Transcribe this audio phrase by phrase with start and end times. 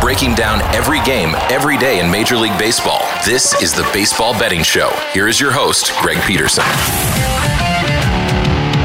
[0.00, 3.00] Breaking down every game, every day in Major League Baseball.
[3.24, 4.90] This is the Baseball Betting Show.
[5.12, 6.64] Here is your host, Greg Peterson.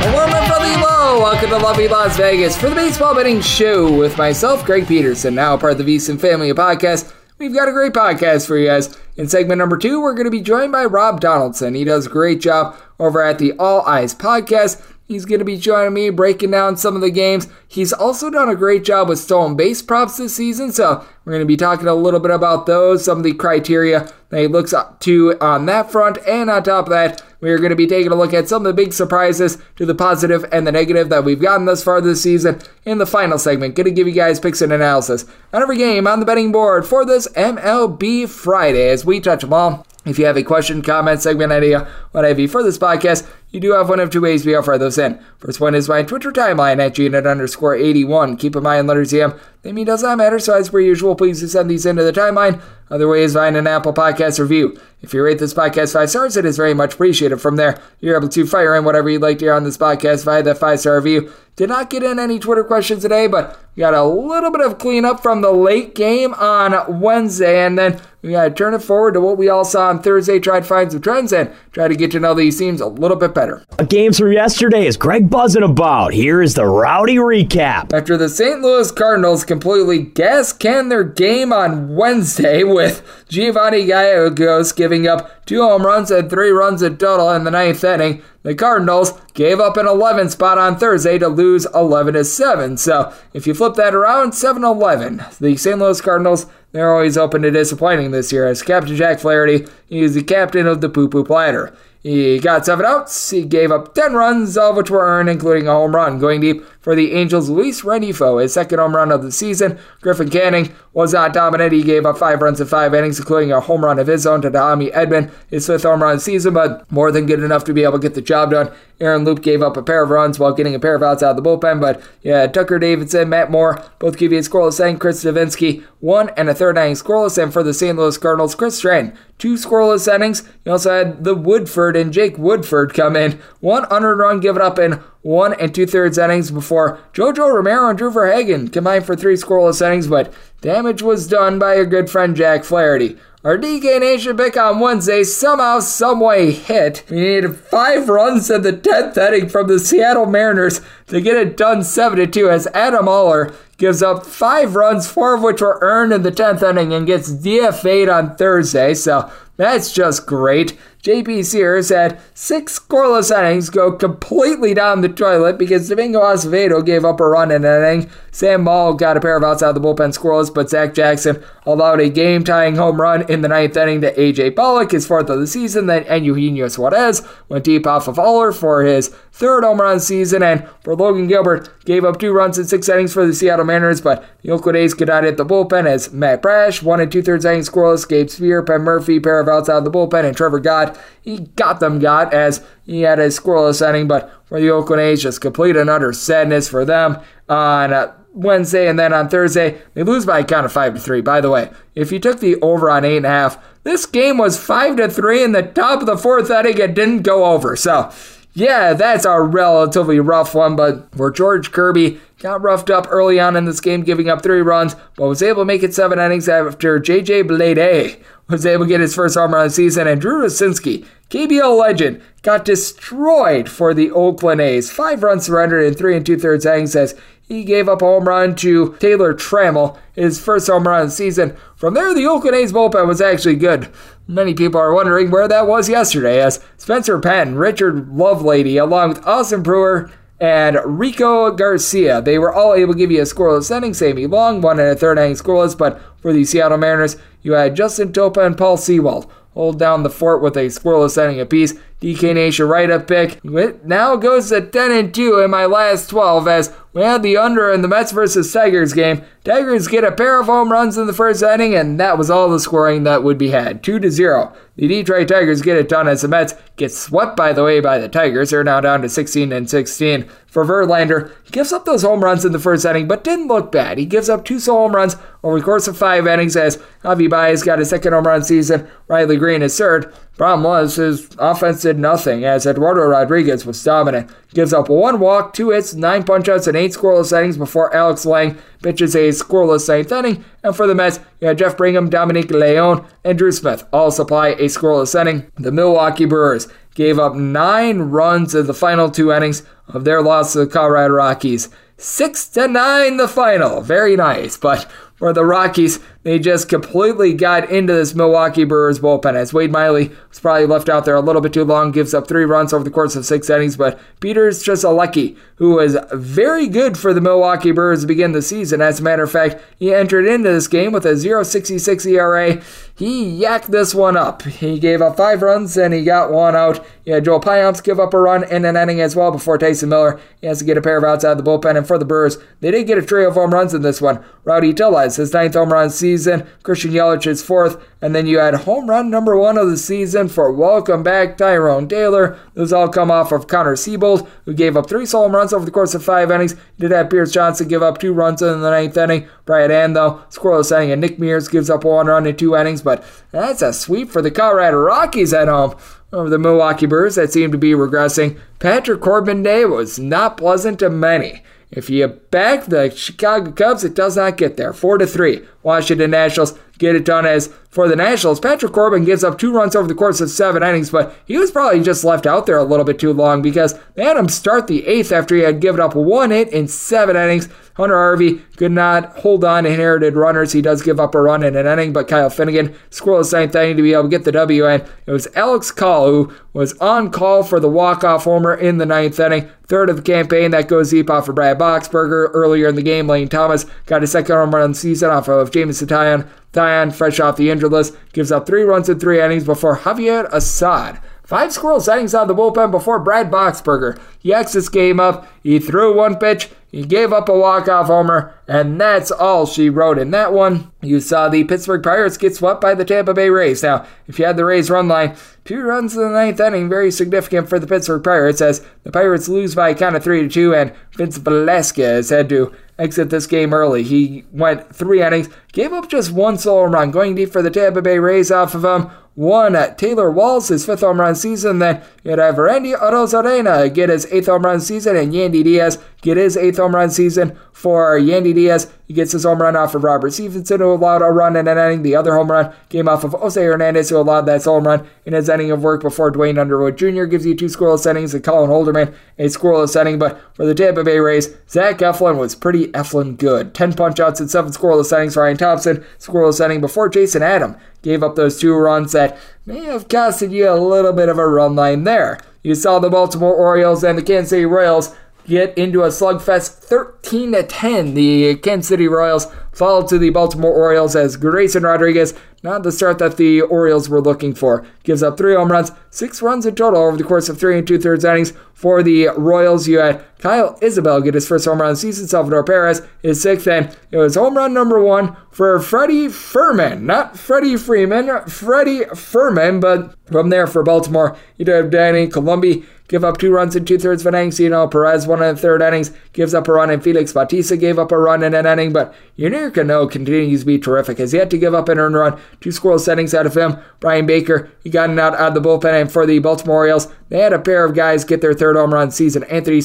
[0.02, 1.20] Up from the low.
[1.22, 5.58] Welcome to lovely Las Vegas for the Baseball Betting Show with myself, Greg Peterson, now
[5.58, 7.14] part of the VSiN Family Podcast.
[7.38, 8.98] We've got a great podcast for you guys.
[9.16, 11.74] In segment number two, we're going to be joined by Rob Donaldson.
[11.74, 14.82] He does a great job over at the All Eyes Podcast.
[15.10, 17.48] He's going to be joining me breaking down some of the games.
[17.68, 21.42] He's also done a great job with stolen base props this season, so we're going
[21.42, 24.72] to be talking a little bit about those, some of the criteria that he looks
[24.72, 27.88] up to on that front, and on top of that, we are going to be
[27.88, 31.10] taking a look at some of the big surprises to the positive and the negative
[31.10, 33.74] that we've gotten thus far this season in the final segment.
[33.74, 36.86] Going to give you guys picks and analysis on every game on the betting board
[36.86, 39.88] for this MLB Friday as we touch them all.
[40.06, 43.60] If you have a question, comment, segment idea, what have you for this podcast, you
[43.60, 45.20] do have one of two ways we offer those in.
[45.40, 48.38] First one is my Twitter timeline at GNet underscore 81.
[48.38, 49.34] Keep in mind letters EM.
[49.62, 52.62] They mean does not matter, so as per usual, please send these into the timeline.
[52.90, 54.80] Other ways, find an Apple Podcast review.
[55.02, 57.38] If you rate this podcast five stars, it is very much appreciated.
[57.38, 60.26] From there, you're able to fire in whatever you'd like to hear on this podcast
[60.26, 61.32] via that five star review.
[61.56, 64.78] Did not get in any Twitter questions today, but we got a little bit of
[64.78, 69.14] cleanup from the late game on Wednesday, and then we got to turn it forward
[69.14, 71.96] to what we all saw on Thursday, try to find some trends and try to
[71.96, 73.39] get to know these teams a little bit better.
[73.88, 76.14] Games from yesterday is Greg buzzing about.
[76.14, 77.94] Here is the rowdy recap.
[77.94, 78.60] After the St.
[78.60, 85.62] Louis Cardinals completely gas can their game on Wednesday with Giovanny Gallegos giving up two
[85.62, 89.78] home runs and three runs in total in the ninth inning, the Cardinals gave up
[89.78, 92.78] an 11 spot on Thursday to lose 11 to 7.
[92.78, 95.24] So if you flip that around, 7 11.
[95.40, 95.80] The St.
[95.80, 100.14] Louis Cardinals, they're always open to disappointing this year as Captain Jack Flaherty he is
[100.14, 101.76] the captain of the poo poo platter.
[102.02, 103.30] He got seven outs.
[103.30, 106.20] He gave up 10 runs, all of which were earned, including a home run.
[106.20, 109.78] Going deep for the Angels, Luis Rengifo, his second home run of the season.
[110.02, 111.74] Griffin Canning was not dominant.
[111.74, 114.42] He gave up five runs in five innings, including a home run of his own
[114.42, 117.84] to Tommy Edman, his fifth home run season, but more than good enough to be
[117.84, 118.72] able to get the job done.
[119.02, 121.38] Aaron Loup gave up a pair of runs while getting a pair of outs out
[121.38, 125.00] of the bullpen, but yeah, Tucker Davidson, Matt Moore, both give you a scoreless inning.
[125.00, 127.98] Chris Devenski, one and a third inning scoreless, and for the St.
[127.98, 130.44] Louis Cardinals, Chris Stratton, two scoreless innings.
[130.66, 134.78] You also had the Woodford and Jake Woodford come in, one unearned run given up
[134.78, 139.36] in one and two thirds innings before Jojo Romero and Drew Verhagen combined for three
[139.36, 143.18] scoreless innings, but damage was done by your good friend Jack Flaherty.
[143.42, 147.06] Our DK Nation pick on Wednesday somehow, someway hit.
[147.10, 151.56] We needed five runs in the 10th inning from the Seattle Mariners to get it
[151.56, 156.12] done 7 2 as Adam Oller gives up five runs, four of which were earned
[156.12, 158.94] in the 10th inning, and gets DFA'd on Thursday.
[158.94, 160.78] So that's just great.
[161.02, 167.06] JP Sears had six scoreless innings go completely down the toilet because Domingo Acevedo gave
[167.06, 168.10] up a run in an inning.
[168.32, 171.42] Sam Ball got a pair of outs out of the bullpen scoreless, but Zach Jackson
[171.74, 175.30] allowed a game tying home run in the ninth inning to AJ Pollock, his fourth
[175.30, 175.88] of the season.
[175.88, 180.44] Then Eugenio Suarez went deep off of Oller for his third home run season.
[180.44, 184.02] And for Logan Gilbert, gave up two runs in six innings for the Seattle Mariners,
[184.02, 187.22] but the Oakland A's could not hit the bullpen as Matt Brash, one and two
[187.22, 190.36] thirds innings scoreless, Gabe Speier, Penn Murfee, pair of outs out of the bullpen, and
[190.36, 190.98] Trevor Gott
[191.30, 195.22] he got them got as he had a scoreless inning, but for the Oakland A's,
[195.22, 199.82] just complete and utter sadness for them on uh, Wednesday and then on Thursday.
[199.94, 201.22] They lose by a count of five to three.
[201.22, 204.38] By the way, if you took the over on eight and a half, this game
[204.38, 206.78] was five to three in the top of the fourth inning.
[206.78, 207.76] It didn't go over.
[207.76, 208.12] So
[208.54, 213.56] yeah, that's a relatively rough one, but for George Kirby, got roughed up early on
[213.56, 216.50] in this game, giving up three runs, but was able to make it seven innings
[216.50, 220.20] after JJ Bleday was able to get his first home run of the season, and
[220.20, 224.92] Drew Rucinski, KBO legend, got destroyed for the Oakland A's.
[224.92, 227.16] Five runs surrendered in three and two thirds innings as
[227.48, 231.16] he gave up a home run to Taylor Trammell, his first home run of the
[231.16, 231.56] season.
[231.76, 233.90] From there, the Oakland A's bullpen was actually good.
[234.28, 239.26] Many people are wondering where that was yesterday, as Spencer Penn, Richard Lovelady, along with
[239.26, 242.22] Austin Brewer, and Rico Garcia.
[242.22, 243.94] They were all able to give you a scoreless inning.
[243.94, 247.76] Sammy Long, one and a third inning scoreless, but for the Seattle Mariners, you had
[247.76, 251.74] Justin Topa and Paul Sewald hold down the fort with a scoreless inning apiece.
[252.02, 253.40] DK Nation right up pick.
[253.44, 257.38] It now goes to 10 and 2 in my last 12 as we had the
[257.38, 259.24] under in the Mets versus Tigers game.
[259.44, 262.50] Tigers get a pair of home runs in the first inning, and that was all
[262.50, 263.84] the scoring that would be had.
[263.84, 264.54] 2 to 0.
[264.76, 268.00] The Detroit Tigers get it done as the Mets get swept, by the way, by
[268.00, 268.50] the Tigers.
[268.50, 270.24] They're now down to 16 and 16.
[270.48, 273.72] For Verlander, he gives up those home runs in the first inning, but didn't look
[273.72, 273.98] bad.
[273.98, 277.30] He gives up two solo home runs over the course of five innings as Javi
[277.30, 280.14] Baez got his second home run season, Riley Greene his third.
[280.40, 284.32] Problem was, his offense did nothing as Eduardo Rodriguez was dominant.
[284.54, 288.58] Gives up one walk, two hits, nine punchouts, and eight scoreless innings before Alex Lange
[288.82, 290.46] pitches a scoreless ninth inning.
[290.64, 294.52] And for the Mets, you had Jeff Brigham, Dominic Leone, and Drew Smith all supply
[294.52, 295.52] a scoreless inning.
[295.56, 300.54] The Milwaukee Brewers gave up nine runs in the final two innings of their loss
[300.54, 301.68] to the Colorado Rockies.
[301.98, 303.82] Six to nine, the final.
[303.82, 309.34] Very nice, but for the Rockies, they just completely got into this Milwaukee Brewers bullpen
[309.34, 312.28] as Wade Miley was probably left out there a little bit too long, gives up
[312.28, 313.76] three runs over the course of six innings.
[313.76, 318.80] But Peter Strzelecki, who was very good for the Milwaukee Brewers to begin the season,
[318.80, 322.62] as a matter of fact, he entered into this game with a 0.66 ERA.
[322.96, 324.44] He yacked this one up.
[324.44, 326.86] He gave up five runs and he got one out.
[327.06, 330.20] Yeah, Joel Payamps give up a run in an inning as well before Tyson Miller.
[330.42, 331.76] He has to get a pair of outs out of the bullpen.
[331.76, 334.24] And for the Brewers, they did get a trio of home runs in this one.
[334.44, 336.19] Rowdy Tellez, his ninth home run season.
[336.64, 337.82] Christian Yelich, is fourth.
[338.02, 341.88] And then you had home run number one of the season for welcome back Tyrone
[341.88, 342.40] Taylor.
[342.54, 345.72] Those all come off of Connor Seabold, who gave up three solo runs over the
[345.72, 346.56] course of five innings.
[346.78, 349.28] Did have Pierce Johnson give up two runs in the ninth inning.
[349.46, 352.82] Brad Hand, though, scoreless inning, and Nick Mears gives up one run in two innings.
[352.82, 355.76] But that's a sweep for the Colorado Rockies at home
[356.12, 358.40] over the Milwaukee Brewers that seem to be regressing.
[358.60, 361.44] Patrick Corbin Day was not pleasant to many.
[361.72, 364.74] If you back the Chicago Cubs, it does not get there.
[364.74, 365.46] Four to three.
[365.62, 368.40] Washington Nationals get it done as for the Nationals.
[368.40, 371.52] Patrick Corbin gives up two runs over the course of seven innings, but he was
[371.52, 374.66] probably just left out there a little bit too long because they had him start
[374.66, 377.50] the eighth after he had given up one hit in seven innings.
[377.80, 380.52] Hunter Harvey could not hold on to inherited runners.
[380.52, 383.78] He does give up a run in an inning, but Kyle Finnegan scoreless ninth inning
[383.78, 384.68] to be able to get the W.
[384.68, 388.86] And it was Alex Call who was on call for the walk-off homer in the
[388.86, 389.50] ninth inning.
[389.68, 392.30] Third of the campaign that goes deep off of Brad Boxberger.
[392.34, 395.30] Earlier in the game, Lane Thomas got his second home run of the season off
[395.30, 396.28] of Jameson Taillon.
[396.52, 400.28] Taillon, fresh off the injured list, gives up three runs in three innings before Javier
[400.34, 401.00] Assad
[401.30, 404.02] Five squirrel sightings of the bullpen before Brad Boxberger.
[404.18, 405.28] He exits game up.
[405.44, 406.50] He threw one pitch.
[406.72, 410.72] He gave up a walk-off homer, and that's all she wrote in that one.
[410.82, 413.62] You saw the Pittsburgh Pirates get swept by the Tampa Bay Rays.
[413.62, 416.90] Now, if you had the Rays run line, two runs in the ninth inning, very
[416.90, 420.30] significant for the Pittsburgh Pirates as the Pirates lose by a count of three to
[420.30, 423.84] two, and Vince Velasquez had to exit this game early.
[423.84, 427.84] He went three innings, gave up just one solo run, going deep for the Tampa
[427.84, 431.60] Bay Rays off of him one at Taylor Walls, his fifth home run season.
[431.60, 436.38] Then you have Randy get his eighth home run season, and Yandy Diaz get his
[436.38, 437.38] eighth home run season.
[437.52, 441.12] For Yandy Diaz, he gets his home run off of Robert Stephenson, who allowed a
[441.12, 441.84] run in an inning.
[441.84, 445.12] The other home run came off of Jose Hernandez, who allowed that home run in
[445.12, 447.04] his inning of work before Duane Underwood Jr.
[447.04, 450.00] gives you two scoreless innings, and Colin Holderman a scoreless inning.
[450.00, 453.54] But for the Tampa Bay Rays, Zach Eflin was pretty Eflin good.
[453.54, 455.18] 10 punch outs and 7 scoreless innings.
[455.18, 459.88] Ryan Thompson, scoreless inning before Jason Adam gave up those two runs that may have
[459.88, 462.20] costed you a little bit of a run line there.
[462.44, 464.96] You saw the Baltimore Orioles and the Kansas City Royals
[465.26, 467.94] get into a slugfest 13 to 10.
[467.94, 472.98] The Kansas City Royals fall to the Baltimore Orioles as Grayson Rodriguez, not the start
[473.00, 476.82] that the Orioles were looking for, gives up three home runs, six runs in total
[476.82, 479.68] over the course of three and two thirds innings for the Royals.
[479.68, 483.76] You had Kyle Isbel get his first home run season, Salvador Perez his sixth, and
[483.92, 489.60] it was home run number one for Freddie Furman, not Freddie Freeman, Freddie Furman.
[489.60, 493.78] but from there for Baltimore, you have Danny Coulombe give up two runs in two
[493.78, 494.34] thirds of an inning.
[494.38, 497.56] You know, Perez, one in the third innings, gives up a run, and Felix Bautista
[497.56, 498.74] gave up a run in an inning.
[498.74, 500.98] But Yennier Cano continues to be terrific.
[500.98, 502.20] Has yet to give up an earned run.
[502.42, 503.58] Two scoreless innings out of him.
[503.80, 505.82] Bryan Baker, he got an out out of the bullpen.
[505.82, 508.74] And for the Baltimore Orioles, they had a pair of guys get their third home
[508.74, 509.24] run season.
[509.26, 509.62] Anthony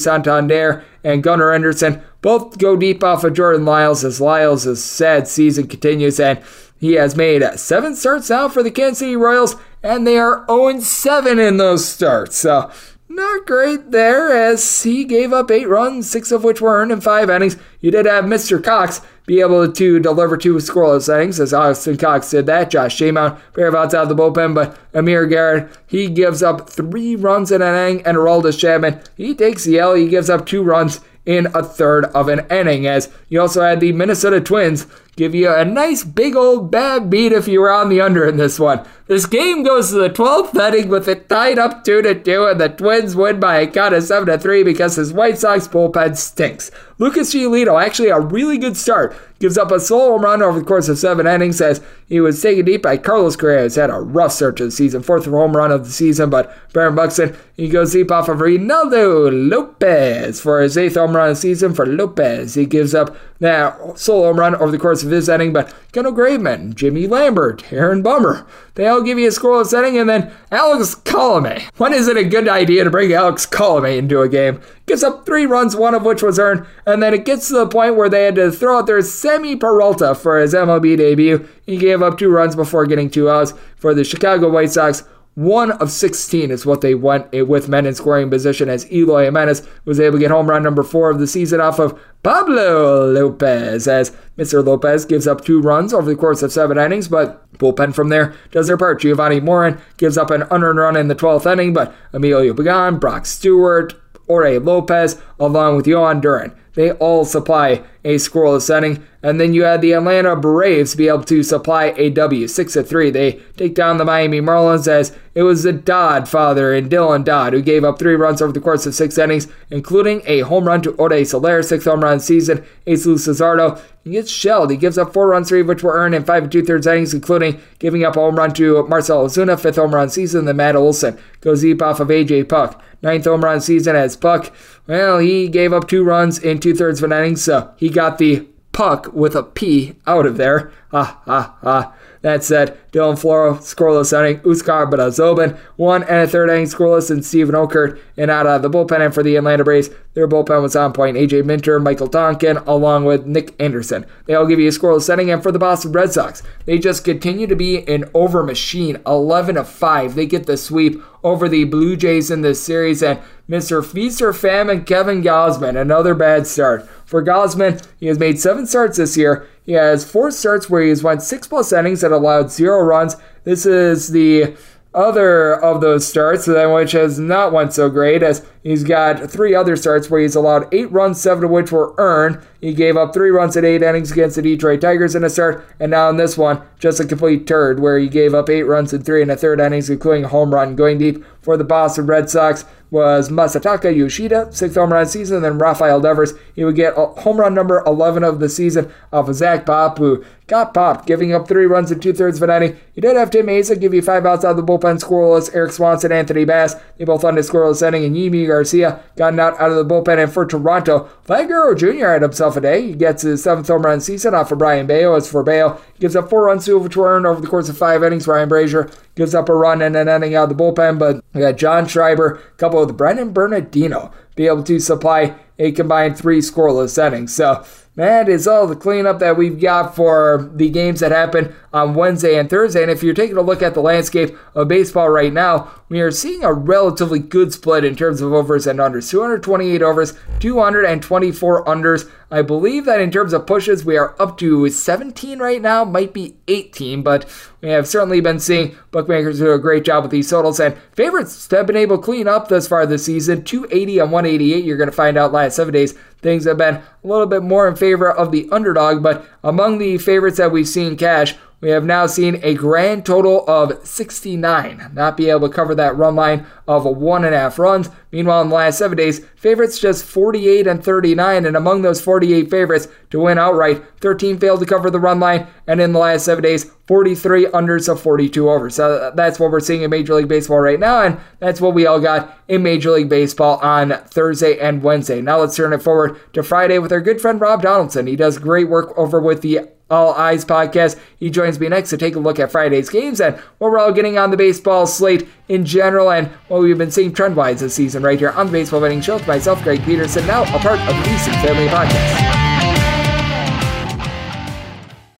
[0.47, 5.67] Santander and Gunnar Henderson both go deep off of Jordan Lyles as Lyles' sad season
[5.67, 6.19] continues.
[6.19, 6.41] And
[6.79, 10.79] he has made seven starts now for the Kansas City Royals, and they are 0
[10.79, 12.37] 7 in those starts.
[12.37, 12.71] So,
[13.07, 17.01] not great there, as he gave up eight runs, six of which were earned in
[17.01, 17.57] five innings.
[17.79, 18.61] You did have Mr.
[18.61, 22.69] Cox be able to deliver two scoreless innings, as Austin Cox did that.
[22.69, 26.69] Josh Staumont, pair of outs out of the bullpen, but Amir Garrett, he gives up
[26.69, 29.95] three runs in an inning, and Aroldis Chapman, he takes the L.
[29.95, 33.79] He gives up two runs in a third of an inning, as you also had
[33.79, 37.89] the Minnesota Twins give you a nice big old bad beat if you were on
[37.89, 38.85] the under in this one.
[39.07, 42.61] This game goes to the 12th inning with it tied up 2 to 2, and
[42.61, 46.15] the Twins win by a count of 7 to 3 because his White Sox bullpen
[46.15, 46.69] stinks.
[46.97, 50.65] Lucas Giolito, actually a really good start, gives up a solo home run over the
[50.65, 53.99] course of seven innings as he was taken deep by Carlos Correa, who's had a
[53.99, 57.67] rough start to the season, fourth home run of the season, but Byron Buxton, he
[57.67, 61.85] goes deep off of Reynaldo Lopez for his eighth home run of the season for
[61.85, 62.53] Lopez.
[62.53, 66.13] He gives up that solo home run over the course of his inning, but Kendall
[66.13, 70.95] Graveman, Jimmy Lambert, Aaron Bummer, they all give you a scoreless inning, and then Alex
[70.95, 71.63] Colome.
[71.77, 74.61] When is it a good idea to bring Alex Colome into a game?
[74.85, 77.67] Gives up three runs, one of which was earned, and then it gets to the
[77.67, 81.47] point where they had to throw out their Sammy Peralta for his MLB debut.
[81.65, 85.03] He gave up two runs before getting two outs for the Chicago White Sox.
[85.33, 89.67] One of 16 is what they went with men in scoring position as Eloy Jimenez
[89.83, 93.85] was able to get home run number four of the season off of Pablo Lopez
[93.85, 94.65] as Mr.
[94.65, 98.33] Lopez gives up two runs over the course of seven innings, but bullpen from there
[98.51, 99.01] does their part.
[99.01, 103.25] Jovani Moran gives up an unearned run in the 12th inning, but Emilio Pagan, Brock
[103.25, 103.93] Stewart,
[104.27, 106.53] Jorge Lopez, along with Jhoan Duran.
[106.73, 109.05] They all supply a scoreless setting.
[109.23, 112.83] And then you had the Atlanta Braves be able to supply a W, 6 to
[112.83, 113.09] 3.
[113.09, 117.53] They take down the Miami Marlins as it was the Dodd father and Dylan Dodd
[117.53, 120.83] who gave up three runs over the course of six innings, including a home run
[120.83, 122.63] to Ode Soler, sixth home run season.
[122.87, 124.69] Jesus Luzardo he gets shelled.
[124.69, 126.85] He gives up four runs, three of which were earned in five and two thirds
[126.85, 130.45] innings, including giving up a home run to Marcell Ozuna, fifth home run season.
[130.45, 134.53] Then Matt Olson goes deep off of AJ Puk, ninth home run season as Puk.
[134.85, 138.17] Well, he gave up two runs in two thirds of an inning, so he got
[138.17, 140.71] the puck with a P out of there.
[140.91, 141.93] Ha ha ha.
[142.25, 147.23] That said, Dylan Floro scoreless inning, Huascar Brazoban one and a third inning scoreless, and
[147.23, 149.05] Steven Okert and out of the bullpen.
[149.05, 151.17] And for the Atlanta Braves, their bullpen was on point.
[151.17, 154.07] AJ Minter, Michael Tonkin, along with Nick Anderson.
[154.25, 155.29] They all give you a scoreless inning.
[155.29, 158.99] And for the Boston Red Sox, they just continue to be an over machine.
[159.05, 160.15] 11 of 5.
[160.15, 163.03] They get the sweep over the Blue Jays in this series.
[163.03, 163.85] And Mr.
[163.85, 166.89] Feast or Famine Kevin Gausman, another bad start.
[167.05, 169.47] For Gausman, he has made seven starts this year.
[169.65, 173.15] He has four starts where he's won six plus innings that allowed zero runs.
[173.43, 174.55] This is the
[174.93, 179.77] other of those starts, which has not went so great, as he's got three other
[179.77, 182.45] starts where he's allowed eight runs, seven of which were earned.
[182.59, 185.65] He gave up three runs in eight innings against the Detroit Tigers in a start,
[185.79, 188.91] and now in this one, just a complete turd where he gave up eight runs
[188.91, 190.75] in three and a third innings, including a home run.
[190.75, 195.41] Going deep for the Boston Red Sox was Masataka Yoshida, sixth home run season.
[195.41, 199.35] Then Rafael Devers, he would get home run number 11 of the season off of
[199.35, 202.79] Zach Pop, who got popped, giving up three runs in two thirds of an inning.
[202.93, 205.53] You did have Tim Mayza give you five outs out of the bullpen scoreless.
[205.53, 209.59] Erik Swanson, Anthony Bass, they both on the scoreless inning, and Yimi Garcia gotten out
[209.59, 210.21] out of the bullpen.
[210.23, 212.07] And for Toronto, Vlad Jr.
[212.07, 212.87] had himself a day.
[212.87, 215.15] He gets his seventh home run season off of Brayan Bello.
[215.15, 218.03] As for Bello, he gives up four runs, were earned over the course of five
[218.03, 218.27] innings.
[218.27, 221.41] Ryan Brasier gives up a run and an inning out of the bullpen, but we
[221.41, 227.01] got John Schreiber, couple with Brennan Bernardino, be able to supply a combined three scoreless
[227.05, 227.35] innings.
[227.35, 227.65] So
[227.95, 232.37] that is all the cleanup that we've got for the games that happen on Wednesday
[232.37, 232.81] and Thursday.
[232.81, 236.11] And if you're taking a look at the landscape of baseball right now, we are
[236.11, 242.09] seeing a relatively good split in terms of overs and unders 228 overs, 224 unders.
[242.31, 246.11] I believe that in terms of pushes, we are up to 17 right now, might
[246.11, 247.29] be 18, but
[247.61, 250.59] we have certainly been seeing bookmakers do a great job with these totals.
[250.59, 254.65] And favorites have been able to clean up thus far this season 280 and 188.
[254.65, 255.93] You're going to find out last seven days.
[256.21, 259.97] Things have been a little bit more in favor of the underdog, but among the
[259.97, 265.17] favorites that we've seen cash, we have now seen a grand total of 69 not
[265.17, 267.89] be able to cover that run line of one and a half runs.
[268.11, 272.49] Meanwhile, in the last seven days, favorites just 48 and 39, and among those 48
[272.49, 276.25] favorites to win outright, 13 failed to cover the run line, and in the last
[276.25, 278.75] seven days, 43 unders of 42 overs.
[278.75, 281.73] So uh, that's what we're seeing in Major League Baseball right now, and that's what
[281.73, 285.21] we all got in Major League Baseball on Thursday and Wednesday.
[285.21, 288.07] Now let's turn it forward to Friday with our good friend Rob Donaldson.
[288.07, 290.99] He does great work over with the all Eyes podcast.
[291.17, 293.91] He joins me next to take a look at Friday's games and what we're all
[293.91, 297.75] getting on the baseball slate in general and what we've been seeing trend wise this
[297.75, 300.79] season right here on the Baseball Betting Show with myself, Greg Peterson, now a part
[300.79, 302.45] of the VSiN Family Podcast.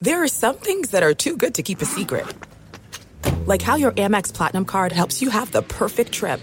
[0.01, 2.25] There are some things that are too good to keep a secret,
[3.47, 6.39] like how your Amex Platinum card helps you have the perfect trip.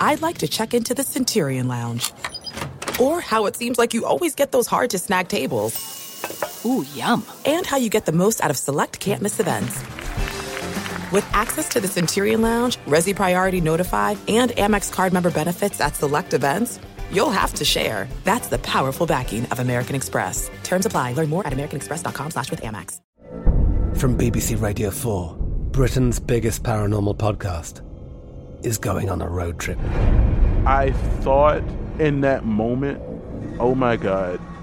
[0.00, 2.12] I'd like to check into the Centurion Lounge,
[3.00, 6.05] or how it seems like you always get those hard to snag tables.
[6.64, 7.24] Ooh, yum.
[7.44, 9.78] And how you get the most out of select can't miss events.
[11.12, 15.94] With access to the Centurion Lounge, Resy Priority Notified, and Amex card member benefits at
[15.94, 16.80] select events,
[17.12, 18.08] you'll have to share.
[18.24, 20.50] That's the powerful backing of American Express.
[20.64, 21.12] Terms apply.
[21.12, 23.00] Learn more at americanexpress.com slash with Amex.
[23.96, 25.36] From BBC Radio 4,
[25.70, 27.82] Britain's biggest paranormal podcast
[28.64, 29.78] is going on a road trip.
[30.66, 31.62] I thought
[31.98, 33.00] in that moment,
[33.60, 34.40] oh my God,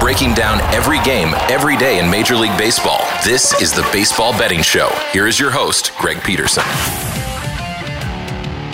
[0.00, 3.00] Breaking down every game, every day in Major League Baseball.
[3.24, 4.90] This is the Baseball Betting Show.
[5.12, 6.62] Here is your host, Greg Peterson.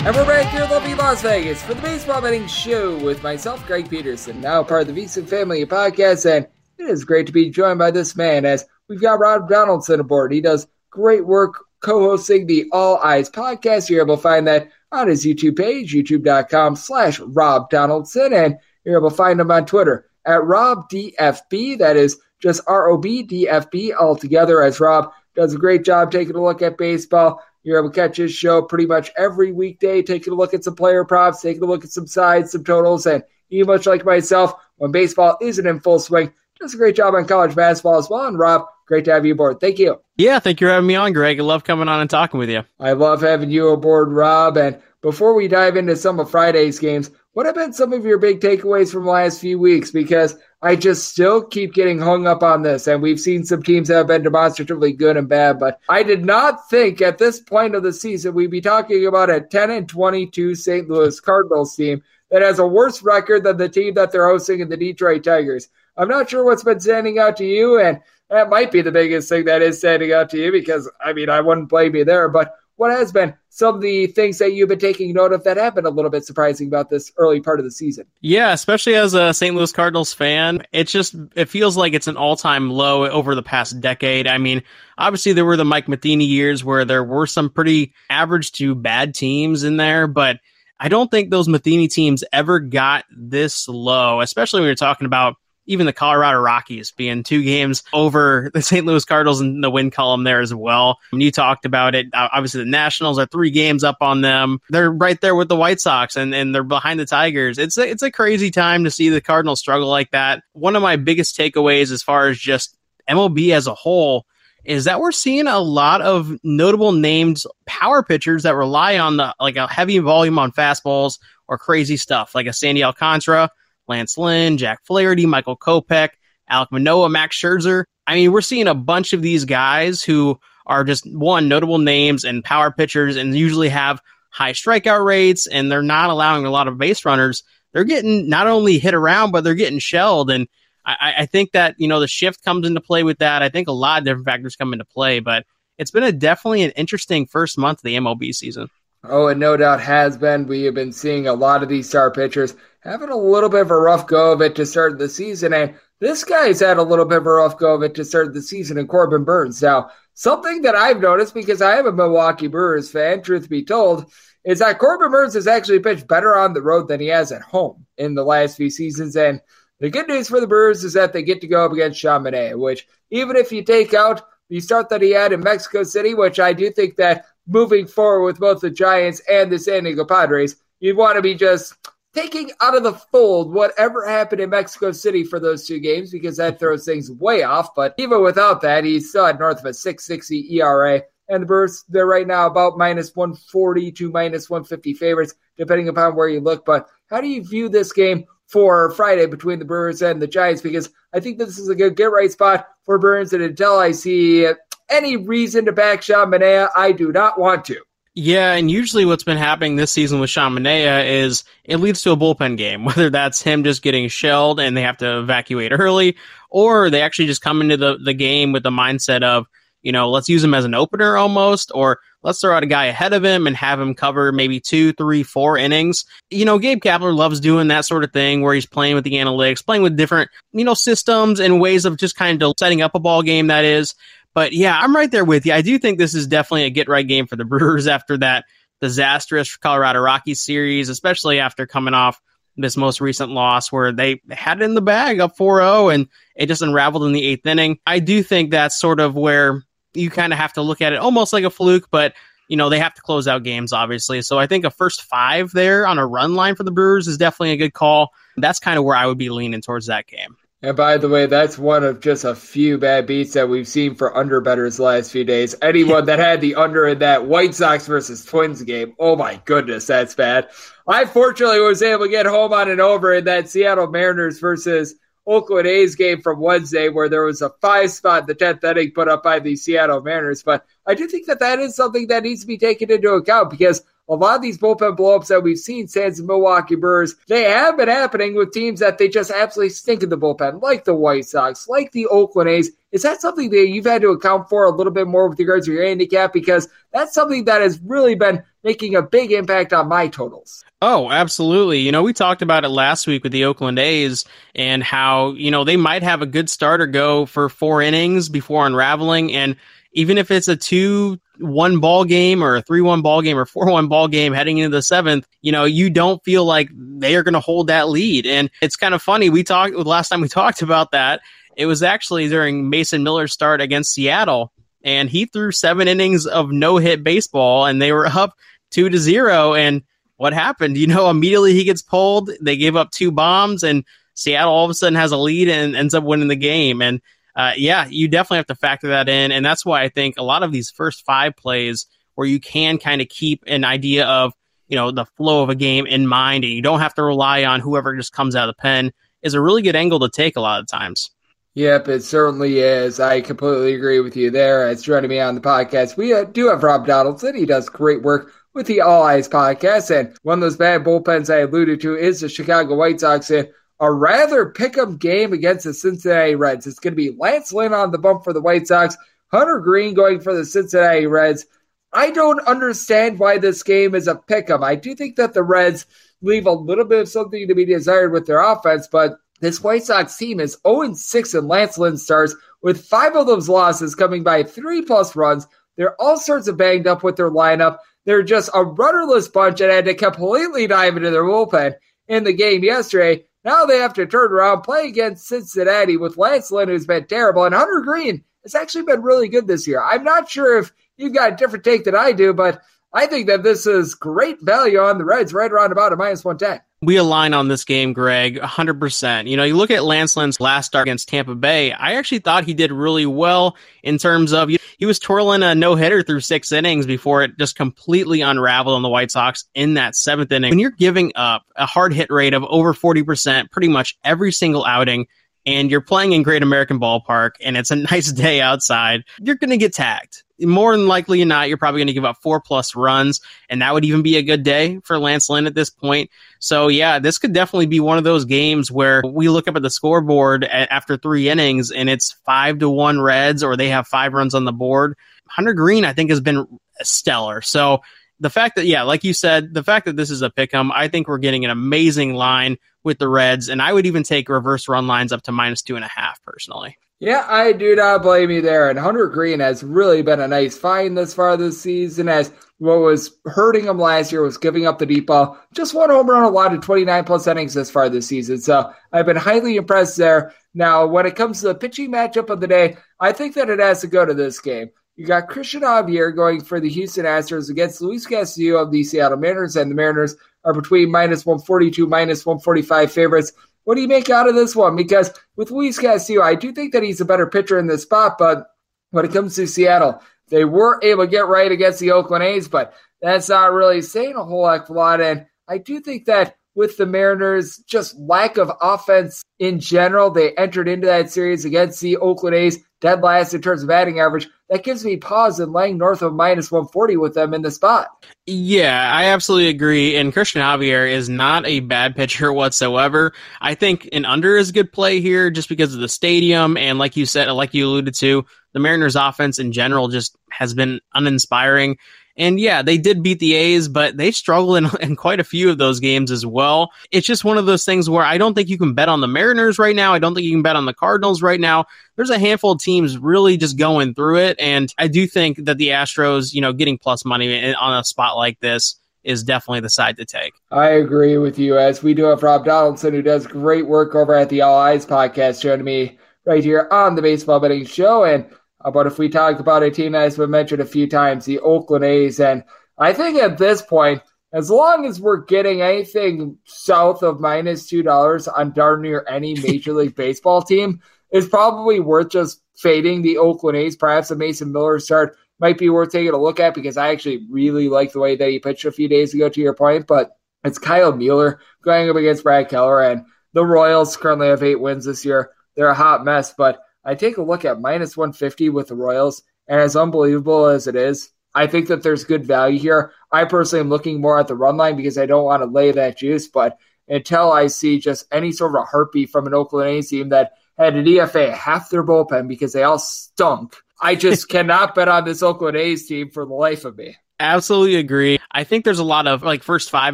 [0.05, 3.65] And we're back here in lovely Las Vegas for the Baseball Betting Show with myself,
[3.65, 6.29] Greg Peterson, now part of the VSiN Family Podcast.
[6.29, 10.01] And it is great to be joined by this man as we've got Rob Donaldson
[10.01, 10.33] aboard.
[10.33, 13.89] He does great work co-hosting the All Eyes podcast.
[13.89, 18.33] You're able to find that on his YouTube page, youtube.com slash Rob Donaldson.
[18.33, 21.79] And you're able to find him on Twitter at Rob DFB.
[21.79, 25.83] That is just R O B D F B altogether, as Rob does a great
[25.83, 29.51] job taking a look at baseball, You're able to catch his show pretty much every
[29.51, 32.63] weekday, taking a look at some player props, taking a look at some sides, some
[32.63, 36.95] totals, and he, much like myself, when baseball isn't in full swing, does a great
[36.95, 38.27] job on college basketball as well.
[38.27, 39.59] And Rob, great to have you aboard.
[39.59, 40.01] Thank you.
[40.17, 41.39] Yeah, thank you for having me on, Greg.
[41.39, 42.63] I love coming on and talking with you.
[42.79, 44.57] I love having you aboard, Rob.
[44.57, 48.17] And before we dive into some of Friday's games, what have been some of your
[48.17, 49.91] big takeaways from the last few weeks?
[49.91, 53.87] Because I just still keep getting hung up on this, and we've seen some teams
[53.87, 57.75] that have been demonstratively good and bad, but I did not think at this point
[57.75, 60.89] of the season we'd be talking about a 10 and 22 St.
[60.89, 64.69] Louis Cardinals team that has a worse record than the team that they're hosting in
[64.69, 65.69] the Detroit Tigers.
[65.95, 69.29] I'm not sure what's been standing out to you, and that might be the biggest
[69.29, 72.27] thing that is standing out to you because, I mean, I wouldn't blame you there,
[72.27, 75.57] but what has been some of the things that you've been taking note of that
[75.57, 78.05] have been a little bit surprising about this early part of the season?
[78.21, 79.53] Yeah, especially as a St.
[79.53, 83.81] Louis Cardinals fan, it's just it feels like it's an all-time low over the past
[83.81, 84.27] decade.
[84.27, 84.63] I mean,
[84.97, 89.13] obviously there were the Mike Matheny years where there were some pretty average to bad
[89.13, 90.39] teams in there, but
[90.79, 95.35] I don't think those Matheny teams ever got this low, especially when you're talking about
[95.69, 98.85] even the Colorado Rockies being two games over the St.
[98.85, 100.97] Louis Cardinals in the win column there as well.
[101.11, 102.07] And you talked about it.
[102.13, 104.59] Obviously, the Nationals are three games up on them.
[104.69, 107.59] They're right there with the White Sox and, and they're behind the Tigers.
[107.59, 110.41] It's a, it's a crazy time to see the Cardinals struggle like that.
[110.53, 112.75] One of my biggest takeaways as far as just
[113.07, 114.25] MLB as a whole
[114.65, 119.33] is that we're seeing a lot of notable named power pitchers that rely on the
[119.39, 123.49] like a heavy volume on fastballs or crazy stuff like a Sandy Alcantara
[123.89, 126.09] Lance Lynn, Jack Flaherty, Michael Kopech,
[126.49, 127.85] Alek Manoah, Max Scherzer.
[128.07, 132.23] I mean, we're seeing a bunch of these guys who are just one notable names
[132.23, 133.99] and power pitchers and usually have
[134.29, 137.43] high strikeout rates and they're not allowing a lot of base runners.
[137.73, 140.29] They're getting not only hit around, but they're getting shelled.
[140.29, 140.47] And
[140.85, 143.41] I, I think that, you know, the shift comes into play with that.
[143.41, 145.45] I think a lot of different factors come into play, but
[145.77, 148.69] it's been a definitely an interesting first month of the MLB season.
[149.03, 150.45] Oh, and no doubt has been.
[150.45, 153.71] We have been seeing a lot of these star pitchers having a little bit of
[153.71, 155.53] a rough go of it to start the season.
[155.53, 158.33] And this guy's had a little bit of a rough go of it to start
[158.33, 159.61] the season in Corbin Burnes.
[159.61, 164.11] Now, something that I've noticed because I am a Milwaukee Brewers fan, truth be told,
[164.45, 167.41] is that Corbin Burnes has actually pitched better on the road than he has at
[167.41, 169.15] home in the last few seasons.
[169.15, 169.41] And
[169.79, 172.57] the good news for the Brewers is that they get to go up against Manaea,
[172.57, 176.39] which even if you take out the start that he had in Mexico City, which
[176.39, 180.55] I do think that moving forward with both the Giants and the San Diego Padres,
[180.79, 181.75] you'd want to be just
[182.13, 186.37] taking out of the fold whatever happened in Mexico City for those two games because
[186.37, 187.75] that throws things way off.
[187.75, 191.01] But even without that, he's still at north of a 660 ERA.
[191.27, 196.15] And the Brewers, they're right now about minus 140 to minus 150 favorites, depending upon
[196.15, 196.65] where you look.
[196.65, 200.63] But how do you view this game for Friday between the Brewers and the Giants?
[200.63, 203.33] Because I think this is a good get right spot for Burnes.
[203.33, 204.51] And until I see
[204.89, 207.79] any reason to back Sean Manaea, I do not want to.
[208.21, 212.11] Yeah, and usually what's been happening this season with Sean Manaea is it leads to
[212.11, 216.17] a bullpen game, whether that's him just getting shelled and they have to evacuate early,
[216.49, 219.47] or they actually just come into the, the game with the mindset of,
[219.83, 222.87] you know, let's use him as an opener almost, or let's throw out a guy
[222.87, 226.03] ahead of him and have him cover maybe two, three, four innings.
[226.29, 229.13] You know, Gabe Kapler loves doing that sort of thing where he's playing with the
[229.13, 232.95] analytics, playing with different, you know, systems and ways of just kind of setting up
[232.95, 233.95] a ball game that is.
[234.33, 235.53] But yeah, I'm right there with you.
[235.53, 238.45] I do think this is definitely a get right game for the Brewers after that
[238.81, 242.21] disastrous Colorado Rockies series, especially after coming off
[242.57, 246.47] this most recent loss where they had it in the bag up 4-0 and it
[246.47, 247.79] just unraveled in the eighth inning.
[247.85, 249.63] I do think that's sort of where
[249.93, 252.13] you kind of have to look at it almost like a fluke, but
[252.49, 254.23] you know, they have to close out games, obviously.
[254.23, 257.17] So I think a first five there on a run line for the Brewers is
[257.17, 258.09] definitely a good call.
[258.37, 260.35] That's kind of where I would be leaning towards that game.
[260.61, 263.95] And by the way, that's one of just a few bad beats that we've seen
[263.95, 265.55] for under betters the last few days.
[265.61, 269.87] Anyone that had the under in that White Sox versus Twins game, oh my goodness,
[269.87, 270.49] that's bad.
[270.85, 274.95] I fortunately was able to get home on an over in that Seattle Mariners versus
[275.25, 278.91] Oakland A's game from Wednesday, where there was a five spot in the 10th inning
[278.91, 280.43] put up by the Seattle Mariners.
[280.43, 283.49] But I do think that that is something that needs to be taken into account
[283.49, 287.43] because a lot of these bullpen blowups that we've seen since the Milwaukee Brewers, they
[287.43, 290.95] have been happening with teams that they just absolutely stink in the bullpen, like the
[290.95, 292.71] White Sox, like the Oakland A's.
[292.91, 295.67] Is that something that you've had to account for a little bit more with regards
[295.67, 296.33] to your handicap?
[296.33, 300.63] Because that's something that has really been making a big impact on my totals.
[300.81, 301.79] Oh, absolutely.
[301.79, 305.51] You know, we talked about it last week with the Oakland A's and how, you
[305.51, 309.33] know, they might have a good starter go for four innings before unraveling.
[309.33, 309.55] And
[309.93, 313.45] even if it's a two one ball game or a three one ball game or
[313.45, 317.15] four one ball game heading into the seventh, you know, you don't feel like they
[317.15, 318.25] are going to hold that lead.
[318.25, 319.29] And it's kind of funny.
[319.29, 321.21] We talked last time we talked about that.
[321.55, 324.51] It was actually during Mason Miller's start against Seattle
[324.83, 328.37] and he threw seven innings of no hit baseball, and they were up
[328.71, 329.53] two to zero.
[329.53, 329.83] And
[330.17, 330.77] what happened?
[330.77, 332.29] You know, immediately he gets pulled.
[332.41, 335.75] They gave up two bombs, and Seattle all of a sudden has a lead and
[335.75, 336.81] ends up winning the game.
[336.81, 337.01] And
[337.35, 340.23] uh, yeah, you definitely have to factor that in, and that's why I think a
[340.23, 344.33] lot of these first five plays where you can kind of keep an idea of
[344.67, 347.43] you know the flow of a game in mind, and you don't have to rely
[347.43, 350.35] on whoever just comes out of the pen is a really good angle to take
[350.35, 351.11] a lot of times.
[351.55, 352.99] Yep, it certainly is.
[352.99, 354.67] I completely agree with you there.
[354.67, 357.35] As joining me on the podcast, we uh, do have Rob Donaldson.
[357.35, 359.93] He does great work with the All Eyes podcast.
[359.97, 363.49] And one of those bad bullpens I alluded to is the Chicago White Sox in
[363.79, 366.67] a rather pick 'em game against the Cincinnati Reds.
[366.67, 368.97] It's going to be Lance Lynn on the bump for the White Sox,
[369.31, 371.45] Hunter Greene going for the Cincinnati Reds.
[371.93, 374.63] I don't understand why this game is a pick 'em.
[374.63, 375.85] I do think that the Reds
[376.21, 379.85] leave a little bit of something to be desired with their offense, but this White
[379.85, 384.21] Sox team is 0 6 in Lance Lynn starts, with five of those losses coming
[384.21, 385.47] by three plus runs.
[385.77, 387.77] They're all sorts of banged up with their lineup.
[388.05, 391.75] They're just a rudderless bunch and had to completely dive into their bullpen
[392.07, 393.25] in the game yesterday.
[393.43, 397.45] Now they have to turn around, play against Cincinnati with Lance Lynn, who's been terrible,
[397.45, 399.81] and Hunter Greene has actually been really good this year.
[399.81, 402.61] I'm not sure if you've got a different take than I do, but
[402.93, 406.25] I think that this is great value on the Reds, right around about a minus
[406.25, 409.29] 110 we align on this game, Greg, 100%.
[409.29, 411.73] You know, you look at Lance Lynn's last start against Tampa Bay.
[411.73, 415.75] I actually thought he did really well in terms of he was twirling a no
[415.75, 419.95] hitter through six innings before it just completely unraveled on the White Sox in that
[419.95, 420.51] seventh inning.
[420.51, 424.65] When you're giving up a hard hit rate of over 40% pretty much every single
[424.65, 425.07] outing,
[425.45, 429.49] and you're playing in Great American Ballpark and it's a nice day outside, you're going
[429.49, 432.75] to get tagged more than likely not, you're probably going to give up four plus
[432.75, 436.09] runs, and that would even be a good day for Lance Lynn at this point.
[436.39, 439.61] So, yeah, this could definitely be one of those games where we look up at
[439.61, 444.13] the scoreboard after three innings and it's five to one Reds, or they have five
[444.13, 444.95] runs on the board.
[445.27, 446.47] Hunter Greene, I think, has been
[446.81, 447.41] stellar.
[447.41, 447.81] So,
[448.21, 450.71] the fact that, yeah, like you said, the fact that this is a pick 'em,
[450.73, 454.29] I think we're getting an amazing line with the Reds, and I would even take
[454.29, 456.77] reverse run lines up to minus two and a half personally.
[456.99, 458.69] Yeah, I do not blame you there.
[458.69, 462.79] And Hunter Greene has really been a nice find this far this season as what
[462.79, 465.39] was hurting him last year was giving up the deep ball.
[465.53, 468.39] Just one home run allowed 29 plus innings this far this season.
[468.41, 470.33] So I've been highly impressed there.
[470.53, 473.59] Now, when it comes to the pitching matchup of the day, I think that it
[473.59, 474.69] has to go to this game.
[474.97, 479.17] You got Cristian Javier going for the Houston Astros against Luis Castillo of the Seattle
[479.17, 483.31] Mariners, and the Mariners are between minus 142, minus 145 favorites.
[483.63, 484.75] What do you make out of this one?
[484.75, 488.17] Because with Luis Castillo, I do think that he's a better pitcher in this spot,
[488.17, 488.47] but
[488.91, 492.47] when it comes to Seattle, they were able to get right against the Oakland A's,
[492.47, 495.01] but that's not really saying a whole heck of a lot.
[495.01, 500.35] And I do think that with the Mariners, just lack of offense in general, they
[500.35, 504.27] entered into that series against the Oakland A's dead last in terms of batting average.
[504.49, 507.89] That gives me pause in laying north of minus 140 with them in the spot.
[508.25, 509.95] Yeah, I absolutely agree.
[509.95, 513.13] And Cristian Javier is not a bad pitcher whatsoever.
[513.41, 516.57] I think an under is a good play here just because of the stadium.
[516.57, 520.53] And like you said, like you alluded to, the Mariners offense in general just has
[520.53, 521.77] been uninspiring.
[522.19, 525.49] And yeah, they did beat the A's, but they struggled in, in quite a few
[525.49, 526.71] of those games as well.
[526.91, 529.07] It's just one of those things where I don't think you can bet on the
[529.07, 529.93] Mariners right now.
[529.93, 531.65] I don't think you can bet on the Cardinals right now.
[531.95, 534.39] There's a handful of teams really just going through it.
[534.39, 538.17] And I do think that the Astros, you know, getting plus money on a spot
[538.17, 540.33] like this is definitely the side to take.
[540.51, 541.57] I agree with you.
[541.57, 544.85] As we do have Rob Donaldson, who does great work over at the All Eyes
[544.85, 548.03] podcast, joining me right here on the Baseball Betting Show.
[548.03, 548.25] And
[548.61, 551.25] uh, but if we talk about a team that has been mentioned a few times,
[551.25, 552.43] the Oakland A's, and
[552.77, 557.81] I think at this point, as long as we're getting anything south of minus two
[557.81, 563.17] dollars on darn near any Major League Baseball team, it's probably worth just fading the
[563.17, 563.75] Oakland A's.
[563.75, 567.25] Perhaps a Mason Miller start might be worth taking a look at because I actually
[567.29, 569.29] really like the way that he pitched a few days ago.
[569.29, 570.11] To your point, but
[570.43, 574.85] it's Kyle Muller going up against Brad Keller, and the Royals currently have eight wins
[574.85, 575.31] this year.
[575.55, 579.21] They're a hot mess, but I take a look at minus 150 with the Royals,
[579.47, 582.93] and as unbelievable as it is, I think that there's good value here.
[583.11, 585.71] I personally am looking more at the run line because I don't want to lay
[585.71, 589.69] that juice, but until I see just any sort of a heartbeat from an Oakland
[589.69, 594.27] A's team that had an DFA half their bullpen because they all stunk, I just
[594.29, 596.97] cannot bet on this Oakland A's team for the life of me.
[597.19, 598.17] Absolutely agree.
[598.31, 599.93] I think there's a lot of like first five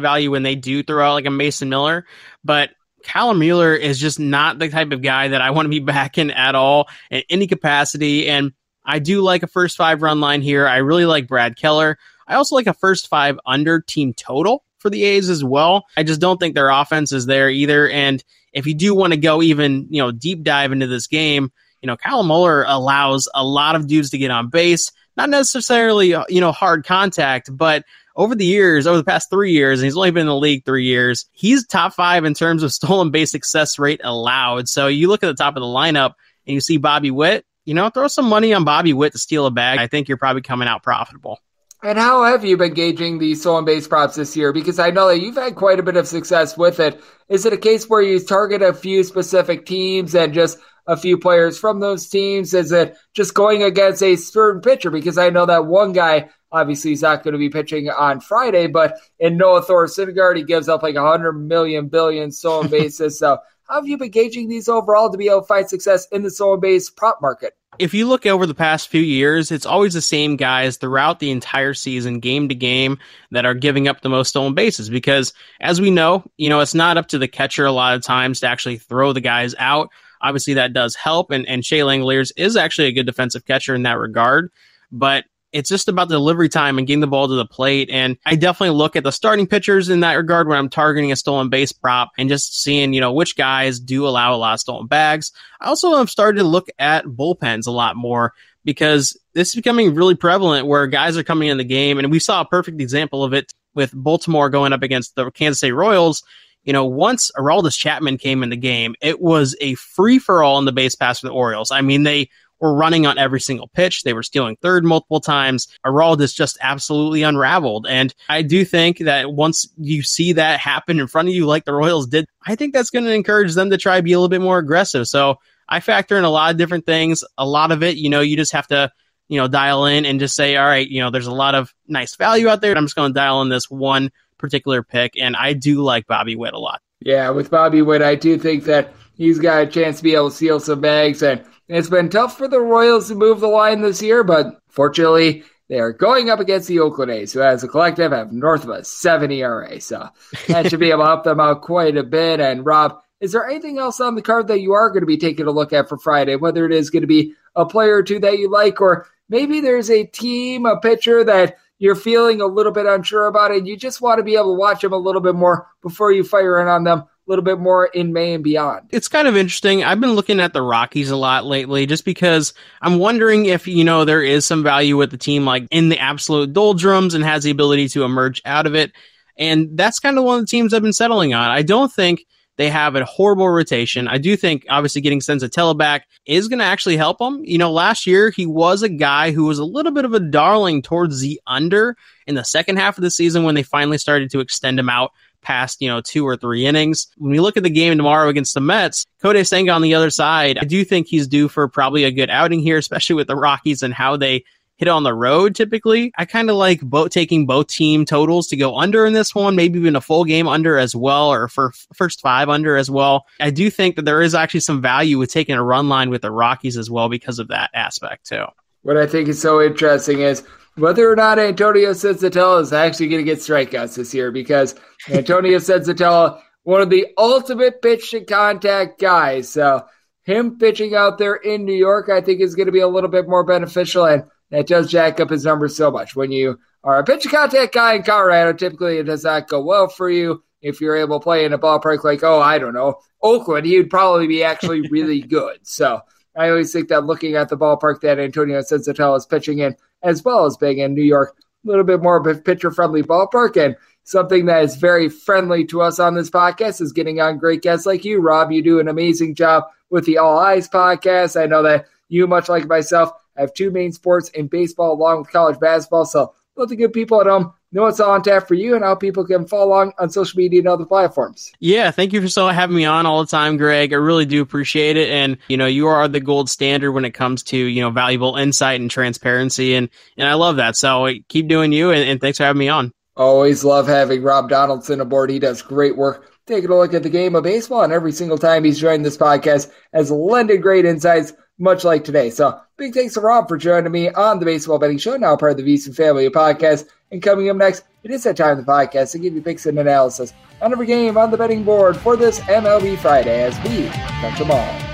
[0.00, 2.06] value when they do throw out like a Mason Miller,
[2.42, 2.70] but
[3.06, 6.30] Callum Mueller is just not the type of guy that I want to be backing
[6.32, 8.28] at all in any capacity.
[8.28, 8.52] And
[8.84, 10.66] I do like a first five run line here.
[10.66, 11.98] I really like Brad Keller.
[12.26, 15.86] I also like a first five under team total for the A's as well.
[15.96, 17.88] I just don't think their offense is there either.
[17.88, 21.52] And if you do want to go even, you know, deep dive into this game,
[21.82, 26.14] you know, Kyle Muller allows a lot of dudes to get on base, not necessarily,
[26.14, 27.84] uh, you know, hard contact, but
[28.16, 30.64] over the years, over the past three years, and he's only been in the league
[30.64, 34.68] three years, he's top five in terms of stolen base success rate allowed.
[34.68, 36.14] So you look at the top of the lineup
[36.46, 39.46] and you see Bobby Witt, you know, throw some money on Bobby Witt to steal
[39.46, 39.78] a bag.
[39.78, 41.40] I think you're probably coming out profitable.
[41.82, 44.52] And how have you been gauging the stolen base props this year?
[44.52, 47.00] Because I know that you've had quite a bit of success with it.
[47.28, 51.18] Is it a case where you target a few specific teams and just a few
[51.18, 52.54] players from those teams?
[52.54, 54.90] Is it just going against a certain pitcher?
[54.90, 58.66] Because I know that one guy, obviously, he's not going to be pitching on Friday,
[58.66, 63.18] but in Noah Thor Syndergaard, he gives up like 100 million billion stolen bases.
[63.18, 66.22] so how have you been gauging these overall to be able to find success in
[66.22, 67.54] the stolen base prop market?
[67.78, 71.30] if you look over the past few years, it's always the same guys throughout the
[71.30, 72.98] entire season, game to game,
[73.30, 74.88] that are giving up the most stolen bases.
[74.88, 78.02] Because as we know, you know, it's not up to the catcher a lot of
[78.02, 79.90] times to actually throw the guys out.
[80.20, 81.30] Obviously, that does help.
[81.30, 84.50] And, and Shea Langeliers is actually a good defensive catcher in that regard.
[84.90, 85.24] But
[85.56, 87.88] it's just about delivery time and getting the ball to the plate.
[87.90, 91.16] And I definitely look at the starting pitchers in that regard when I'm targeting a
[91.16, 94.60] stolen base prop and just seeing, you know, which guys do allow a lot of
[94.60, 95.32] stolen bags.
[95.58, 98.34] I also have started to look at bullpens a lot more
[98.66, 101.98] because this is becoming really prevalent where guys are coming in the game.
[101.98, 105.60] And we saw a perfect example of it with Baltimore going up against the Kansas
[105.60, 106.22] City Royals.
[106.64, 110.58] You know, once Aroldis Chapman came in the game, it was a free for all
[110.58, 111.70] in the base pass for the Orioles.
[111.70, 112.28] I mean, they
[112.60, 114.02] were running on every single pitch.
[114.02, 115.68] They were stealing third multiple times.
[115.84, 117.86] Aroldis just absolutely unraveled.
[117.88, 121.64] And I do think that once you see that happen in front of you, like
[121.64, 124.18] the Royals did, I think that's going to encourage them to try to be a
[124.18, 125.06] little bit more aggressive.
[125.06, 125.36] So
[125.68, 127.24] I factor in a lot of different things.
[127.36, 128.90] A lot of it, you know, you just have to,
[129.28, 131.74] you know, dial in and just say, all right, you know, there's a lot of
[131.88, 132.76] nice value out there.
[132.76, 135.14] I'm just going to dial in this one particular pick.
[135.20, 136.80] And I do like Bobby Witt a lot.
[137.00, 140.30] Yeah, with Bobby Witt, I do think that he's got a chance to be able
[140.30, 143.80] to seal some bags and it's been tough for the Royals to move the line
[143.80, 147.68] this year, but fortunately, they are going up against the Oakland A's, who as a
[147.68, 149.80] collective have north of a 7 ERA.
[149.80, 150.08] So
[150.46, 152.38] that should be able to help them out quite a bit.
[152.38, 155.16] And Rob, is there anything else on the card that you are going to be
[155.16, 156.36] taking a look at for Friday?
[156.36, 159.60] Whether it is going to be a player or two that you like, or maybe
[159.60, 163.76] there's a team, a pitcher that you're feeling a little bit unsure about, and you
[163.76, 166.60] just want to be able to watch them a little bit more before you fire
[166.60, 168.88] in on them little bit more in May and beyond.
[168.90, 169.84] It's kind of interesting.
[169.84, 173.84] I've been looking at the Rockies a lot lately just because I'm wondering if, you
[173.84, 177.42] know, there is some value with the team like in the absolute doldrums and has
[177.42, 178.92] the ability to emerge out of it.
[179.36, 181.50] And that's kind of one of the teams I've been settling on.
[181.50, 182.24] I don't think
[182.56, 184.08] they have a horrible rotation.
[184.08, 187.42] I do think obviously getting Senzatela back is going to actually help them.
[187.44, 190.20] You know, last year he was a guy who was a little bit of a
[190.20, 194.30] darling towards the under in the second half of the season when they finally started
[194.30, 195.12] to extend him out
[195.46, 197.06] past, you know, two or three innings.
[197.16, 200.10] When we look at the game tomorrow against the Mets, Kodai Senga on the other
[200.10, 203.36] side, I do think he's due for probably a good outing here, especially with the
[203.36, 204.44] Rockies and how they
[204.76, 206.12] hit on the road typically.
[206.18, 209.56] I kind of like both taking both team totals to go under in this one,
[209.56, 213.24] maybe even a full game under as well, or for first five under as well.
[213.40, 216.22] I do think that there is actually some value with taking a run line with
[216.22, 218.44] the Rockies as well because of that aspect too.
[218.82, 220.44] What I think is so interesting is
[220.76, 224.74] whether or not Antonio Senzatela is actually going to get strikeouts this year because
[225.08, 229.48] Antonio Senzatela, one of the ultimate pitch to contact guys.
[229.48, 229.86] So
[230.24, 233.08] him pitching out there in New York, I think is going to be a little
[233.08, 234.04] bit more beneficial.
[234.04, 236.14] And that does jack up his numbers so much.
[236.14, 239.62] When you are a pitch to contact guy in Colorado, typically it does not go
[239.62, 240.42] well for you.
[240.60, 243.76] If you're able to play in a ballpark like, oh, I don't know, Oakland, he
[243.78, 245.60] would probably be actually really good.
[245.62, 246.00] So
[246.36, 250.24] I always think that looking at the ballpark that Antonio Senzatela is pitching in, as
[250.24, 253.62] well as being in New York, a little bit more of a pitcher friendly ballpark.
[253.62, 257.62] And something that is very friendly to us on this podcast is getting on great
[257.62, 258.52] guests like you, Rob.
[258.52, 261.40] You do an amazing job with the All Eyes podcast.
[261.40, 265.30] I know that you, much like myself, have two main sports in baseball along with
[265.30, 266.04] college basketball.
[266.04, 268.94] So let the good people at home know what's on tap for you and how
[268.94, 271.52] people can follow along on social media and other platforms.
[271.58, 273.92] Yeah, thank you for so having me on all the time, Greg.
[273.92, 275.10] I really do appreciate it.
[275.10, 278.36] And, you know, you are the gold standard when it comes to, you know, valuable
[278.36, 279.74] insight and transparency.
[279.74, 280.76] And, and I love that.
[280.76, 282.92] So uh, keep doing you and, and thanks for having me on.
[283.16, 285.30] Always love having Rob Donaldson aboard.
[285.30, 287.82] He does great work taking a look at the game of baseball.
[287.82, 292.30] And every single time he's joined this podcast has lended great insights, much like today.
[292.30, 295.52] So big thanks to Rob for joining me on the Baseball Betting Show, now part
[295.52, 296.88] of the VSiN Family Podcast.
[297.10, 299.66] And coming up next, it is that time of the podcast to give you picks
[299.66, 303.88] and analysis on every game on the betting board for this MLB Friday as we
[304.20, 304.86] touch them all.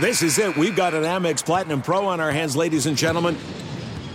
[0.00, 0.56] This is it.
[0.56, 3.36] We've got an Amex Platinum Pro on our hands, ladies and gentlemen.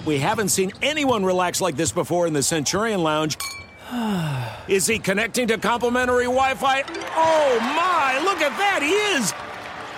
[0.05, 3.37] We haven't seen anyone relax like this before in the Centurion Lounge.
[4.67, 6.83] Is he connecting to complimentary Wi Fi?
[7.15, 8.19] Oh, my!
[8.23, 8.81] Look at that!
[8.81, 9.52] He is!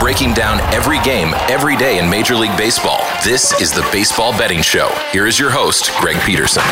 [0.00, 3.00] Breaking down every game, every day in Major League Baseball.
[3.22, 4.88] This is the Baseball Betting Show.
[5.12, 6.62] Here is your host, Greg Peterson.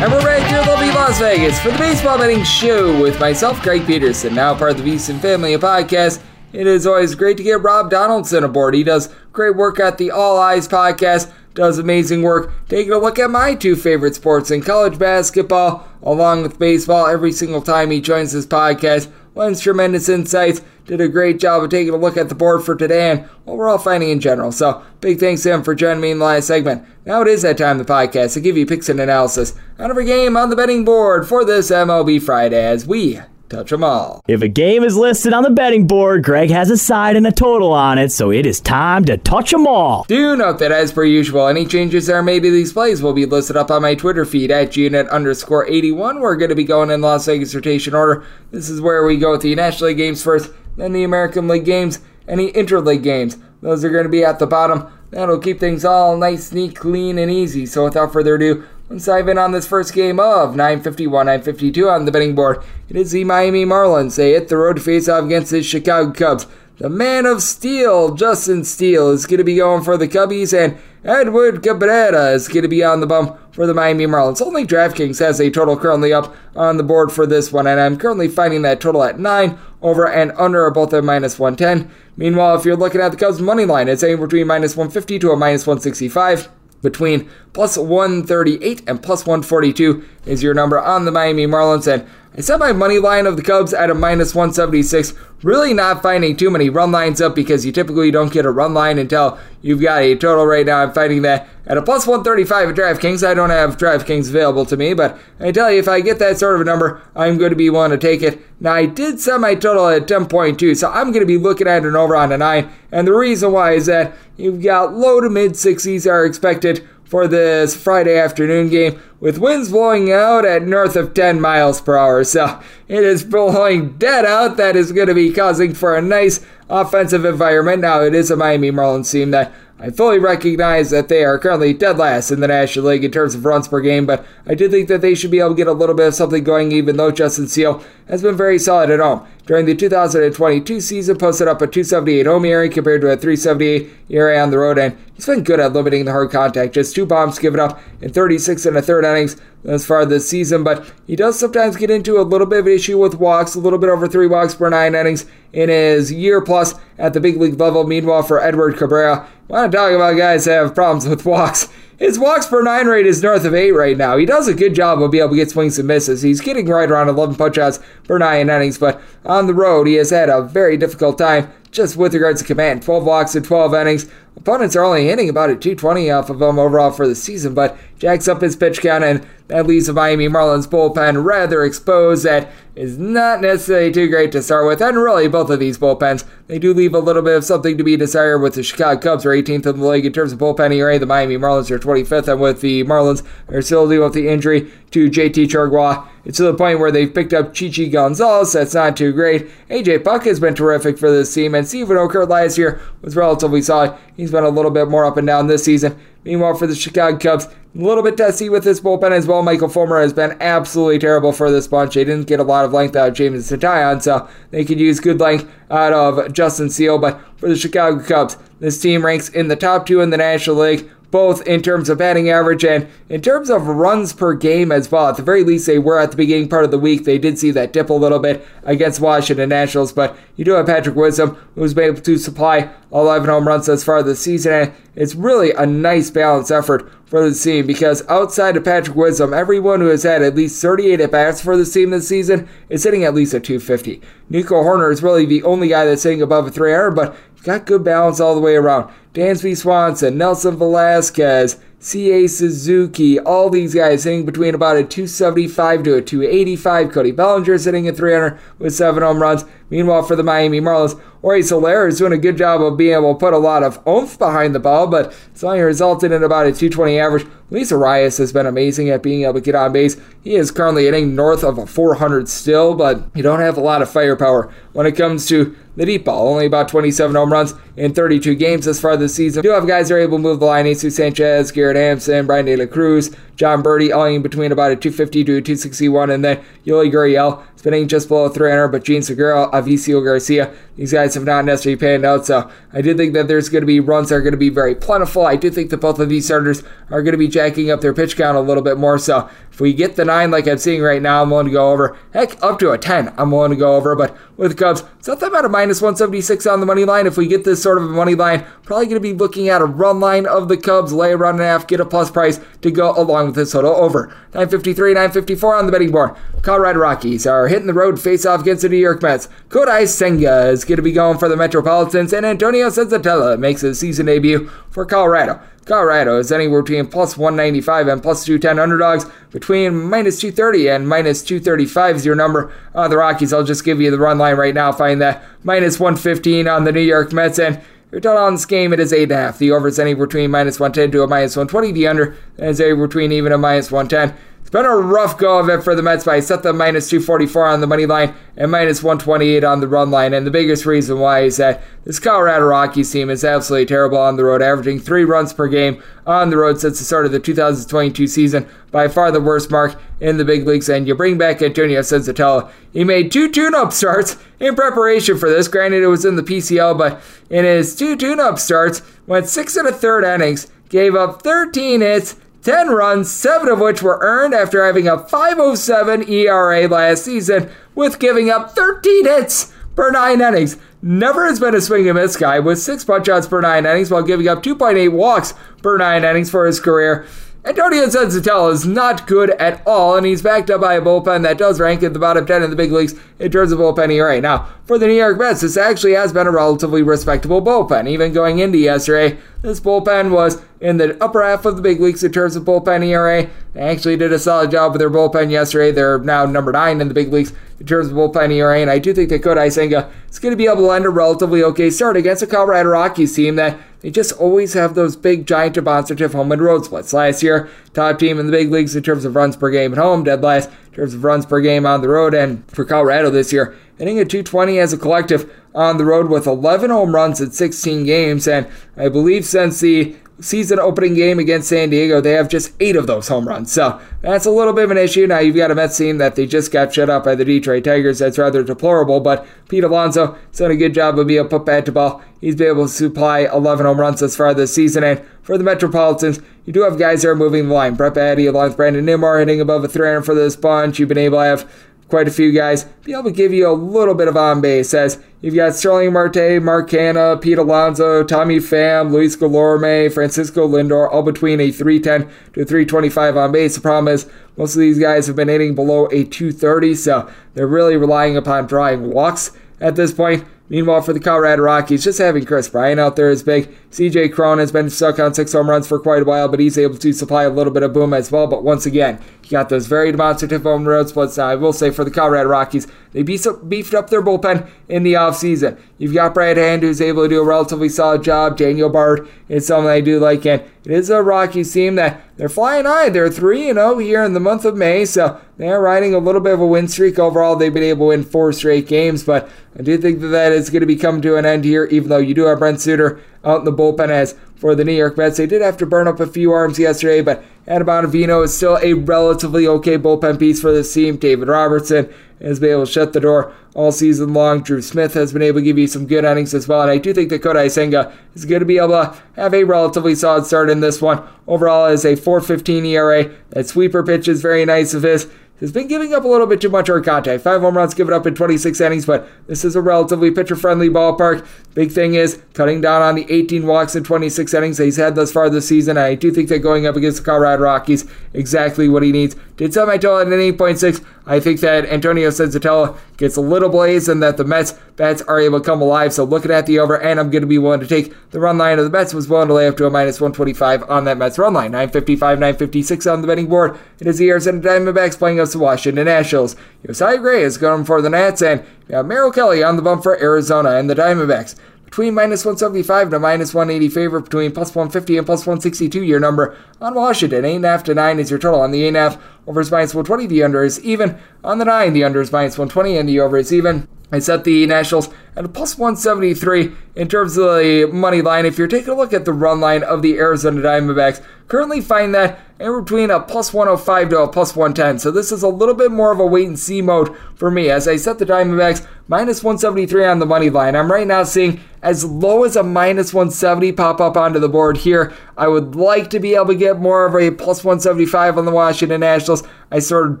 [0.00, 3.60] And we're right here in lovely Las Vegas for the Baseball Betting Show with myself,
[3.62, 6.22] Greg Peterson, now part of the VSiN Family Podcast.
[6.52, 8.74] It is always great to get Rob Donaldson aboard.
[8.74, 13.18] He does great work at the All Eyes Podcast, does amazing work taking a look
[13.18, 18.00] at my two favorite sports in college basketball along with baseball every single time he
[18.00, 22.28] joins this podcast lends tremendous insights did a great job of taking a look at
[22.28, 24.52] the board for today and overall finding in general.
[24.52, 26.84] So big thanks to him for joining me in the last segment.
[27.06, 29.90] Now it is that time of the podcast to give you picks and analysis on
[29.90, 33.20] every game on the betting board for this MLB Friday as we
[33.52, 34.22] touch them all.
[34.26, 37.32] If a game is listed on the betting board, Greg has a side and a
[37.32, 40.04] total on it, so it is time to touch them all.
[40.08, 43.26] Do note that, as per usual, any changes there may be these plays will be
[43.26, 46.20] listed up on my Twitter feed at GNet underscore 81.
[46.20, 48.24] We're going to be going in Las Vegas rotation order.
[48.50, 51.64] This is where we go with the National League games first, then the American League
[51.64, 53.36] games, any interleague games.
[53.60, 54.90] Those are going to be at the bottom.
[55.10, 57.66] That'll keep things all nice, neat, clean, and easy.
[57.66, 62.04] So without further ado, let's dive in on this first game of 951, 952 on
[62.04, 62.62] the betting board.
[62.90, 64.16] It is the Miami Marlins.
[64.16, 66.46] They hit the road to face off against the Chicago Cubs.
[66.76, 70.78] The man of steel, Justin Steele, is going to be going for the Cubbies, and
[71.04, 74.42] Edward Cabrera is going to be on the bump for the Miami Marlins.
[74.42, 77.96] Only DraftKings has a total currently up on the board for this one, and I'm
[77.96, 79.58] currently finding that total at 9.
[79.80, 81.90] Over and under both at minus 110.
[82.16, 85.30] Meanwhile, if you're looking at the Cubs money line, it's anywhere between minus 150 to
[85.30, 86.48] a minus 165
[86.82, 91.92] between plus 138 and plus 142 is your number on the Miami Marlins.
[91.92, 95.12] And I set my money line of the Cubs at a minus 176.
[95.42, 98.72] Really not finding too many run lines up because you typically don't get a run
[98.72, 100.82] line until you've got a total right now.
[100.82, 103.26] I'm finding that at a plus 135 at DraftKings.
[103.26, 106.38] I don't have DraftKings available to me, but I tell you, if I get that
[106.38, 108.40] sort of a number, I'm going to be willing to take it.
[108.60, 111.84] Now, I did set my total at 10.2, so I'm going to be looking at
[111.84, 112.72] an over on a 9.
[112.92, 117.28] And the reason why is that you've got low to mid 60s are expected for
[117.28, 122.24] this Friday afternoon game with winds blowing out at north of 10 miles per hour.
[122.24, 122.58] So
[122.88, 124.56] it is blowing dead out.
[124.56, 126.40] That is going to be causing for a nice
[126.70, 127.82] offensive environment.
[127.82, 129.52] Now, it is a Miami Marlins team that
[129.82, 133.34] I fully recognize that they are currently dead last in the National League in terms
[133.34, 135.66] of runs per game, but I do think that they should be able to get
[135.66, 139.00] a little bit of something going, even though Justin Steele has been very solid at
[139.00, 139.26] home.
[139.44, 144.38] During the 2022 season, posted up a 278 home ERA compared to a 378 ERA
[144.40, 146.74] on the road, and he's been good at limiting the hard contact.
[146.74, 150.62] Just two bombs given up in 36 and a third innings as far this season,
[150.62, 153.60] but he does sometimes get into a little bit of an issue with walks, a
[153.60, 157.36] little bit over three walks per nine innings in his year plus at the big
[157.36, 157.84] league level.
[157.84, 161.68] Meanwhile, for Edward Cabrera, want to talking about guys that have problems with walks.
[161.98, 164.16] His walks per nine rate is north of eight right now.
[164.16, 166.22] He does a good job of being able to get swings and misses.
[166.22, 169.94] He's getting right around 11 punch outs per nine innings, but on the road, he
[169.94, 172.82] has had a very difficult time just with regards to command.
[172.82, 174.10] 12 walks in 12 innings.
[174.34, 177.76] Opponents are only hitting about a 220 off of him overall for the season, but
[177.98, 182.24] jacks up his pitch count, and that leaves the Miami Marlins bullpen rather exposed.
[182.24, 186.24] That is not necessarily too great to start with, and really both of these bullpens
[186.46, 188.38] they do leave a little bit of something to be desired.
[188.38, 191.06] With the Chicago Cubs are 18th in the league in terms of bullpen ERA, the
[191.06, 195.10] Miami Marlins are 25th, and with the Marlins are still dealing with the injury to
[195.10, 196.06] JT Chargois.
[196.24, 198.52] It's to the point where they've picked up Chichi Gonzalez.
[198.52, 199.48] That's not too great.
[199.68, 203.60] AJ Puk has been terrific for this team, and Steven Okert last year was relatively
[203.60, 203.94] solid.
[204.16, 205.98] He's been a little bit more up and down this season.
[206.24, 209.42] Meanwhile, for the Chicago Cubs, a little bit testy with this bullpen as well.
[209.42, 211.94] Michael Fulmer has been absolutely terrible for this bunch.
[211.94, 215.00] They didn't get a lot of length out of Jameson Taillon, so they could use
[215.00, 216.98] good length out of Justin Steele.
[216.98, 220.56] But for the Chicago Cubs, this team ranks in the top two in the National
[220.56, 224.90] League both in terms of batting average and in terms of runs per game as
[224.90, 225.08] well.
[225.08, 227.04] At the very least, they were at the beginning part of the week.
[227.04, 230.66] They did see that dip a little bit against Washington Nationals, but you do have
[230.66, 234.72] Patrick Wisdom, who's been able to supply 11 home runs thus far this season, and
[234.96, 239.80] it's really a nice balanced effort for the team because outside of Patrick Wisdom, everyone
[239.80, 243.04] who has had at least 38 at bats for the team this season is hitting
[243.04, 244.00] at least a 250.
[244.30, 247.84] Nico Hoerner is really the only guy that's hitting above a 300, but got good
[247.84, 248.92] balance all the way around.
[249.14, 255.96] Dansby Swanson, Nelson Velazquez, Seiya Suzuki, all these guys hitting between about a 275 to
[255.96, 256.92] a 285.
[256.92, 259.44] Cody Bellinger sitting at 300 with seven home runs.
[259.70, 263.14] Meanwhile, for the Miami Marlins, Jorge Soler is doing a good job of being able
[263.14, 266.46] to put a lot of oomph behind the ball, but it's only resulted in about
[266.46, 267.26] a 220 average.
[267.50, 269.96] Luis Arraez has been amazing at being able to get on base.
[270.24, 273.82] He is currently hitting north of a 400 still, but you don't have a lot
[273.82, 276.28] of firepower when it comes to the deep ball.
[276.28, 279.44] Only about 27 home runs in 32 games thus far this season.
[279.44, 280.64] You do have guys that are able to move the line.
[280.64, 284.76] Jesus Sanchez, Garrett Hampson, Bryan De La Cruz, Jon Berti, all in between about a
[284.76, 289.48] 250 to a 261, and then Yuli Gurriel spinning just below 300, but Jean Segura,
[289.52, 292.26] Avisail Garcia, these guys have not necessarily panned out.
[292.26, 294.48] So I do think that there's going to be runs that are going to be
[294.48, 295.24] very plentiful.
[295.24, 297.94] I do think that both of these starters are going to be jacking up their
[297.94, 298.98] pitch count a little bit more.
[298.98, 301.72] So If we get the nine like I'm seeing right now, I'm willing to go
[301.72, 301.94] over.
[302.14, 303.94] Heck, up to a 10, I'm willing to go over.
[303.94, 307.06] But with the Cubs, them at a minus 176 on the money line.
[307.06, 309.60] If we get this sort of a money line, probably going to be looking at
[309.60, 312.10] a run line of the Cubs, lay a run and a half, get a plus
[312.10, 314.06] price to go along with this total over.
[314.32, 316.16] 953, 954 on the betting board.
[316.40, 319.28] Colorado Rockies are hitting the road face off against the New York Mets.
[319.50, 323.78] Kodai Senga is going to be going for the Metropolitans, and Antonio Senzatela makes his
[323.78, 325.42] season debut for Colorado.
[325.64, 329.06] Colorado is anywhere between plus 195 and plus 210 underdogs.
[329.30, 332.52] Between minus 230 and minus 235 is your number.
[332.74, 334.72] Uh, the Rockies, I'll just give you the run line right now.
[334.72, 337.38] Find that minus 115 on the New York Mets.
[337.38, 337.60] And
[337.92, 339.38] your total on this game, it is 8.5.
[339.38, 341.72] The over is anywhere between minus 110 to a minus 120.
[341.72, 344.18] The under is anywhere between even a minus 110
[344.50, 347.46] been a rough go of it for the Mets, but I set the minus 244
[347.46, 350.12] on the money line and minus 128 on the run line.
[350.12, 354.16] And the biggest reason why is that this Colorado Rockies team is absolutely terrible on
[354.16, 357.18] the road, averaging three runs per game on the road since the start of the
[357.18, 358.46] 2022 season.
[358.70, 360.68] By far the worst mark in the big leagues.
[360.68, 362.50] And you bring back Antonio Senzatela.
[362.72, 365.48] He made two tune up starts in preparation for this.
[365.48, 369.56] Granted, it was in the PCL, but in his two tune up starts, went six
[369.56, 374.34] and a third innings, gave up 13 hits 10 runs, 7 of which were earned
[374.34, 380.56] after having a 507 ERA last season, with giving up 13 hits per 9 innings.
[380.82, 383.90] Never has been a swing and miss guy with 6 punch outs per 9 innings
[383.90, 387.06] while giving up 2.8 walks per 9 innings for his career.
[387.44, 391.38] Antonio Senzatela is not good at all, and he's backed up by a bullpen that
[391.38, 394.20] does rank at the bottom 10 in the big leagues in terms of bullpen ERA.
[394.20, 397.88] Now, for the New York Mets, this actually has been a relatively respectable bullpen.
[397.88, 402.04] Even going into yesterday, this bullpen was in the upper half of the big leagues
[402.04, 403.28] in terms of bullpen ERA.
[403.54, 405.72] They actually did a solid job with their bullpen yesterday.
[405.72, 408.78] They're now number 9 in the big leagues in terms of bullpen ERA, and I
[408.78, 411.70] do think that Kodai Senga is going to be able to land a relatively okay
[411.70, 416.12] start against a Colorado Rockies team that they just always have those big, giant, demonstrative
[416.12, 416.92] home and road splits.
[416.92, 419.78] Last year, top team in the big leagues in terms of runs per game at
[419.78, 422.14] home, dead last in terms of runs per game on the road.
[422.14, 426.28] And for Colorado this year, hitting a 220 as a collective on the road with
[426.28, 428.28] 11 home runs in 16 games.
[428.28, 432.76] And I believe since the season opening game against San Diego, they have just eight
[432.76, 433.52] of those home runs.
[433.52, 435.06] So that's a little bit of an issue.
[435.06, 437.64] Now you've got a Mets team that they just got shut out by the Detroit
[437.64, 437.98] Tigers.
[437.98, 441.46] That's rather deplorable, but Pete Alonso has done a good job of being to put
[441.46, 442.02] bat to ball.
[442.20, 444.84] He's been able to supply 11 home runs thus far this season.
[444.84, 447.74] And for the Metropolitans, you do have guys that are moving the line.
[447.74, 450.78] Brett Baty along with Brandon Nimmo hitting above a 300 for this bunch.
[450.78, 451.52] You've been able to have
[451.92, 454.72] quite a few guys be able to give you a little bit of on base
[454.72, 461.02] as you've got Starling Marte, Mark Pete Alonso, Tommy Pham, Luis Guillorme, Francisco Lindor, all
[461.02, 463.56] between a 310 to 325 on base.
[463.56, 467.46] The problem is most of these guys have been hitting below a 230, so they're
[467.46, 470.24] really relying upon drawing walks at this point.
[470.48, 473.54] Meanwhile, for the Colorado Rockies, just having Kris Bryant out there is big.
[473.72, 476.58] CJ Cron has been stuck on six home runs for quite a while, but he's
[476.58, 478.26] able to supply a little bit of boom as well.
[478.26, 481.16] But once again, he got those very demonstrative home road splits.
[481.16, 484.92] Now, I will say for the Colorado Rockies, they beefed up their bullpen in the
[484.92, 485.58] offseason.
[485.78, 488.36] You've got Brad Hand, who's able to do a relatively solid job.
[488.36, 492.28] Daniel Bard is someone I do like, and it is a Rockies team that they're
[492.28, 492.90] flying high.
[492.90, 496.34] They're 3 0 here in the month of May, so they're riding a little bit
[496.34, 496.98] of a win streak.
[496.98, 500.32] Overall, they've been able to win four straight games, but I do think that that
[500.32, 502.60] is going to be coming to an end here, even though you do have Brent
[502.60, 505.18] Suter out in the bullpen as for the New York Mets.
[505.18, 508.58] They did have to burn up a few arms yesterday, but Adam Vino is still
[508.62, 510.96] a relatively okay bullpen piece for this team.
[510.96, 514.42] David Robertson has been able to shut the door all season long.
[514.42, 516.62] Drew Smith has been able to give you some good innings as well.
[516.62, 519.44] And I do think that Kodai Senga is going to be able to have a
[519.44, 521.02] relatively solid start in this one.
[521.26, 523.10] Overall, is a 4.15 ERA.
[523.30, 525.10] That sweeper pitch is very nice of his
[525.40, 527.22] has been giving up a little bit too much contact.
[527.24, 530.68] Five home runs given up in 26 innings, but this is a relatively pitcher friendly
[530.68, 531.26] ballpark.
[531.54, 534.94] Big thing is cutting down on the 18 walks in 26 innings that he's had
[534.94, 535.76] thus far this season.
[535.76, 539.16] I do think that going up against the Colorado Rockies, exactly what he needs.
[539.36, 540.84] Did set my total at an 8.6.
[541.06, 545.20] I think that Antonio Senzatela gets a little blaze and that the Mets bats are
[545.20, 545.92] able to come alive.
[545.92, 548.38] So looking at the over, and I'm going to be willing to take the run
[548.38, 550.98] line of the Mets, was willing to lay up to a minus 125 on that
[550.98, 551.52] Mets run line.
[551.52, 553.58] 955, 956 on the betting board.
[553.80, 556.36] It is the Arizona Diamondbacks playing us the Washington Nationals.
[556.66, 560.00] Josiah Gray is going for the Nats, and have Merrill Kelly on the bump for
[560.00, 561.34] Arizona and the Diamondbacks
[561.72, 566.36] between minus 175 to minus 180 favorite between plus 150 and plus 162 your number
[566.60, 567.24] on Washington.
[567.24, 570.06] 8.5 to 9 is your total on the 8.5 over is minus 120.
[570.06, 571.72] The under is even on the 9.
[571.72, 573.68] The under is minus 120 and the over is even.
[573.90, 578.26] I set the Nationals at a plus 173 in terms of the money line.
[578.26, 581.94] If you're taking a look at the run line of the Arizona Diamondbacks, currently find
[581.94, 584.80] that and between a plus 105 to a plus 110.
[584.80, 587.48] So this is a little bit more of a wait and see mode for me
[587.48, 590.56] as I set the Diamondbacks minus 173 on the money line.
[590.56, 594.56] I'm right now seeing as low as a minus 170 pop up onto the board
[594.56, 594.92] here.
[595.16, 598.32] I would like to be able to get more of a plus 175 on the
[598.32, 599.22] Washington Nationals.
[599.52, 600.00] I sort of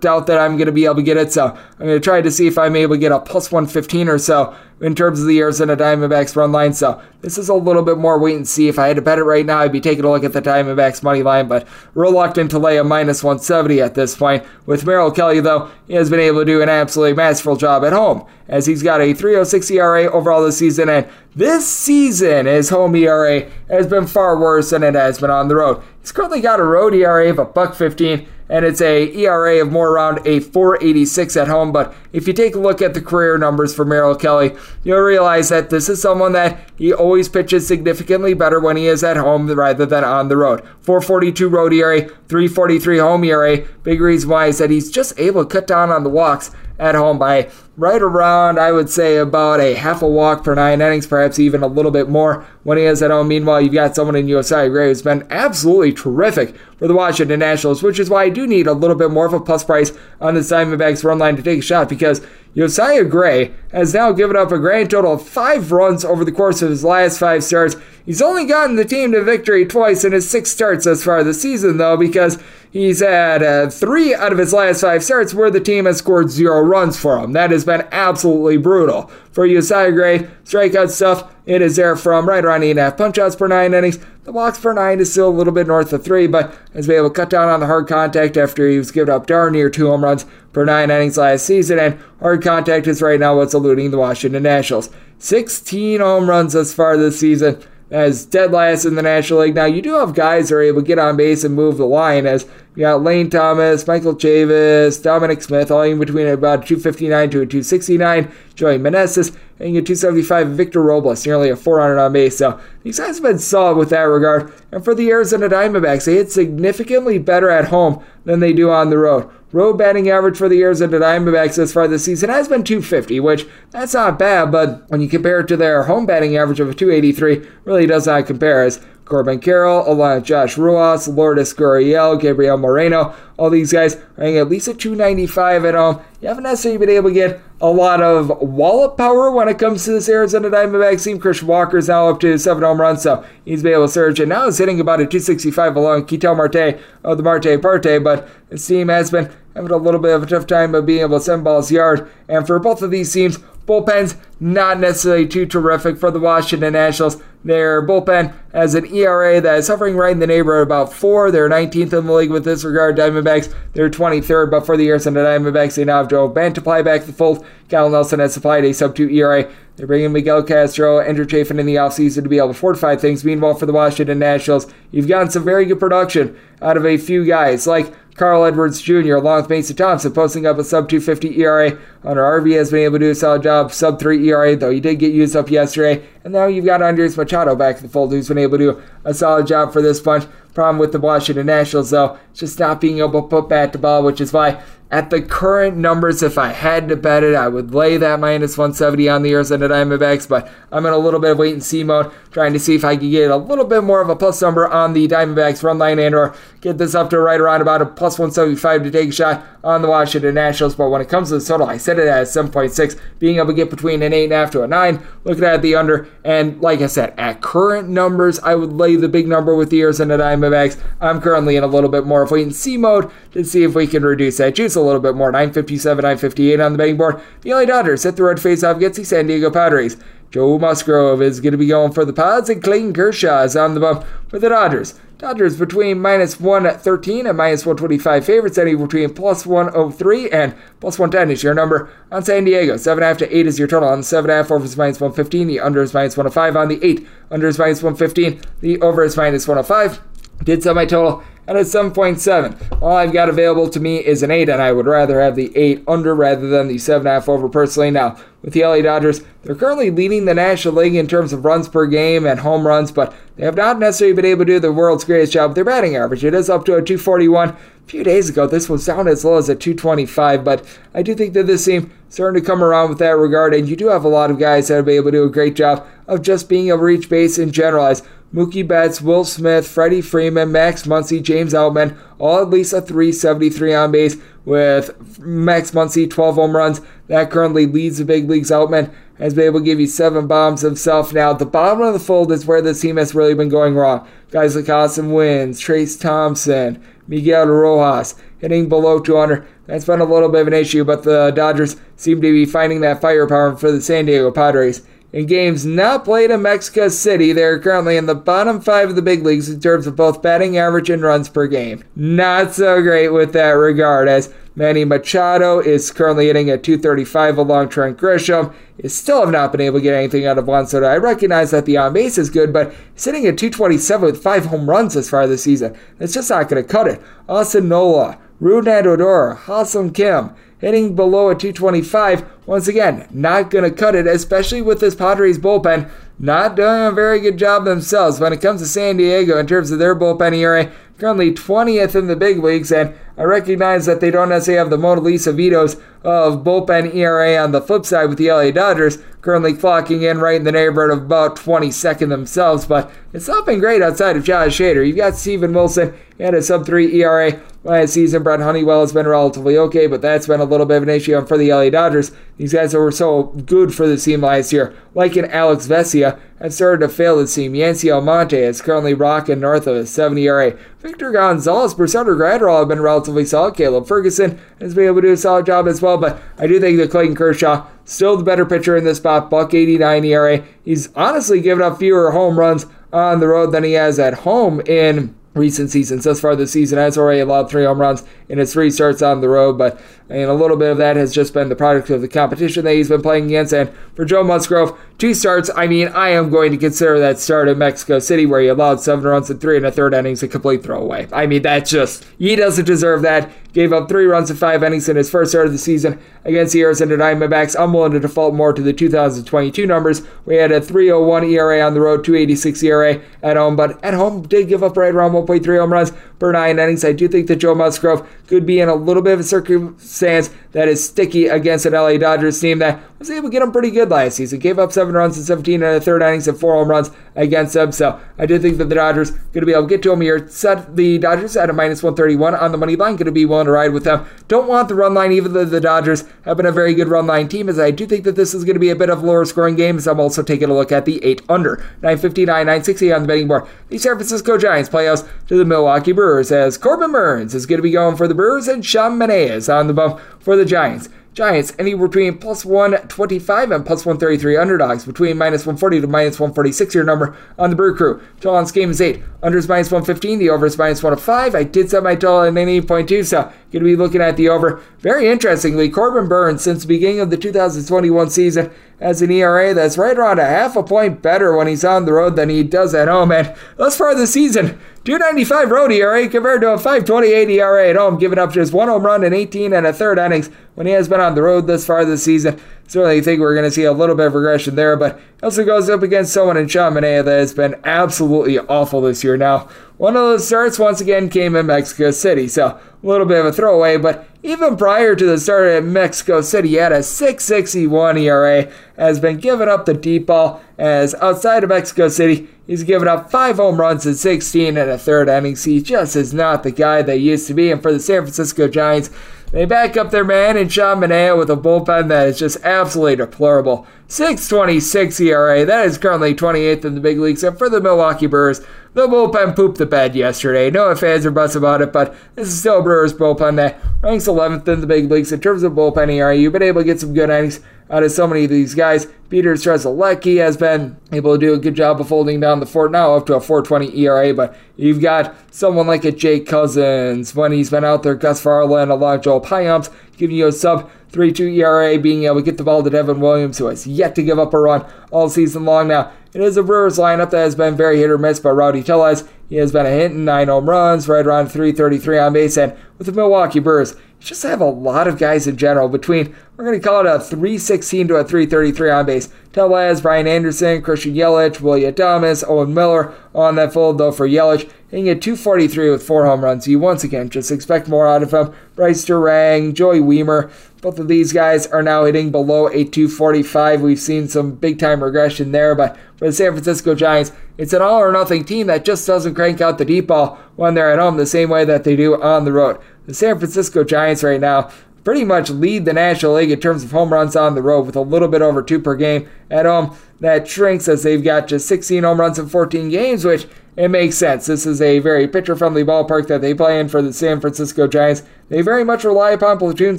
[0.00, 2.20] doubt that I'm going to be able to get it, so I'm going to try
[2.20, 5.28] to see if I'm able to get a plus 115 or so in terms of
[5.28, 6.72] the Arizona Diamondbacks run line.
[6.72, 8.68] So this is a little bit more wait and see.
[8.68, 10.42] If I had to bet it right now, I'd be taking a look at the
[10.42, 14.44] Diamondbacks money line, but reluctant to lay a minus 170 at this point.
[14.66, 17.92] With Merrill Kelly, though, he has been able to do an absolutely masterful job at
[17.92, 22.94] home as he's got a 306 ERA overall this season, and this season his home
[22.94, 25.82] ERA has been far worse than it has been on the road.
[26.00, 29.72] He's currently got a road ERA of a buck 15 and it's a ERA of
[29.72, 31.72] more around a 486 at home.
[31.72, 34.54] But if you take a look at the career numbers for Merrill Kelly,
[34.84, 39.02] you'll realize that this is someone that he always pitches significantly better when he is
[39.02, 40.60] at home rather than on the road.
[40.80, 43.58] 442 road ERA, 343 home ERA.
[43.84, 46.50] Big reason why is that he's just able to cut down on the walks
[46.82, 50.80] at home by right around, I would say, about a half a walk per nine
[50.80, 53.28] innings, perhaps even a little bit more when he is at home.
[53.28, 57.82] Meanwhile, you've got someone in Josiah Gray who's been absolutely terrific for the Washington Nationals,
[57.82, 60.34] which is why I do need a little bit more of a plus price on
[60.34, 62.20] the Diamondbacks run line to take a shot because
[62.54, 66.60] Josiah Gray has now given up a grand total of five runs over the course
[66.60, 67.76] of his last five starts.
[68.04, 71.40] He's only gotten the team to victory twice in his six starts thus far this
[71.40, 72.42] season, though, because
[72.72, 76.30] he's had uh, three out of his last five starts where the team has scored
[76.30, 77.32] zero runs for him.
[77.32, 79.10] That has been absolutely brutal.
[79.30, 83.74] For Josiah Gray, strikeout stuff, it is there from right around 8.5 punchouts per nine
[83.74, 83.98] innings.
[84.24, 86.96] The walks per nine is still a little bit north of three, but has been
[86.96, 89.68] able to cut down on the hard contact after he was given up darn near
[89.68, 93.54] two home runs per nine innings last season, and hard contact is right now what's
[93.54, 94.90] eluding the Washington Nationals.
[95.18, 97.62] 16 home runs thus far this season
[97.92, 99.54] as dead last in the National League.
[99.54, 101.84] Now, you do have guys that are able to get on base and move the
[101.84, 107.30] line, as you got Lane Thomas, Michael Chavis, Dominic Smith, all in between about 259
[107.30, 108.32] to a 269.
[108.54, 110.48] Joey Meneses, and a 275.
[110.48, 112.38] Victor Robles, nearly a 400 on base.
[112.38, 114.52] So these guys have been solid with that regard.
[114.72, 118.88] And for the Arizona Diamondbacks, they hit significantly better at home than they do on
[118.88, 119.30] the road.
[119.52, 123.46] Road batting average for the Arizona Diamondbacks as far this season has been 250, which
[123.70, 127.46] that's not bad, but when you compare it to their home batting average of 283,
[127.64, 128.64] really does not compare.
[128.64, 128.82] As
[129.12, 133.14] Corbin Carroll, along with Josh Rojas, Lourdes Gurriel, Gabriel Moreno.
[133.36, 136.00] All these guys are at least a 295 at home.
[136.22, 139.84] You haven't necessarily been able to get a lot of wallop power when it comes
[139.84, 141.18] to this Arizona Diamondbacks team.
[141.18, 144.18] Chris Walker's now up to seven home runs, so he's been able to surge.
[144.18, 148.26] And now he's hitting about a 265 along Ketel Marte of the Marte Parte, but
[148.48, 151.18] his team has been having a little bit of a tough time of being able
[151.18, 152.10] to send balls yard.
[152.30, 153.36] And for both of these teams,
[153.66, 157.22] bullpens not necessarily too terrific for the Washington Nationals.
[157.44, 161.30] Their bullpen has an ERA that is hovering right in the neighborhood about four.
[161.30, 162.96] They're 19th in the league with this regard.
[162.96, 167.12] Diamondbacks, they're 23rd, but for the Arizona Diamondbacks, they now have Joe Mantiply back the
[167.12, 167.44] fold.
[167.68, 169.50] Cal Nelson has supplied a sub 2 ERA.
[169.76, 173.24] They're bringing Miguel Castro, Andrew Chafin in the offseason to be able to fortify things.
[173.24, 177.24] Meanwhile, for the Washington Nationals, you've gotten some very good production out of a few
[177.24, 181.78] guys like Carl Edwards Jr., along with Mason Thompson, posting up a sub 250 ERA.
[182.02, 184.80] Hunter Harvey has been able to do a solid job, sub 3 ERA, though he
[184.80, 186.06] did get used up yesterday.
[186.24, 189.14] And now you've got Andres Machado back in the fold, who's been able to a
[189.14, 190.24] solid job for this bunch.
[190.54, 194.02] Problem with the Washington Nationals, though, just not being able to put bat to ball,
[194.02, 197.74] which is why at the current numbers, if I had to bet it, I would
[197.74, 201.38] lay that minus 170 on the Arizona Diamondbacks, but I'm in a little bit of
[201.38, 204.02] wait and see mode, trying to see if I can get a little bit more
[204.02, 207.18] of a plus number on the Diamondbacks run line and or get this up to
[207.18, 210.74] right around about a plus 175 to take a shot on the Washington Nationals.
[210.74, 213.54] But when it comes to the total, I set it at 7.6, being able to
[213.54, 217.14] get between an 8.5 to a 9, looking at the under, and like I said,
[217.16, 220.80] at current numbers, I would lay the big number with the Arizona Diamondbacks.
[221.00, 223.74] I'm currently in a little bit more of wait and see mode to see if
[223.74, 225.32] we can reduce that juice a little bit more.
[225.32, 227.20] 957, 958 on the betting board.
[227.42, 229.96] The LA Dodgers hit the road face off against the San Diego Padres.
[230.30, 233.74] Joe Musgrove is going to be going for the Pods, and Clayton Kershaw is on
[233.74, 234.94] the bump for the Dodgers.
[235.22, 241.30] Dodgers between minus 113 and minus 125 favorites, anywhere between plus 103 and plus 110
[241.30, 242.74] is your number on San Diego.
[242.74, 244.50] 7.5 to 8 is your total on the 7.5.
[244.50, 245.46] Over is minus 115.
[245.46, 247.06] The under is minus 105 on the 8.
[247.30, 248.40] Under is minus 115.
[248.62, 250.00] The over is minus 105.
[250.42, 252.80] Did sell my total at a 7.7.
[252.80, 255.56] All I've got available to me is an 8, and I would rather have the
[255.56, 257.90] 8 under rather than the 7.5 over personally.
[257.90, 261.68] Now, with the LA Dodgers, they're currently leading the National League in terms of runs
[261.68, 264.72] per game and home runs, but they have not necessarily been able to do the
[264.72, 266.24] world's greatest job with their batting average.
[266.24, 267.50] It is up to a 241.
[267.50, 270.64] A few days ago, this was down as low as a 225, but
[270.94, 273.74] I do think that this team starting to come around with that regard, and you
[273.74, 275.86] do have a lot of guys that have been able to do a great job
[276.06, 277.94] of just being able to reach base in general.
[278.34, 283.74] Mookie Betts, Will Smith, Freddie Freeman, Max Muncy, James Outman, all at least a 373
[283.74, 286.80] on base with Max Muncy 12 home runs.
[287.08, 288.50] That currently leads the big leagues.
[288.50, 291.12] Outman has been able to give you seven bombs himself.
[291.12, 294.08] Now, the bottom of the fold is where this team has really been going wrong.
[294.30, 299.46] Guys like Austin Wynns, Trayce Thompson, Miguel Rojas hitting below 200.
[299.66, 302.80] That's been a little bit of an issue, but the Dodgers seem to be finding
[302.80, 304.82] that firepower for the San Diego Padres.
[305.12, 309.02] In games not played in Mexico City, they're currently in the bottom five of the
[309.02, 311.84] big leagues in terms of both batting average and runs per game.
[311.94, 317.68] Not so great with that regard, as Manny Machado is currently hitting at 235 along
[317.68, 318.54] Trent Grisham.
[318.80, 320.86] He still have not been able to get anything out of Juan Soto.
[320.86, 324.68] I recognize that the on base is good, but sitting at 227 with five home
[324.68, 327.02] runs as far this season, that's just not going to cut it.
[327.28, 332.24] Austin Nola, Rougned Odor, Ha-Seong Kim, hitting below a 225.
[332.46, 336.92] Once again, not going to cut it, especially with this Padres bullpen not doing a
[336.92, 340.34] very good job themselves when it comes to San Diego in terms of their bullpen
[340.36, 340.72] ERA.
[340.98, 344.78] Currently 20th in the big leagues, and I recognize that they don't necessarily have the
[344.78, 349.54] Mona Lisa Vitos of bullpen ERA on the flip side with the LA Dodgers, currently
[349.54, 353.80] clocking in right in the neighborhood of about 22nd themselves, but it's not been great
[353.80, 354.86] outside of Josh Hader.
[354.86, 358.22] You've got Steven Wilson, had a sub 3 ERA last season.
[358.22, 361.24] Brent Honeywell has been relatively okay, but that's been a little bit of an issue
[361.26, 362.12] for the LA Dodgers.
[362.36, 366.18] These guys that were so good for the team last year, like in Alex Vesia,
[366.40, 367.52] have started to fail the team.
[367.52, 370.58] Yency Almonte is currently rocking north of a 70 ERA.
[370.80, 373.54] Victor Gonzalez, Brusdar Graterol have been relatively solid.
[373.54, 376.58] Caleb Ferguson has been able to do a solid job as well, but I do
[376.58, 379.30] think that Clayton Kershaw still the better pitcher in this spot.
[379.30, 380.44] Buck 89 ERA.
[380.64, 384.60] He's honestly given up fewer home runs on the road than he has at home
[384.66, 386.04] in recent seasons.
[386.04, 389.20] Thus far this season has already allowed three home runs in his three starts on
[389.20, 389.80] the road, but
[390.12, 392.74] and a little bit of that has just been the product of the competition that
[392.74, 393.54] he's been playing against.
[393.54, 395.50] And for Joe Musgrove, two starts.
[395.56, 398.80] I mean, I am going to consider that start in Mexico City where he allowed
[398.80, 401.08] seven runs in three and a third innings, a complete throwaway.
[401.12, 403.30] I mean, that's just he doesn't deserve that.
[403.54, 406.52] Gave up three runs in five innings in his first start of the season against
[406.52, 407.58] the Arizona Diamondbacks.
[407.58, 410.02] I'm willing to default more to the 2022 numbers.
[410.24, 414.22] We had a 3.01 ERA on the road, 2.86 ERA at home, but at home
[414.22, 416.84] did give up right around 1.3 home runs per nine innings.
[416.84, 420.30] I do think that Joe Musgrove could be in a little bit of a circumstance
[420.52, 423.70] that is sticky against an LA Dodgers team that was able to get him pretty
[423.70, 424.38] good last season.
[424.38, 427.56] Gave up seven runs in 17 and a third innings and four home runs against
[427.56, 427.72] him.
[427.72, 429.92] So I do think that the Dodgers are going to be able to get to
[429.92, 430.28] him here.
[430.28, 432.96] Set the Dodgers at a minus 131 on the money line.
[432.96, 434.06] Going to be willing to ride with them.
[434.28, 437.06] Don't want the run line, even though the Dodgers have been a very good run
[437.06, 437.48] line team.
[437.48, 439.56] As I do think that this is going to be a bit of lower scoring
[439.56, 439.76] game.
[439.76, 443.28] As I'm also taking a look at the eight under 959, 960 on the betting
[443.28, 443.46] board.
[443.68, 447.62] The San Francisco Giants playoffs to the Milwaukee Brewers as Corbin Burnes is going to
[447.62, 450.88] be going for the Brewers and Sean Manaea on the bump for the Giants.
[451.14, 456.74] Giants anywhere between plus 125 and plus 133 underdogs between minus 140 to minus 146
[456.74, 458.00] your number on the Brew Crew.
[458.16, 459.02] Total on this game is 8.
[459.22, 460.18] Unders minus 115.
[460.18, 461.34] The over is minus 105.
[461.34, 464.60] I did set my total at 98.2, so going to be looking at the over.
[464.78, 468.50] Very interestingly, Corbin Burnes, since the beginning of the 2021 season,
[468.80, 471.92] has an ERA that's right around a half a point better when he's on the
[471.92, 473.12] road than he does at home.
[473.12, 477.98] And thus far this season, 295 road ERA compared to a 528 ERA at home,
[477.98, 480.88] giving up just one home run in 18 and a third innings when he has
[480.88, 482.40] been on the road this far this season.
[482.66, 485.70] Certainly think we're going to see a little bit of regression there, but also goes
[485.70, 489.16] up against someone in Manaea that has been absolutely awful this year.
[489.16, 493.20] Now, one of those starts once again came in Mexico City, so a little bit
[493.20, 496.82] of a throwaway, but even prior to the start at Mexico City, he had a
[496.82, 502.62] 661 ERA, has been giving up the deep ball, as outside of Mexico City, he's
[502.62, 505.42] given up five home runs in 16 and a third innings.
[505.42, 508.02] He just is not the guy that he used to be, and for the San
[508.02, 508.90] Francisco Giants,
[509.32, 512.96] they back up their man in Sean Manaea with a bullpen that is just absolutely
[512.96, 513.66] deplorable.
[513.88, 518.40] 626 ERA, that is currently 28th in the big leagues, and for the Milwaukee Brewers,
[518.74, 520.50] the bullpen pooped the bed yesterday.
[520.50, 524.48] No fans or buts about it, but this is still Brewers bullpen that ranks 11th
[524.48, 526.16] in the big leagues in terms of bullpen ERA.
[526.16, 528.86] You've been able to get some good innings out of so many of these guys.
[529.08, 532.70] Peter Strzelecki has been able to do a good job of holding down the fort
[532.70, 537.32] now up to a 420 ERA, but you've got someone like a Jake Cousins when
[537.32, 541.78] he's been out there, Gus Varland, along Joel Payamps, giving you a sub 3-2 ERA,
[541.78, 544.34] being able to get the ball to Devin Williams, who has yet to give up
[544.34, 545.90] a run all season long now.
[546.12, 549.08] It is a Brewers lineup that has been very hit or miss by Rowdy Tellez.
[549.28, 552.54] He has been a hit in nine home runs, right around 333 on base, and
[552.76, 556.60] with the Milwaukee Brewers, just have a lot of guys in general between, we're going
[556.60, 559.08] to call it a 316 to a 333 on base.
[559.32, 564.50] Tellez, Brian Anderson, Christian Yelich, William Thomas, Owen Miller on that fold, though, for Yelich.
[564.68, 566.48] Hitting at 243 with four home runs.
[566.48, 568.34] You once again just expect more out of him.
[568.56, 570.30] Brice Turang, Joey Wiemer,
[570.62, 573.60] both of these guys are now hitting below a 245.
[573.60, 577.60] We've seen some big time regression there, but for the San Francisco Giants, it's an
[577.60, 580.78] all or nothing team that just doesn't crank out the deep ball when they're at
[580.78, 582.58] home the same way that they do on the road.
[582.86, 584.50] The San Francisco Giants right now
[584.84, 587.76] pretty much lead the National League in terms of home runs on the road with
[587.76, 589.08] a little bit over two per game.
[589.30, 593.28] At home, that shrinks as they've got just 16 home runs in 14 games, which
[593.56, 594.26] it makes sense.
[594.26, 597.68] This is a very pitcher friendly ballpark that they play in for the San Francisco
[597.68, 598.02] Giants.
[598.28, 599.78] They very much rely upon platoon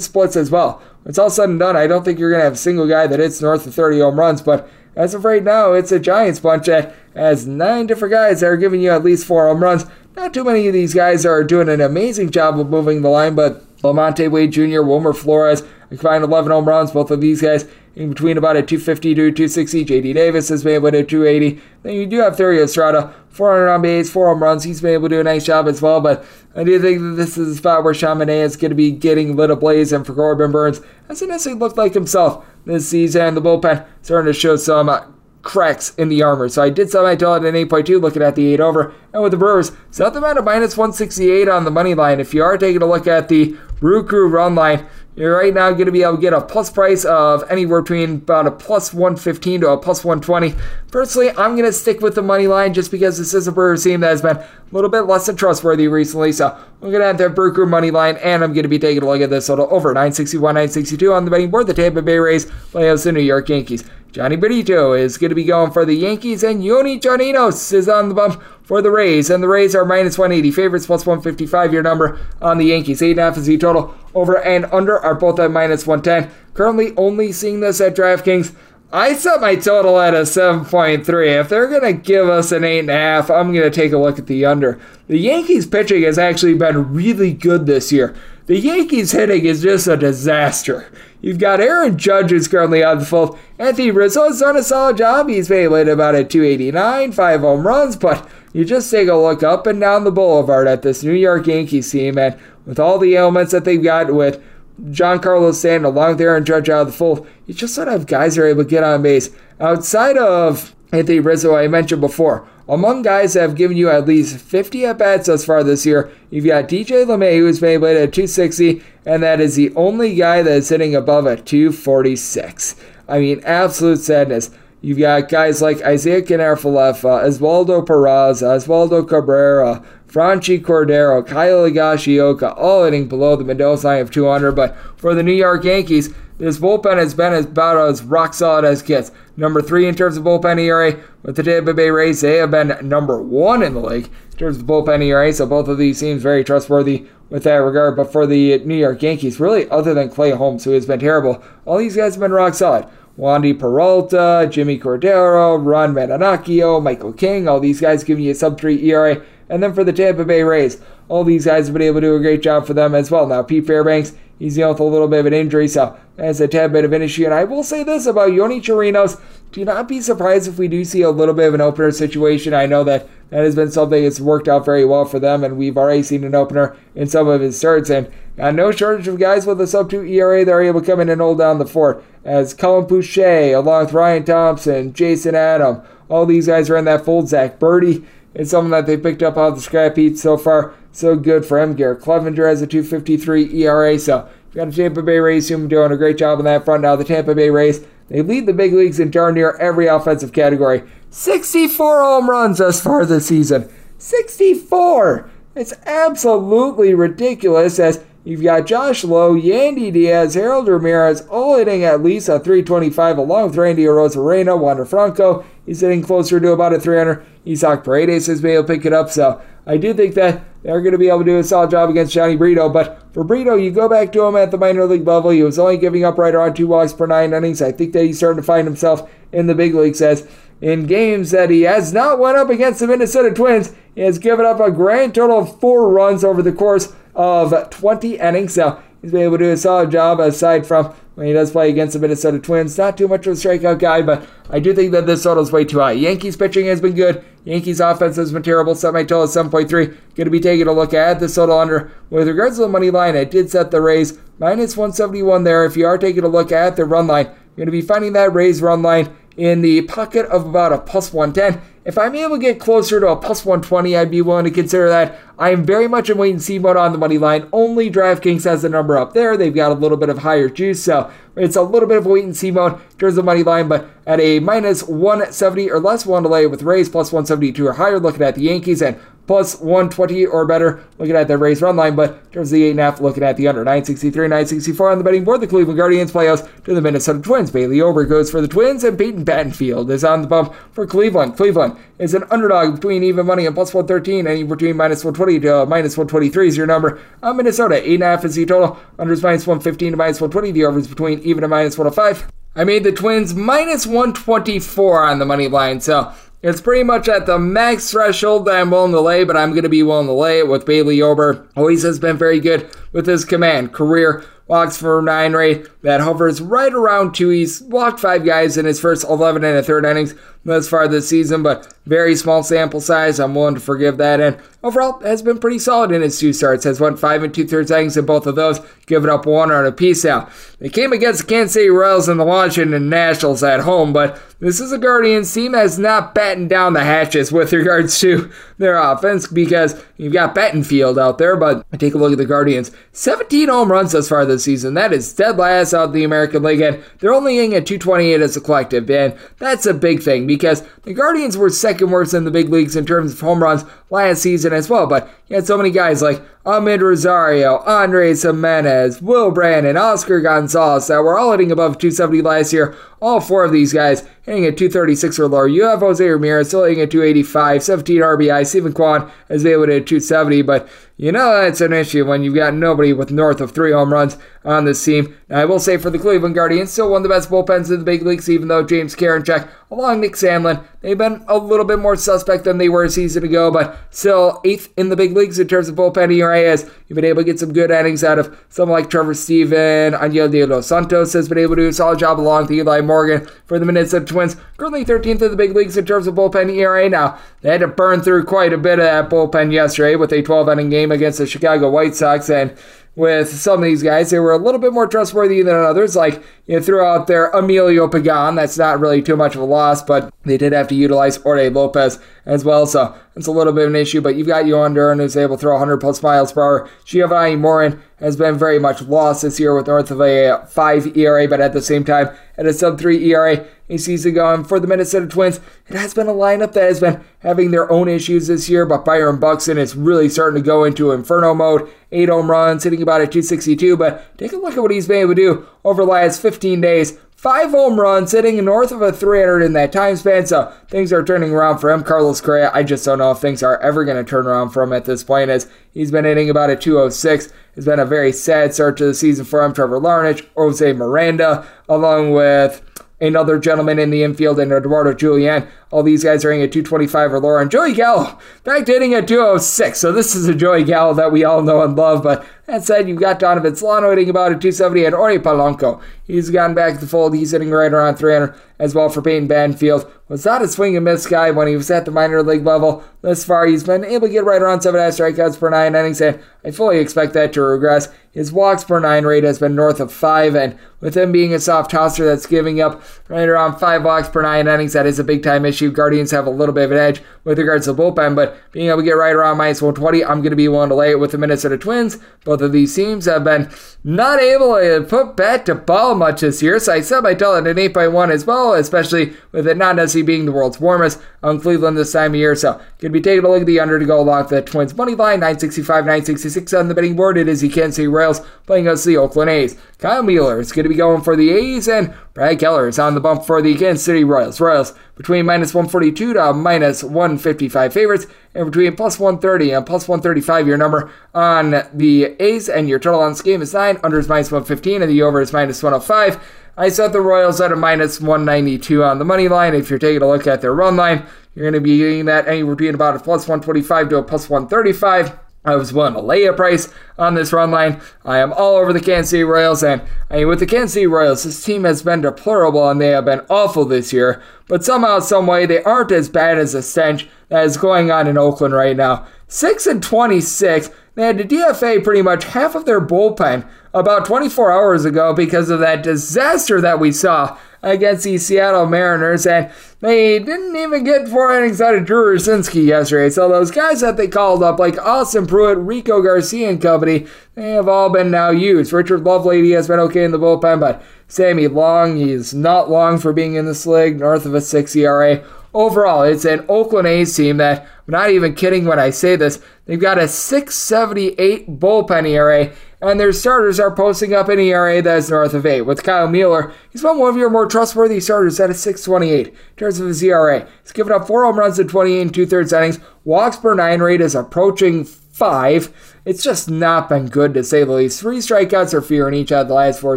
[0.00, 0.80] splits as well.
[1.02, 2.86] When it's all said and done, I don't think you're going to have a single
[2.86, 5.98] guy that hits north of 30 home runs, but as of right now, it's a
[5.98, 9.62] Giants bunch that has nine different guys that are giving you at least four home
[9.62, 9.86] runs.
[10.16, 13.34] Not too many of these guys are doing an amazing job of moving the line,
[13.34, 16.92] but Lamonte Wade Jr., Wilmer Flores, a combined 11 home runs.
[16.92, 17.66] Both of these guys
[17.96, 19.84] in between about a 250 to 260.
[19.84, 21.60] JD Davis has been able to 280.
[21.82, 24.64] Then you do have Thairo Estrada, 400 on base, four home runs.
[24.64, 26.00] He's been able to do a nice job as well.
[26.00, 26.24] But
[26.54, 29.36] I do think that this is a spot where Sean is going to be getting
[29.36, 29.92] lit ablaze.
[29.92, 33.34] And for Corbin Burnes, hasn't necessarily looked like himself this season.
[33.34, 35.06] The bullpen starting to show some uh,
[35.42, 36.48] cracks in the armor.
[36.48, 38.94] So I did sell my total at an 8.2, looking at the 8 over.
[39.12, 42.18] And with the Brewers, set them at a minus 168 on the money line.
[42.18, 44.86] If you are taking a look at the Brew run line,
[45.16, 48.14] you're right now going to be able to get a plus price of anywhere between
[48.14, 50.54] about a plus 115 to a plus 120.
[50.90, 53.84] Personally, I'm going to stick with the money line just because this is a Brewers
[53.84, 56.32] team that has been a little bit less than trustworthy recently.
[56.32, 58.78] So we're going to have that Brew Crew money line, and I'm going to be
[58.78, 61.68] taking a look at this total over 961, 962 on the betting board.
[61.68, 63.84] The Tampa Bay Rays play the New York Yankees.
[64.14, 68.08] Jhony Brito is going to be going for the Yankees, and Yonny Chirinos is on
[68.08, 69.28] the bump for the Rays.
[69.28, 73.00] And the Rays are minus 180 favorites, plus 155 your number on the Yankees.
[73.00, 73.92] 8.5 is the total.
[74.14, 76.32] Over and under are both at minus 110.
[76.54, 78.54] Currently only seeing this at DraftKings.
[78.92, 81.40] I set my total at a 7.3.
[81.40, 84.28] If they're going to give us an 8.5, I'm going to take a look at
[84.28, 84.78] the under.
[85.08, 88.14] The Yankees pitching has actually been really good this year.
[88.46, 90.92] The Yankees hitting is just a disaster.
[91.22, 93.38] You've got Aaron Judge is currently on the field.
[93.58, 95.30] Anthony Rizzo has done a solid job.
[95.30, 99.66] He's at about a 289, five home runs, but you just take a look up
[99.66, 103.52] and down the boulevard at this New York Yankees team, and with all the ailments
[103.52, 104.42] that they've got with
[104.90, 108.34] Giancarlo Stanton along with Aaron Judge out of the fold, you just of have guys
[108.34, 109.30] that are able to get on base.
[109.58, 114.38] Outside of Anthony Rizzo, I mentioned before, among guys that have given you at least
[114.38, 118.82] 50 at bats thus far this year, you've got DJ LeMahieu, who's made at 260,
[119.04, 122.76] and that is the only guy that is hitting above a 246.
[123.08, 124.50] I mean, absolute sadness.
[124.80, 132.84] You've got guys like Isiah Kiner-Falefa, Oswaldo Peraza, Oswaldo Cabrera, Franchy Cordero, Kyle Higashioka, all
[132.84, 134.52] hitting below the Mendoza line of 200.
[134.52, 138.64] But for the New York Yankees, this bullpen has been as about as rock solid
[138.64, 139.10] as gets.
[139.36, 142.20] Number three in terms of bullpen ERA with the Tampa Bay Rays.
[142.20, 145.32] They have been number one in the league in terms of bullpen ERA.
[145.32, 147.96] So both of these seems very trustworthy with that regard.
[147.96, 151.42] But for the New York Yankees, really, other than Clay Holmes, who has been terrible,
[151.64, 152.86] all these guys have been rock solid.
[153.18, 158.58] Wandy Peralta, Jimmy Cordero, Ron Marinaccio, Michael King, all these guys giving you a sub
[158.58, 159.22] 3 ERA.
[159.48, 162.16] And then for the Tampa Bay Rays, all these guys have been able to do
[162.16, 163.26] a great job for them as well.
[163.26, 166.48] Now, Pete Fairbanks, He's dealing with a little bit of an injury, so that's a
[166.48, 167.24] tad bit of an issue.
[167.24, 169.20] And I will say this about Yonny Chirinos.
[169.52, 172.52] Do not be surprised if we do see a little bit of an opener situation.
[172.52, 175.56] I know that that has been something that's worked out very well for them, and
[175.56, 177.90] we've already seen an opener in some of his starts.
[177.90, 180.86] And got no shortage of guys with a sub 2 ERA that are able to
[180.86, 182.04] come in and hold down the fort.
[182.24, 187.04] As Colin Poche, along with Ryan Thompson, Jason Adam, all these guys are in that
[187.04, 187.28] fold.
[187.28, 188.04] Zack Burdi
[188.34, 191.44] is someone that they picked up out of the scrap heap so far so good
[191.44, 191.74] for him.
[191.74, 195.92] Garrett Cleavinger has a 253 ERA, so you got a Tampa Bay Rays team doing
[195.92, 196.82] a great job on that front.
[196.82, 200.32] Now the Tampa Bay Rays, they lead the big leagues in darn near every offensive
[200.32, 200.84] category.
[201.10, 203.68] 64 home runs thus far this season.
[203.98, 205.30] 64!
[205.56, 212.02] It's absolutely ridiculous as you've got Josh Lowe, Yandy Diaz, Harold Ramirez all hitting at
[212.02, 215.44] least a 325 along with Randy Arozarena, Wander Franco.
[215.64, 217.24] He's hitting closer to about a 300.
[217.46, 220.80] Isaac Paredes has been able to pick it up, so I do think that they're
[220.80, 222.70] going to be able to do a solid job against Jhony Brito.
[222.70, 225.30] But for Brito, you go back to him at the minor league level.
[225.30, 227.60] He was only giving up right around two walks per nine innings.
[227.60, 230.26] I think that he's starting to find himself in the big leagues as
[230.62, 233.74] in games that he has not went up against the Minnesota Twins.
[233.94, 238.18] He has given up a grand total of four runs over the course of 20
[238.18, 238.54] innings.
[238.54, 241.68] So he's been able to do a solid job aside from when he does play
[241.68, 242.78] against the Minnesota Twins.
[242.78, 245.52] Not too much of a strikeout guy, but I do think that this total is
[245.52, 245.92] way too high.
[245.92, 247.22] Yankees pitching has been good.
[247.44, 248.74] Yankees offense has been terrible.
[248.74, 249.68] Set my total at 7.3.
[249.68, 251.92] Going to be taking a look at the total under.
[252.10, 255.64] With regards to the money line, I did set the Rays minus 171 there.
[255.64, 258.14] If you are taking a look at the run line, you're going to be finding
[258.14, 261.62] that Rays run line in the pocket of about a plus 110.
[261.84, 264.88] If I'm able to get closer to a plus 120, I'd be willing to consider
[264.88, 265.18] that.
[265.38, 267.46] I am very much in wait and see mode on the money line.
[267.52, 269.36] Only DraftKings has the number up there.
[269.36, 272.24] They've got a little bit of higher juice, so it's a little bit of wait
[272.24, 273.68] and see mode in terms of money line.
[273.68, 278.00] But at a minus 170 or less, one delay with Rays plus 172 or higher,
[278.00, 281.96] looking at the Yankees and plus 120 or better, looking at the Rays run line,
[281.96, 285.24] but in terms of the 8.5, looking at the under 963, 964 on the betting
[285.24, 285.40] board.
[285.40, 287.50] The Cleveland Guardians playoffs to the Minnesota Twins.
[287.50, 291.36] Bailey Ober goes for the Twins, and Peyton Battenfield is on the bump for Cleveland.
[291.36, 295.62] Cleveland is an underdog between even money and plus 113, and between minus 120 to
[295.62, 297.00] uh, minus 123 is your number.
[297.22, 298.78] On Minnesota, 8.5 is the total.
[298.98, 300.52] Unders minus 115 to minus 120.
[300.52, 302.30] The overs between even and minus 105.
[302.56, 306.12] I made the Twins minus 124 on the money line, so
[306.44, 309.62] it's pretty much at the max threshold that I'm willing to lay, but I'm going
[309.62, 311.48] to be willing to lay it with Bailey Ober.
[311.56, 313.72] Always has been very good with his command.
[313.72, 317.30] Career walks for nine rate that hovers right around two.
[317.30, 320.14] He's walked five guys in his first 11 and a third innings
[320.44, 323.18] thus far this season, but very small sample size.
[323.18, 324.20] I'm willing to forgive that.
[324.20, 326.64] And overall, has been pretty solid in his two starts.
[326.64, 329.66] Has won five and two thirds innings in both of those, giving up one on
[329.66, 330.30] a piece out.
[330.58, 334.60] They came against the Kansas City Royals and the Washington Nationals at home, but this
[334.60, 339.26] is a Guardians team that's not batting down the hatches with regards to their offense
[339.26, 342.70] because you've got Battenfield out there, but take a look at the Guardians.
[342.92, 344.74] 17 home runs thus far this season.
[344.74, 348.20] That is dead last out of the American League, and they're only hitting at 228
[348.20, 352.24] as a collective, and that's a big thing because the Guardians were second worst in
[352.24, 355.46] the big leagues in terms of home runs last season as well, but you had
[355.46, 361.30] so many guys like Amed Rosario, Andres Gimenez, Will Brennan, Oscar Gonzalez that were all
[361.30, 362.76] hitting above 270 last year.
[363.00, 365.48] All four of these guys hitting at 236 or lower.
[365.48, 368.46] You have Jose Ramirez still hitting at 285, 17 RBI.
[368.46, 370.68] Steven Kwan been able to hit 270, but
[370.98, 374.18] you know that's an issue when you've got nobody with north of three home runs
[374.44, 375.16] on this team.
[375.30, 377.78] Now, I will say for the Cleveland Guardians, still one of the best bullpens in
[377.78, 381.78] the big leagues, even though James Karinchak, along Nick Sandlin, they've been a little bit
[381.78, 385.38] more suspect than they were a season ago, but still eighth in the big leagues
[385.38, 388.18] in terms of bullpen ERA as you've been able to get some good innings out
[388.18, 389.94] of someone like Trevor Stephan.
[389.94, 392.82] Angel de los Santos has been able to do a solid job along with Eli
[392.82, 394.36] Morgan for the Minnesota Twins.
[394.58, 396.88] Currently 13th in the big leagues in terms of bullpen ERA.
[396.88, 400.22] Now, they had to burn through quite a bit of that bullpen yesterday with a
[400.22, 402.54] 12 inning game against the Chicago White Sox and
[402.96, 404.10] with some of these guys.
[404.10, 405.96] They were a little bit more trustworthy than others.
[405.96, 408.34] Like you know, threw out there Emilio Pagan.
[408.34, 411.48] That's not really too much of a loss, but they did have to utilize Jorge
[411.48, 412.66] Lopez as well.
[412.66, 414.00] So it's a little bit of an issue.
[414.00, 416.70] But you've got Duran who's able to throw 100 plus miles per hour.
[416.84, 421.28] Jovani Moran has been very much lost this year with north of a 5 ERA,
[421.28, 424.34] but at the same time at a sub 3 ERA a season ago.
[424.34, 427.70] And for the Minnesota Twins, it has been a lineup that has been having their
[427.70, 431.70] own issues this year, but Byron Buxton is really starting to go into inferno mode.
[431.92, 433.76] Eight home runs, hitting about a 262.
[433.76, 436.60] But take a look at what he's been able to do over the last 15
[436.60, 436.98] days.
[437.24, 440.26] Five home runs, hitting north of a 300 in that time span.
[440.26, 441.82] So things are turning around for him.
[441.82, 444.62] Carlos Correa, I just don't know if things are ever going to turn around for
[444.62, 447.32] him at this point, as he's been hitting about a 206.
[447.56, 449.54] It's been a very sad start to the season for him.
[449.54, 452.60] Trevor Larnach, Jose Miranda, along with
[453.00, 455.48] another gentleman in the infield, and Eduardo Julien.
[455.74, 457.42] All these guys are hitting at 225 or lower.
[457.42, 459.76] And Joey Gallo back to hitting at 206.
[459.76, 462.04] So this is a Joey Gallo that we all know and love.
[462.04, 465.82] But that said, you've got Donovan Solano hitting about a 270 and Ori Polanco.
[466.06, 467.16] He's gotten back to the fold.
[467.16, 469.90] He's hitting right around 300 as well for Peyton Battenfield.
[470.08, 472.84] Was not a swing and miss guy when he was at the minor league level.
[473.00, 476.22] Thus far, he's been able to get right around 7 strikeouts per 9 innings, and
[476.44, 477.88] I fully expect that to regress.
[478.12, 481.40] His walks per 9 rate has been north of 5, and with him being a
[481.40, 485.04] soft tosser that's giving up right around 5 walks per 9 innings, that is a
[485.04, 485.63] big time issue.
[485.70, 488.68] Guardians have a little bit of an edge with regards to the bullpen, but being
[488.68, 490.98] able to get right around minus 120, I'm going to be willing to lay it
[491.00, 491.98] with the Minnesota Twins.
[492.24, 493.50] Both of these teams have been
[493.82, 497.36] not able to put bat to ball much this year, so I set my total
[497.36, 501.40] at an 8.1 as well, especially with it not necessarily being the world's warmest on
[501.40, 502.34] Cleveland this time of year.
[502.34, 504.74] So, going to be taking a look at the under to go along the Twins
[504.74, 507.18] money line, 965, 966 on the betting board.
[507.18, 509.56] It is the Kansas City Royals playing against the Oakland A's.
[509.78, 512.94] Kyle Muller is going to be going for the A's, and Brad Keller is on
[512.94, 514.40] the bump for the Kansas City Royals.
[514.40, 518.06] Royals between minus 142 to minus 155 favorites,
[518.36, 523.00] and between plus 130 and plus 135 your number on the A's, and your total
[523.00, 526.24] on this game is 9, under is minus 115, and the over is minus 105.
[526.56, 529.52] I set the Royals at a minus 192 on the money line.
[529.52, 531.04] If you're taking a look at their run line,
[531.34, 534.30] you're going to be getting that anywhere between about a plus 125 to a plus
[534.30, 535.18] 135.
[535.44, 537.80] I was willing to lay a price on this run line.
[538.04, 540.86] I am all over the Kansas City Royals, and I mean, with the Kansas City
[540.86, 544.22] Royals, this team has been deplorable and they have been awful this year.
[544.48, 548.06] But somehow, some way, they aren't as bad as the stench that is going on
[548.06, 549.06] in Oakland right now.
[549.28, 550.70] Six and twenty-six.
[550.94, 555.50] They had to DFA pretty much half of their bullpen about 24 hours ago because
[555.50, 559.50] of that disaster that we saw against the Seattle Mariners, and
[559.80, 563.10] they didn't even get four innings out of Drew Rucinski yesterday.
[563.10, 567.50] So those guys that they called up, like Austin Pruitt, Rico Garcia, and company, they
[567.50, 568.72] have all been now used.
[568.72, 573.12] Richard Lovelady has been okay in the bullpen, but Sammy Long, he's not long for
[573.12, 575.24] being in this league, north of a 6 ERA.
[575.52, 579.40] Overall, it's an Oakland A's team that, I'm not even kidding when I say this,
[579.66, 582.52] they've got a 678 bullpen ERA,
[582.88, 585.62] and their starters are posting up an ERA that's north of 8.
[585.62, 589.34] With Kyle Muller, he's been one of your more trustworthy starters at a 628 in
[589.56, 590.46] terms of his ERA.
[590.62, 592.78] He's given up 4 home runs in 28 and two thirds innings.
[593.04, 594.84] Walks per 9 rate is approaching
[595.14, 595.92] 5.
[596.04, 598.00] It's just not been good to say the least.
[598.00, 599.96] Three strikeouts or fewer in each of the last four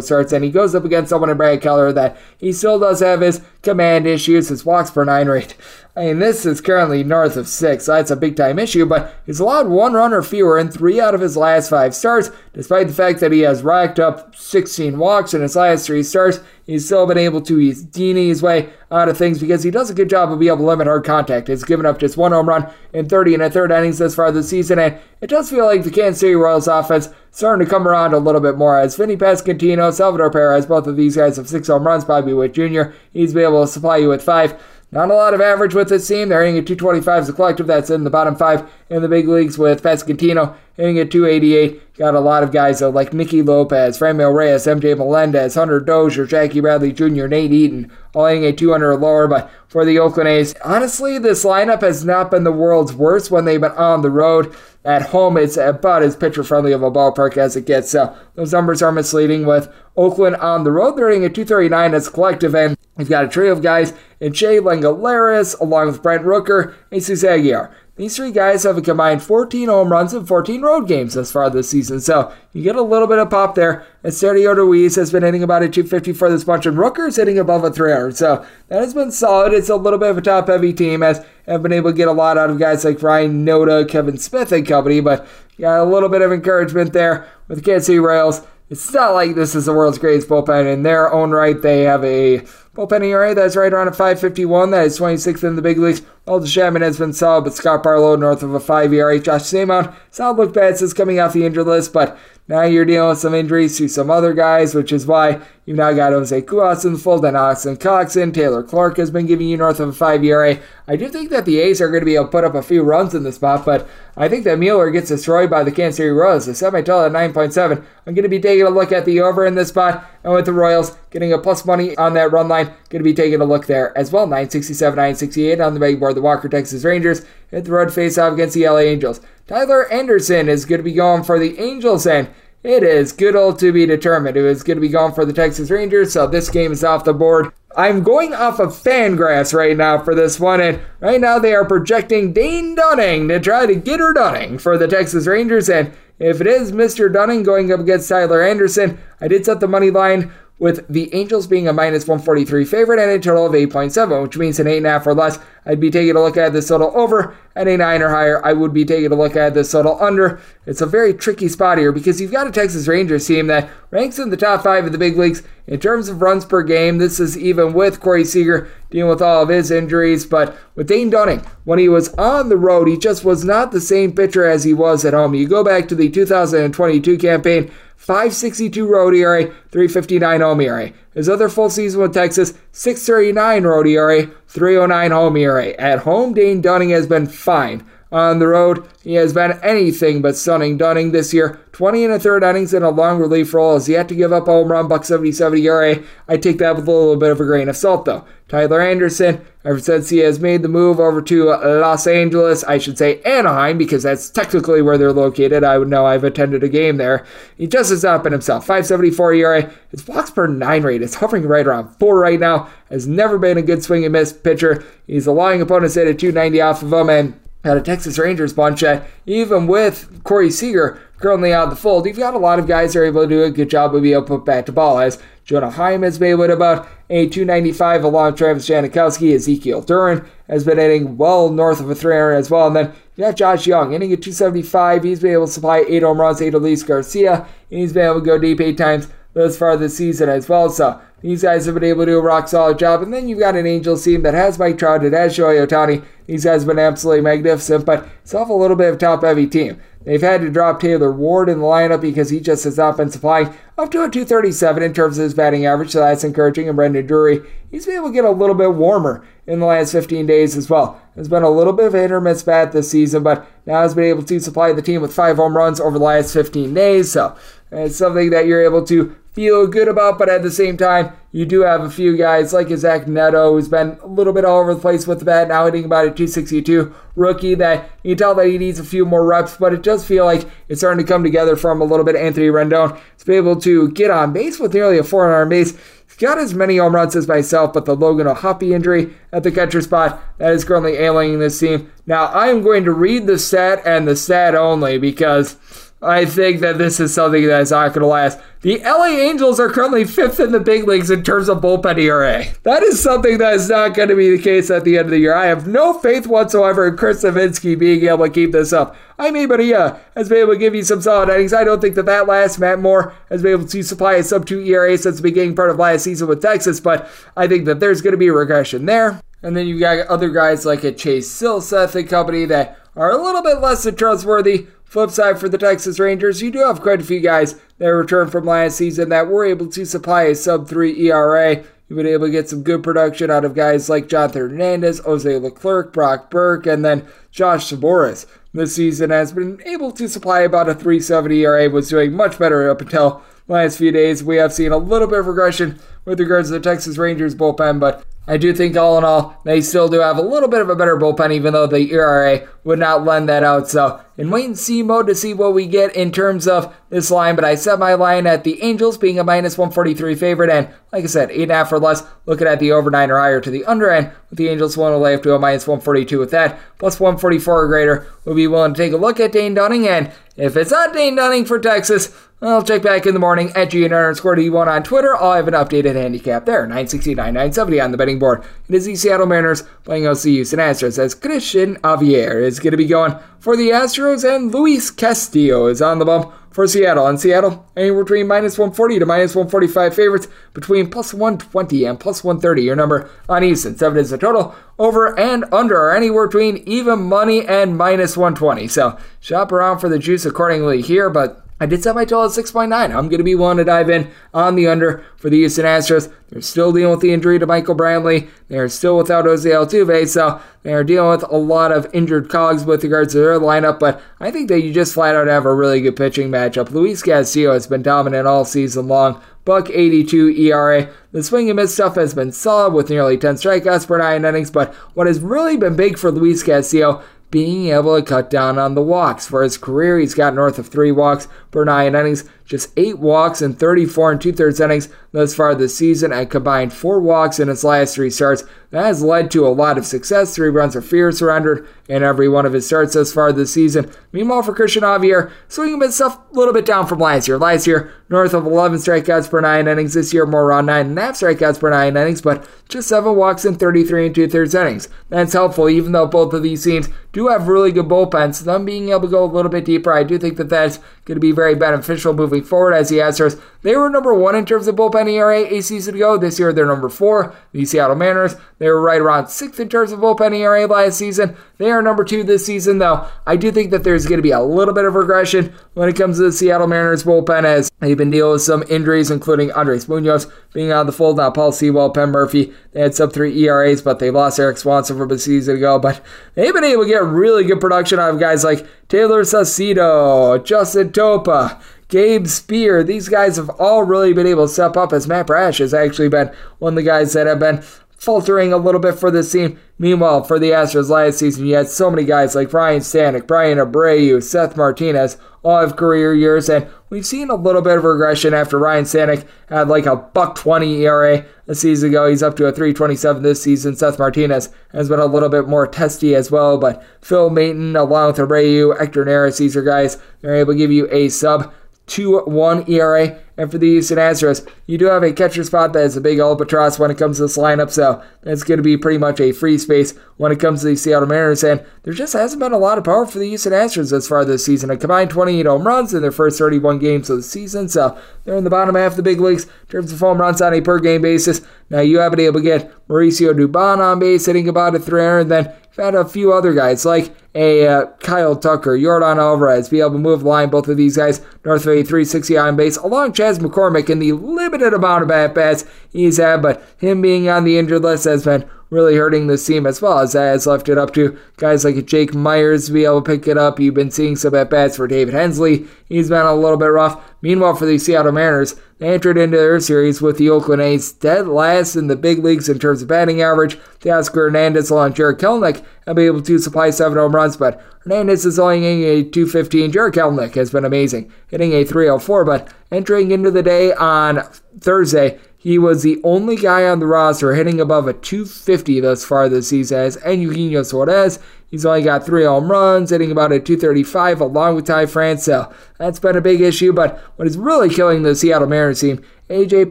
[0.00, 3.20] starts, and he goes up against someone in Brad Keller that he still does have
[3.20, 5.56] his command issues, his walks per nine rate.
[5.98, 9.16] I mean, this is currently north of six, so that's a big time issue, but
[9.26, 12.86] he's allowed one run or fewer in three out of his last five starts, despite
[12.86, 16.38] the fact that he has racked up 16 walks in his last three starts.
[16.66, 19.94] He's still been able to Houdini his way out of things because he does a
[19.94, 21.48] good job of being able to limit hard contact.
[21.48, 24.30] He's given up just one home run in 30 and a third innings thus far
[24.30, 27.88] this season, and it does feel like the Kansas City Royals offense starting to come
[27.88, 31.48] around a little bit more as Vinny Pasquantino, Salvador Perez, both of these guys have
[31.48, 32.04] six home runs.
[32.04, 34.60] Bobby Witt Jr., he's been able to supply you with five.
[34.90, 36.28] Not a lot of average with this team.
[36.28, 37.66] They're hitting at 225 as a collective.
[37.66, 41.87] That's in the bottom five in the big leagues with Pasquantino hitting at 288.
[41.98, 46.26] Got a lot of guys though, like Nicky Lopez, Franmil Reyes, MJ Melendez, Hunter Dozier,
[46.26, 49.26] Jackie Bradley Jr., Nate Eaton, all hitting at 200 or lower.
[49.26, 53.46] But for the Oakland A's, honestly, this lineup has not been the world's worst when
[53.46, 54.54] they've been on the road.
[54.84, 57.90] At home, it's about as pitcher friendly of a ballpark as it gets.
[57.90, 60.92] So those numbers are misleading with Oakland on the road.
[60.92, 64.60] They're hitting a 239 as collective, and you've got a trio of guys in Shea
[64.60, 67.74] Langeliers, along with Brent Rooker and Jesus Aguilar.
[67.98, 71.50] These three guys have a combined 14 home runs in 14 road games thus far
[71.50, 73.84] this season, so you get a little bit of pop there.
[74.04, 77.40] And Sergio Ruiz has been hitting about a 250 for this bunch, and Rooker's hitting
[77.40, 79.52] above a 300, so that has been solid.
[79.52, 82.06] It's a little bit of a top heavy team, as have been able to get
[82.06, 85.26] a lot out of guys like Ryan Noda, Kevin Smith, and company, but
[85.58, 88.42] got a little bit of encouragement there with Kansas City Royals.
[88.70, 90.70] It's not like this is the world's greatest bullpen.
[90.70, 92.40] In their own right, they have a
[92.74, 94.70] bullpen ERA that's right around a 551.
[94.70, 96.02] That is 26th in the big leagues.
[96.26, 99.18] Well, Chapman has been solid, but Scott Barlow north of a 5 ERA.
[99.18, 102.18] Josh Staumont, sound look bad since coming off the injured list, but
[102.48, 105.92] now you're dealing with some injuries to some other guys, which is why you've now
[105.92, 108.32] got Jose Cuas in the fold, and Austin Coxon.
[108.32, 110.58] Taylor Clarke has been giving you north of a 5 ERA.
[110.86, 112.62] I do think that the A's are going to be able to put up a
[112.62, 115.98] few runs in the spot, but I think that Muller gets destroyed by the Kansas
[115.98, 116.46] City Royals.
[116.46, 117.84] The semi-total at 9.7.
[118.06, 120.46] I'm going to be taking a look at the over in this spot, and with
[120.46, 123.44] the Royals getting a plus money on that run line, going to be taking a
[123.44, 124.26] look there as well.
[124.26, 126.14] 967, 968 on the big board.
[126.14, 129.20] The Walker Texas Rangers hit the road face-off against the LA Angels.
[129.48, 132.28] Tyler Anderson is going to be going for the Angels, and
[132.62, 134.36] it is good old to be determined.
[134.36, 137.04] It is going to be going for the Texas Rangers, so this game is off
[137.04, 137.50] the board.
[137.74, 141.64] I'm going off of Fangraphs right now for this one, and right now they are
[141.64, 146.42] projecting Dane Dunning to try to get her Dunning for the Texas Rangers, and if
[146.42, 147.10] it is Mr.
[147.10, 151.46] Dunning going up against Tyler Anderson, I did set the money line with the Angels
[151.46, 155.14] being a minus 143 favorite and a total of 8.7, which means an 8.5 or
[155.14, 155.38] less.
[155.68, 158.54] I'd be taking a look at this total over, and a 9 or higher, I
[158.54, 160.40] would be taking a look at this total under.
[160.64, 164.18] It's a very tricky spot here because you've got a Texas Rangers team that ranks
[164.18, 166.96] in the top 5 of the big leagues in terms of runs per game.
[166.96, 171.10] This is even with Corey Seager dealing with all of his injuries, but with Dane
[171.10, 174.64] Dunning, when he was on the road, he just was not the same pitcher as
[174.64, 175.34] he was at home.
[175.34, 180.92] You go back to the 2022 campaign, 562 road ERA, 359 home ERA.
[181.18, 185.70] His other full season with Texas, 639 road ERA, 309 home ERA.
[185.70, 187.84] At home, Dane Dunning has been fine.
[188.10, 190.78] On the road, he has been anything but stunning.
[190.78, 194.08] Dunning this year, 20 and a third innings in a long relief role, has yet
[194.08, 196.02] to give up a home run, buck 77 ERA.
[196.26, 198.24] I take that with a little bit of a grain of salt, though.
[198.48, 202.96] Tyler Anderson, ever since he has made the move over to Los Angeles, I should
[202.96, 205.62] say Anaheim, because that's technically where they're located.
[205.62, 207.26] I would know I've attended a game there.
[207.58, 208.64] He just has not been himself.
[208.64, 209.70] 574 ERA.
[209.90, 212.70] His walks per nine rate is hovering right around four right now.
[212.88, 214.82] Has never been a good swing and miss pitcher.
[215.06, 218.80] He's allowing opponents hit at 290 off of him, and got a Texas Rangers bunch
[218.80, 222.66] that, even with Corey Seager currently out of the fold, you've got a lot of
[222.66, 224.66] guys that are able to do a good job of being able to put back
[224.66, 224.98] to ball.
[224.98, 229.34] As Jonah Heim has been with about a 295 along Travis Jankowski.
[229.34, 232.66] Ezekiel Duran has been hitting well north of a 300 as well.
[232.66, 235.04] And then you got Josh Jung hitting at 275.
[235.04, 237.46] He's been able to supply eight home runs, Adolis Garcia.
[237.70, 240.68] And he's been able to go deep eight times thus far this season as well.
[240.68, 243.02] So these guys have been able to do a rock solid job.
[243.02, 246.04] And then you've got an Angels team that has Mike Trout, it has Shohei Ohtani.
[246.26, 249.46] These guys have been absolutely magnificent, but it's off a little bit of top heavy
[249.46, 249.80] team.
[250.04, 253.10] They've had to drop Taylor Ward in the lineup because he just has not been
[253.10, 256.68] supplying up to a 237 in terms of his batting average, so that's encouraging.
[256.68, 259.92] And Brandon Drury, he's been able to get a little bit warmer in the last
[259.92, 261.00] 15 days as well.
[261.16, 263.82] Has been a little bit of a hit or miss bat this season, but now
[263.82, 266.72] has been able to supply the team with five home runs over the last 15
[266.72, 267.12] days.
[267.12, 267.36] So
[267.70, 271.46] it's something that you're able to feel good about, but at the same time, you
[271.46, 274.74] do have a few guys like Zach Neto, who's been a little bit all over
[274.74, 278.48] the place with the bat, now hitting about a 262 rookie that you tell that
[278.48, 281.22] he needs a few more reps, but it does feel like it's starting to come
[281.22, 282.16] together from a little bit.
[282.16, 285.78] Anthony Rendon to be able to get on base with nearly a 400 base.
[286.06, 289.52] He's got as many home runs as myself, but the Logan O'Hoppe injury at the
[289.52, 291.92] catcher spot that is currently alienating this team.
[292.06, 295.56] Now, I am going to read the stat and the stat only because
[296.00, 298.38] I think that this is something that is not going to last.
[298.60, 302.44] The LA Angels are currently fifth in the big leagues in terms of bullpen ERA.
[302.62, 305.10] That is something that is not going to be the case at the end of
[305.10, 305.34] the year.
[305.34, 308.96] I have no faith whatsoever in Chris Devenski being able to keep this up.
[309.18, 311.52] I mean, but he uh, has been able to give you some solid innings.
[311.52, 314.46] I don't think that that last Matt Moore has been able to supply a sub
[314.46, 317.80] 2 ERA since the beginning part of last season with Texas, but I think that
[317.80, 319.20] there's going to be a regression there.
[319.42, 323.22] And then you've got other guys like a Chase Silseth and company that are a
[323.22, 324.66] little bit less than trustworthy.
[324.88, 328.32] Flip side for the Texas Rangers, you do have quite a few guys that returned
[328.32, 331.56] from last season that were able to supply a sub 3 ERA.
[331.56, 335.38] You've been able to get some good production out of guys like Jonathan Hernandez, Jose
[335.38, 338.24] Leclerc, Brock Burke, and then Josh Sborz.
[338.54, 342.70] This season has been able to supply about a 370 ERA, was doing much better
[342.70, 344.24] up until last few days.
[344.24, 347.78] We have seen a little bit of regression with regards to the Texas Rangers bullpen,
[347.78, 350.68] but I do think all in all, they still do have a little bit of
[350.68, 353.70] a better bullpen, even though the ERA would not lend that out.
[353.70, 357.10] So, in wait and see mode to see what we get in terms of this
[357.10, 357.36] line.
[357.36, 360.50] But I set my line at the Angels being a minus 143 favorite.
[360.50, 363.50] And like I said, 8.5 or less, looking at the over 9 or higher to
[363.50, 366.60] the under end, with the Angels one away up to a minus 142 with that.
[366.78, 369.88] Plus 144 or greater, we'll be willing to take a look at Dane Dunning.
[369.88, 373.70] And if it's not Dane Dunning for Texas, I'll check back in the morning at
[373.70, 375.16] GN underscore D1 on Twitter.
[375.16, 376.62] I'll have an updated handicap there.
[376.62, 378.44] 969, 970 on the betting board.
[378.68, 382.76] It is the Seattle Mariners playing the Houston Astros as Cristian Javier is going to
[382.76, 387.08] be going for the Astros and Luis Castillo is on the bump for Seattle.
[387.08, 392.22] And Seattle, anywhere between minus 140 to minus 145 favorites, between plus 120 and plus
[392.22, 392.62] 130.
[392.62, 393.76] Your number on Houston.
[393.76, 394.54] Seven is the total.
[394.78, 398.68] Over and under are anywhere between even money and minus 120.
[398.68, 402.30] So shop around for the juice accordingly here, but I did set my total at
[402.30, 402.72] 6.9.
[402.72, 406.12] I'm going to be willing to dive in on the under for the Houston Astros.
[406.28, 408.28] They're still dealing with the injury to Michael Brantley.
[408.48, 412.84] They're still without Jose Altuve, so they're dealing with a lot of injured cogs with
[412.84, 413.80] regards to their lineup.
[413.80, 416.70] But I think that you just flat out have a really good pitching matchup.
[416.70, 419.20] Luis Castillo has been dominant all season long.
[419.44, 420.90] Buck 82 ERA.
[421.10, 424.50] The swing and miss stuff has been solid with nearly 10 strikeouts per nine innings.
[424.50, 428.74] But what has really been big for Luis Castillo being able to cut down on
[428.74, 429.26] the walks.
[429.26, 433.42] For his career, he's got north of three walks per nine innings, just eight walks
[433.42, 437.48] in 34 and two thirds innings thus far this season, and combined four walks in
[437.48, 438.44] his last three starts.
[438.70, 440.34] That has led to a lot of success.
[440.34, 443.90] Three runs of fear surrendered in every one of his starts thus far this season.
[444.12, 447.38] Meanwhile, for Cristian Javier, swinging himself a little bit down from last year.
[447.38, 449.94] Last year, north of 11 strikeouts per nine innings.
[449.94, 453.16] This year, more around nine and a half strikeouts per nine innings, but just seven
[453.16, 454.88] walks in 33 and two thirds innings.
[455.08, 458.44] That's helpful, even though both of these teams do have really good bullpens.
[458.44, 461.16] Them being able to go a little bit deeper, I do think that that's going
[461.16, 463.40] to be very beneficial moving forward as the Astros.
[463.62, 466.18] They were number one in terms of bullpen ERA a season ago.
[466.18, 467.34] This year they're number four.
[467.52, 471.36] The Seattle Mariners, they were right around sixth in terms of bullpen ERA last season.
[471.58, 473.08] They are number two this season, though.
[473.26, 475.96] I do think that there's going to be a little bit of regression when it
[475.96, 479.88] comes to the Seattle Mariners bullpen as they've been dealing with some injuries, including Andres
[479.88, 481.16] Munoz being out of the fold.
[481.16, 484.96] Now, Paul Sewald, Penn Murfee, they had sub three ERAs, but they lost Erik Swanson
[484.96, 485.78] from a season ago.
[485.78, 486.00] But
[486.34, 490.90] they've been able to get really good production out of guys like Tayler Saucedo, Justin
[490.90, 491.60] Topa.
[491.88, 492.86] Gabe Speier.
[492.86, 496.10] These guys have all really been able to step up as Matt Brash has actually
[496.10, 497.62] been one of the guys that have been
[497.96, 499.58] faltering a little bit for this team.
[499.78, 503.58] Meanwhile, for the Astros last season, you had so many guys like Brian Stanek, Bryan
[503.58, 508.34] Abreu, Seth Martinez, all have career years, and we've seen a little bit of regression
[508.34, 512.08] after Ryne Stanek had like a buck 20 ERA a season ago.
[512.08, 513.76] He's up to a 327 this season.
[513.76, 518.08] Seth Martinez has been a little bit more testy as well, but Phil Maton, along
[518.08, 521.52] with Abreu, Hector Neris, these are guys they're able to give you a sub
[521.86, 523.18] 2 1 ERA.
[523.38, 526.18] And for the Houston Astros, you do have a catcher spot that is a big
[526.18, 529.30] albatross when it comes to this lineup, so that's going to be pretty much a
[529.30, 531.44] free space when it comes to the Seattle Mariners.
[531.44, 534.24] And there just hasn't been a lot of power for the Houston Astros as far
[534.24, 534.70] this season.
[534.70, 538.36] A combined 28 home runs in their first 31 games of the season, so they're
[538.36, 540.60] in the bottom half of the big leagues in terms of home runs on a
[540.60, 541.40] per game basis.
[541.70, 545.20] Now, you have been able to get Mauricio Dubon on base, hitting about a 300,
[545.20, 549.80] and then had a few other guys like a uh, Kyle Tucker, Yordan Alvarez, be
[549.80, 550.50] able to move the line.
[550.50, 554.12] Both of these guys north of a 360 on base, along Chas McCormick in the
[554.12, 558.24] limited amount of at bats he's had, but him being on the injured list has
[558.24, 561.64] been really hurting this team as well as that has left it up to guys
[561.64, 563.58] like Jake Myers to be able to pick it up.
[563.58, 565.66] You've been seeing some at bats for David Hensley.
[565.88, 567.02] He's been a little bit rough.
[567.22, 571.26] Meanwhile, for the Seattle Mariners, they entered into their series with the Oakland A's dead
[571.26, 573.58] last in the big leagues in terms of batting average.
[573.80, 578.24] Teoscar Hernandez along Jarred Kelenic have been able to supply seven home runs, but Hernandez
[578.24, 579.72] is only hitting a 215.
[579.72, 584.22] Jarred Kelenic has been amazing, hitting a 304, but entering into the day on
[584.60, 585.18] Thursday,
[585.48, 589.48] he was the only guy on the roster hitting above a 250 thus far this
[589.48, 591.18] season as and Eugenio Suarez.
[591.50, 595.24] He's only got three home runs, hitting about a 235 along with Ty France.
[595.24, 596.74] So that's been a big issue.
[596.74, 599.70] But what is really killing the Seattle Mariners team, AJ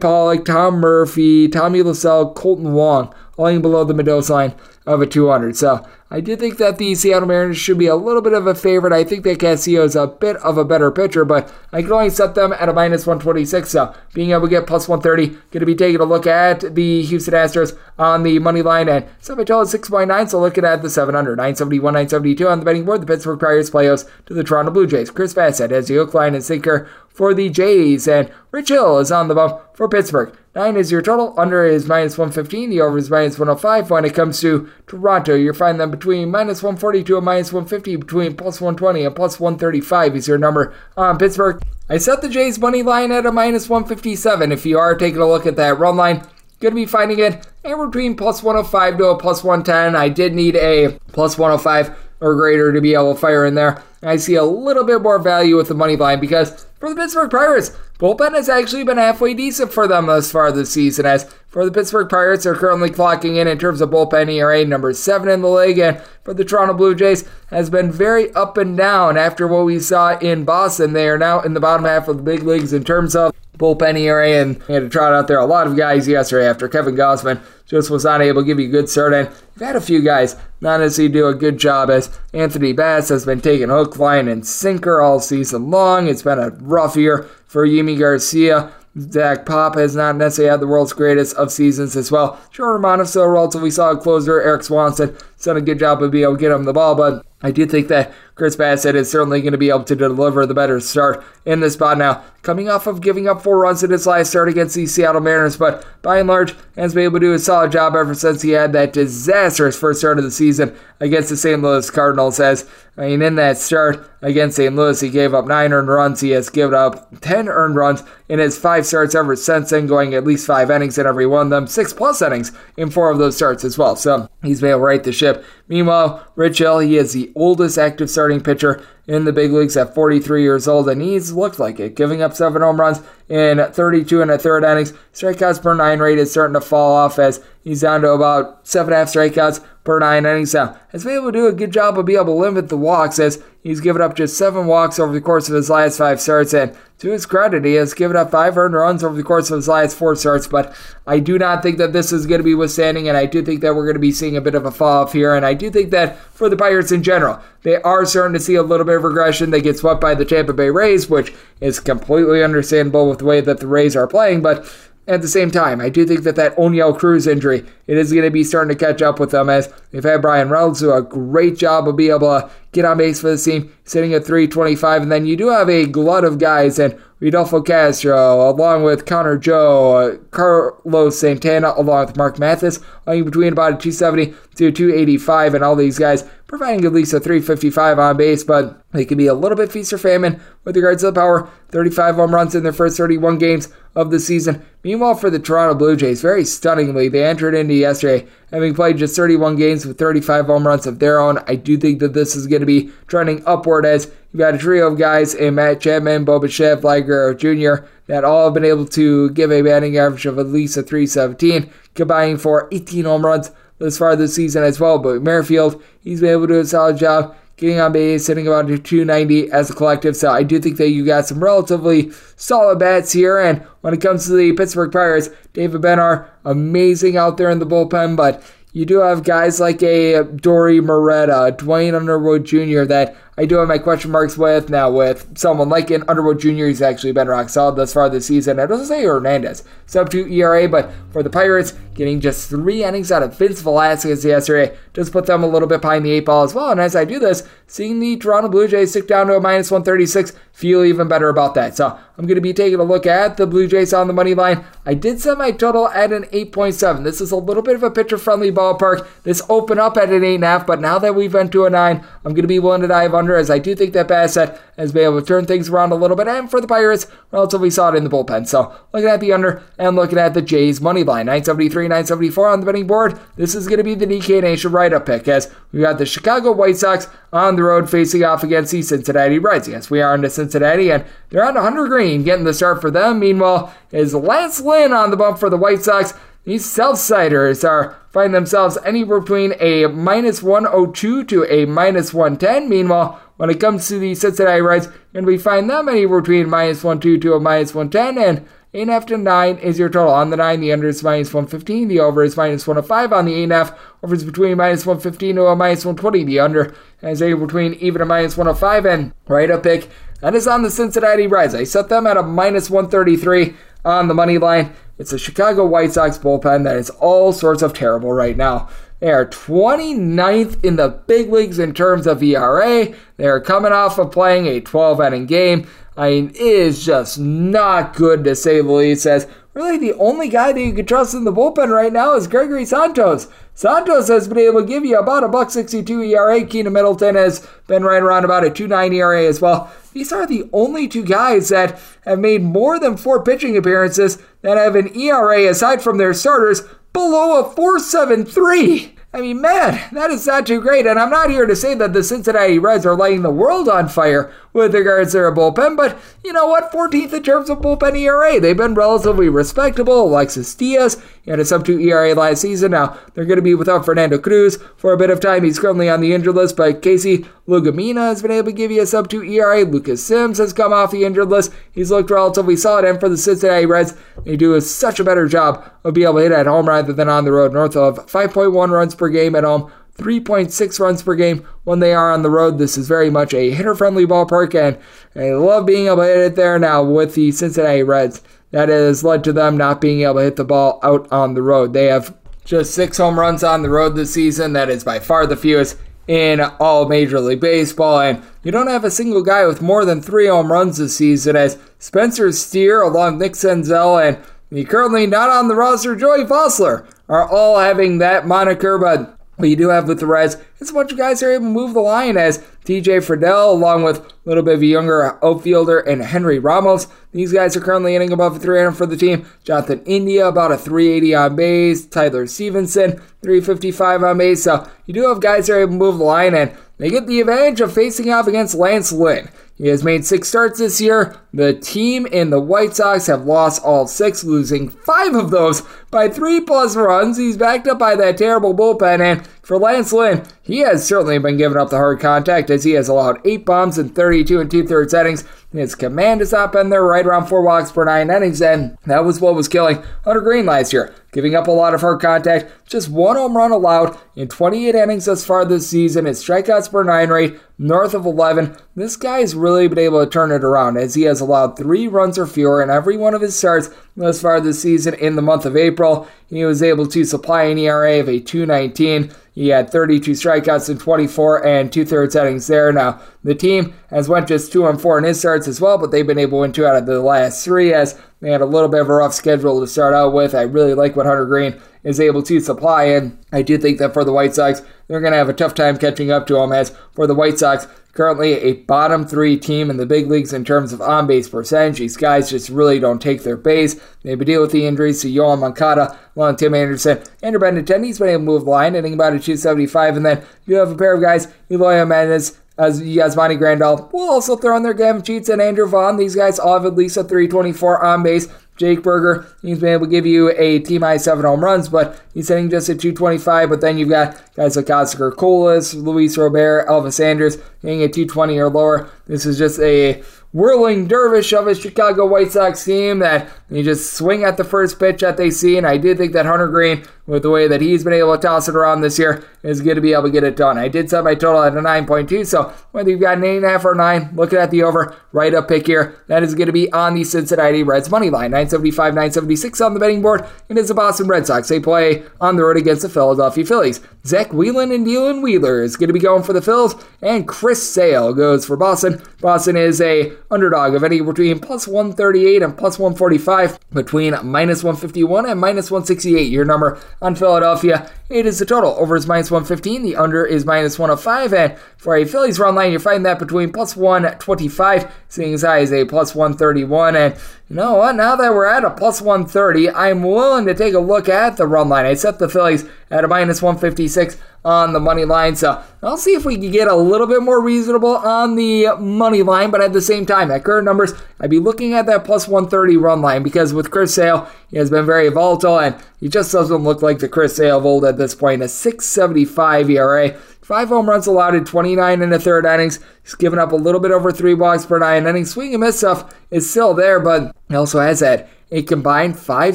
[0.00, 5.54] Pollock, Tom Murphy, Tommy La Kolten Wong, falling below the Mendoza line of a 200.
[5.56, 8.54] So I do think that the Seattle Mariners should be a little bit of a
[8.54, 8.94] favorite.
[8.94, 12.08] I think that Castillo is a bit of a better pitcher, but I can only
[12.08, 13.68] set them at a minus 126.
[13.70, 17.02] So being able to get plus 130, going to be taking a look at the
[17.02, 20.30] Houston Astros on the money line and Savatola 6.9.
[20.30, 23.02] So looking at the 700, 971, 972 on the betting board.
[23.02, 25.10] The Pittsburgh Pirates play host to the Toronto Blue Jays.
[25.10, 29.10] Chris Bassitt has the hook line and sinker for the Jays, and Rich Hill is
[29.10, 30.32] on the bump for Pittsburgh.
[30.54, 31.34] 9 is your total.
[31.38, 32.70] Under is minus 115.
[32.70, 33.90] The over is minus 105.
[33.90, 38.36] When it comes to Toronto, you find them between minus 142 and minus 150, between
[38.36, 41.60] plus 120 and plus 135 is your number on Pittsburgh.
[41.88, 44.52] I set the Jays money line at a minus 157.
[44.52, 46.22] If you are taking a look at that run line,
[46.60, 49.94] going to be finding it anywhere between plus 105 to a plus 110.
[49.94, 53.82] I did need a plus 105 or greater to be able to fire in there.
[54.02, 57.30] I see a little bit more value with the money line because for the Pittsburgh
[57.30, 61.06] Pirates, bullpen has actually been halfway decent for them thus far this season.
[61.06, 64.92] As for the Pittsburgh Pirates, they're currently clocking in in terms of bullpen ERA number
[64.92, 68.76] seven in the league, and for the Toronto Blue Jays has been very up and
[68.76, 70.92] down after what we saw in Boston.
[70.92, 73.98] They are now in the bottom half of the big leagues in terms of bullpen
[73.98, 77.42] ERA, and had to trot out there a lot of guys yesterday after Kevin Gausman
[77.66, 79.12] just was not able to give you a good start.
[79.12, 83.08] And you've had a few guys not necessarily do a good job as Anthony Bass
[83.08, 86.08] has been taking hook, line, and sinker all season long.
[86.08, 88.72] It's been a rough year for Yimi Garcia.
[88.98, 92.40] Zach Pop has not necessarily had the world's greatest of seasons as well.
[92.50, 94.40] Sure, Romano still a relatively solid closer.
[94.40, 97.24] Erik Swanson done a good job of being able to get him the ball, but
[97.40, 100.54] I do think that Chris Bassitt is certainly going to be able to deliver the
[100.54, 102.24] better start in this spot now.
[102.42, 105.56] Coming off of giving up four runs in his last start against the Seattle Mariners,
[105.56, 108.50] but by and large, has been able to do a solid job ever since he
[108.50, 111.60] had that disastrous first start of the season against the St.
[111.60, 112.40] Louis Cardinals.
[112.40, 114.74] As I mean, in that start against St.
[114.74, 116.20] Louis, he gave up nine earned runs.
[116.20, 120.14] He has given up 10 earned runs in his five starts ever since then, going
[120.14, 123.18] at least five innings in every one of them, six plus innings in four of
[123.18, 123.96] those starts as well.
[123.96, 125.44] So he's been able to right the ship.
[125.68, 129.94] Meanwhile, Rich Hill, he is the oldest active starting pitcher in the big leagues at
[129.94, 134.22] 43 years old, and he's looked like it, giving up seven home runs in 32
[134.22, 134.92] and a third innings.
[135.12, 138.92] Strikeouts per nine rate is starting to fall off as he's down to about seven
[138.92, 140.78] and a half strikeouts per nine innings now.
[140.90, 143.18] Has been able to do a good job of being able to limit the walks
[143.18, 146.54] as he's given up just seven walks over the course of his last five starts,
[146.54, 149.56] and to his credit, he has given up five earned runs over the course of
[149.56, 150.74] his last four starts, but
[151.06, 153.60] I do not think that this is going to be withstanding, and I do think
[153.60, 155.54] that we're going to be seeing a bit of a fall off here, and I
[155.54, 158.86] do think that for the Pirates in general, they are starting to see a little
[158.86, 159.50] bit of regression.
[159.50, 163.40] They get swept by the Tampa Bay Rays, which is completely understandable with the way
[163.42, 164.66] that the Rays are playing, but
[165.08, 168.24] at the same time, I do think that that Oneil Cruz injury, it is going
[168.24, 171.00] to be starting to catch up with them as they've had Bryan Reynolds do a
[171.00, 175.02] great job of being able to get on base for the team, sitting at 325.
[175.02, 179.38] And then you do have a glut of guys and Rodolfo Castro, along with Connor
[179.38, 184.26] Joe, Carlos Santana, along with Mark Mathias, lying between about a 270
[184.56, 189.04] to 285, and all these guys providing at least a 355 on base, but they
[189.04, 191.48] can be a little bit feast or famine with regards to the power.
[191.68, 194.64] 35 home runs in their first 31 games of the season.
[194.82, 199.14] Meanwhile, for the Toronto Blue Jays, very stunningly, they entered into yesterday having played just
[199.14, 201.38] 31 games with 35 home runs of their own.
[201.46, 204.58] I do think that this is going to be trending upward as you've got a
[204.58, 207.86] trio of guys in Matt Chapman, Bo Bichette, Vlad Jr.
[208.06, 211.70] that all have been able to give a batting average of at least a 317,
[211.94, 214.98] combining for 18 home runs thus far this season as well.
[214.98, 218.68] But Merrifield, he's been able to do a solid job getting on base, hitting about
[218.68, 220.16] 290 as a collective.
[220.16, 223.38] So I do think that you got some relatively solid bats here.
[223.38, 227.66] And when it comes to the Pittsburgh Pirates, David Bednar, amazing out there in the
[227.66, 228.42] bullpen, but
[228.72, 232.84] you do have guys like a Dauri Moreta, Duane Underwood Jr.
[232.84, 234.68] that I do have my question marks with.
[234.68, 238.26] Now, with someone like an Underwood Jr., he's actually been rock solid thus far this
[238.26, 238.58] season.
[238.58, 243.12] I don't say Hernandez, sub 2 ERA, but for the Pirates, getting just three innings
[243.12, 246.42] out of Vince Velasquez yesterday does put them a little bit behind the eight ball
[246.42, 246.70] as well.
[246.70, 249.70] And as I do this, seeing the Toronto Blue Jays stick down to a minus
[249.70, 251.76] 136, feel even better about that.
[251.76, 254.34] So I'm going to be taking a look at the Blue Jays on the money
[254.34, 254.64] line.
[254.84, 257.04] I did set my total at an 8.7.
[257.04, 259.06] This is a little bit of a pitcher friendly ballpark.
[259.22, 262.32] This opened up at an 8.5, but now that we've went to a 9, I'm
[262.32, 265.04] going to be willing to dive under as I do think that Bassitt has been
[265.04, 266.28] able to turn things around a little bit.
[266.28, 268.46] And for the Pirates, relatively solid in the bullpen.
[268.46, 272.60] So looking at the under and looking at the Jays money line, 973, 974 on
[272.60, 273.18] the betting board.
[273.36, 276.06] This is going to be the DK Nation write up pick as we got the
[276.06, 279.68] Chicago White Sox on the road facing off against the Cincinnati Reds.
[279.68, 283.18] Yes, we are into Cincinnati and they're on Hunter Greene, getting the start for them.
[283.18, 286.14] Meanwhile, is Lance Lynn on the bump for the White Sox.
[286.48, 292.70] These Southsiders are finding themselves anywhere between a minus 102 to a minus 110.
[292.70, 296.82] Meanwhile, when it comes to the Cincinnati Reds, and we find them anywhere between minus
[296.82, 298.16] 102 to a minus 110.
[298.16, 300.14] And 8.5 to 9 is your total.
[300.14, 301.86] On the 9, the under is minus 115.
[301.86, 303.12] The over is minus 105.
[303.12, 306.24] On the 8.5, over is between minus 115 to a minus 120.
[306.24, 308.86] The under is a between even a minus 105.
[308.86, 309.90] And right up pick,
[310.22, 311.54] that is on the Cincinnati Reds.
[311.54, 313.54] I set them at a minus 133
[313.84, 314.74] on the money line.
[314.98, 318.68] It's a Chicago White Sox bullpen that is all sorts of terrible right now.
[319.00, 322.88] They are 29th in the big leagues in terms of ERA.
[323.16, 325.68] They are coming off of playing a 12 inning game.
[325.96, 329.06] I mean, it is just not good to say the least.
[329.06, 329.28] As
[329.58, 332.64] really the only guy that you can trust in the bullpen right now is Gregory
[332.64, 333.26] Santos.
[333.54, 336.44] Santos has been able to give you about a buck 62 ERA.
[336.44, 339.72] Keynan Middleton has been right around about a 2.9 ERA as well.
[339.92, 344.56] These are the only two guys that have made more than four pitching appearances that
[344.56, 346.62] have an ERA aside from their starters
[346.92, 348.92] below a 4.73.
[349.12, 350.86] I mean, man, that is not too great.
[350.86, 353.88] And I'm not here to say that the Cincinnati Reds are lighting the world on
[353.88, 356.70] fire with regards to their bullpen, but you know what?
[356.70, 358.38] 14th in terms of bullpen ERA.
[358.40, 360.02] They've been relatively respectable.
[360.02, 362.72] Alexis Diaz, had a sub 2 ERA last season.
[362.72, 365.44] Now, they're going to be without Fernando Cruz for a bit of time.
[365.44, 368.82] He's currently on the injured list, but Casey Legumina has been able to give you
[368.82, 369.64] a sub 2 ERA.
[369.64, 371.52] Lucas Sims has come off the injured list.
[371.72, 372.84] He's looked relatively solid.
[372.84, 373.94] And for the Cincinnati Reds,
[374.24, 377.08] they do such a better job of being able to hit at home rather than
[377.08, 379.70] on the road, north of 5.1 runs per game at home.
[379.98, 382.56] 3.6 runs per game when they are on the road.
[382.56, 384.78] This is very much a hitter friendly ballpark, and
[385.14, 388.22] I love being able to hit it there now with the Cincinnati Reds.
[388.52, 391.42] That has led to them not being able to hit the ball out on the
[391.42, 391.72] road.
[391.72, 394.54] They have just six home runs on the road this season.
[394.54, 395.76] That is by far the fewest
[396.06, 398.00] in all Major League Baseball.
[398.00, 401.36] And you don't have a single guy with more than three home runs this season,
[401.36, 404.18] as Spencer Steer, along Nick Senzel, and
[404.50, 408.78] the currently not on the roster, Joey Vosler, are all having that moniker.
[408.78, 411.46] But what you do have with the Reds is a bunch of guys are able
[411.46, 415.18] to move the line as TJ Friedl, along with a little bit of a younger
[415.24, 416.86] outfielder, and Henry Ramos.
[417.12, 419.26] These guys are currently hitting above 300 for the team.
[419.44, 421.86] Jonathan India, about a 380 on base.
[421.86, 424.44] Tyler Stephenson, 355 on base.
[424.44, 427.06] So you do have guys who are able to move the line, and they get
[427.06, 429.30] the advantage of facing off against Lance Lynn.
[429.58, 431.16] He has made six starts this year.
[431.34, 436.08] The team and the White Sox have lost all six, losing five of those by
[436.08, 437.18] three plus runs.
[437.18, 441.38] He's backed up by that terrible bullpen, and for Lance Lynn, he has certainly been
[441.38, 444.66] giving up the hard contact as he has allowed eight bombs in 32 and two
[444.66, 445.24] thirds innings.
[445.50, 449.06] His command has not been there, right around four walks per nine innings, and that
[449.06, 452.66] was what was killing Hunter Greene last year, giving up a lot of hard contact.
[452.66, 456.04] Just one home run allowed in 28 innings thus far this season.
[456.04, 458.56] His strikeouts per nine rate north of 11.
[458.76, 461.88] This guy has really been able to turn it around as he has allowed three
[461.88, 465.22] runs or fewer in every one of his starts thus far this season in the
[465.22, 466.06] month of April.
[466.28, 469.10] He was able to supply an ERA of a 219.
[469.34, 472.72] He had 32 strikeouts in 24 and two thirds innings there.
[472.72, 475.90] Now, the team has went just 2 and 4 in his starts as well, but
[475.90, 478.46] they've been able to win two out of the last three as They had a
[478.46, 480.34] little bit of a rough schedule to start out with.
[480.34, 483.94] I really like what Hunter Greene is able to supply, and I do think that
[483.94, 486.52] for the White Sox, they're going to have a tough time catching up to him.
[486.52, 490.44] As for the White Sox, currently a bottom three team in the big leagues in
[490.44, 491.78] terms of on base percentage.
[491.78, 493.74] These guys just really don't take their base.
[494.02, 497.98] They have to dealing with the injuries to Yoan Moncada, along Tim Anderson, Andrew Benintendi's
[497.98, 499.96] been able to move line, hitting about a 275.
[499.96, 504.36] And then you have a pair of guys, Eloy Jimenez, as Yasmani Grandal will also
[504.36, 505.96] throw in their Gavin Sheets and Andrew Vaughn.
[505.96, 508.28] These guys all have at least a 324 on base.
[508.58, 512.00] Jake Burger, he's been able to give you a team high seven home runs, but
[512.12, 513.48] he's hitting just at 225.
[513.48, 518.36] But then you've got guys like Oscar Colas, Luis Robert, Elvis Andrus hitting at 220
[518.38, 518.90] or lower.
[519.06, 520.02] This is just a
[520.32, 524.78] whirling dervish of a Chicago White Sox team that you just swing at the first
[524.78, 525.56] pitch that they see.
[525.56, 528.22] And I do think that Hunter Greene, with the way that he's been able to
[528.22, 530.58] toss it around this year, is going to be able to get it done.
[530.58, 533.74] I did set my total at a 9.2, so whether you've got an 8.5 or
[533.74, 536.94] 9, looking at the over, right up pick here, that is going to be on
[536.94, 538.30] the Cincinnati Reds money line.
[538.30, 540.26] 975, 976 on the betting board.
[540.48, 541.48] It is the Boston Red Sox.
[541.48, 543.80] They play on the road against the Philadelphia Phillies.
[544.04, 547.62] Zach Whelan and Dylan Wheeler is going to be going for the Phils, and Chris
[547.66, 549.02] Sale goes for Boston.
[549.20, 555.28] Boston is a underdog of any between plus 138 and plus 145, between minus 151
[555.28, 556.30] and minus 168.
[556.30, 557.90] Your number on Philadelphia.
[558.08, 558.74] It is the total.
[558.78, 559.82] Over is minus 115.
[559.82, 561.34] The under is minus 105.
[561.34, 565.60] And for a Phillies run line, you're finding that between plus 125, seeing as high
[565.60, 566.96] as a plus 131.
[566.96, 567.14] And
[567.48, 567.96] you know what?
[567.96, 571.46] Now that we're at a plus 130, I'm willing to take a look at the
[571.46, 571.86] run line.
[571.86, 574.16] I set the Phillies at a minus 156
[574.48, 575.36] on the money line.
[575.36, 579.22] So I'll see if we can get a little bit more reasonable on the money
[579.22, 579.50] line.
[579.50, 582.78] But at the same time, at current numbers, I'd be looking at that plus 130
[582.78, 586.64] run line because with Chris Sale, he has been very volatile and he just doesn't
[586.64, 588.42] look like the Chris Sale of old at this point.
[588.42, 590.16] A 675 ERA.
[590.40, 592.80] Five home runs allowed in 29 and a third innings.
[593.02, 595.32] He's given up a little bit over three walks per nine innings.
[595.32, 599.54] Swing and miss stuff is still there, but he also has had a combined five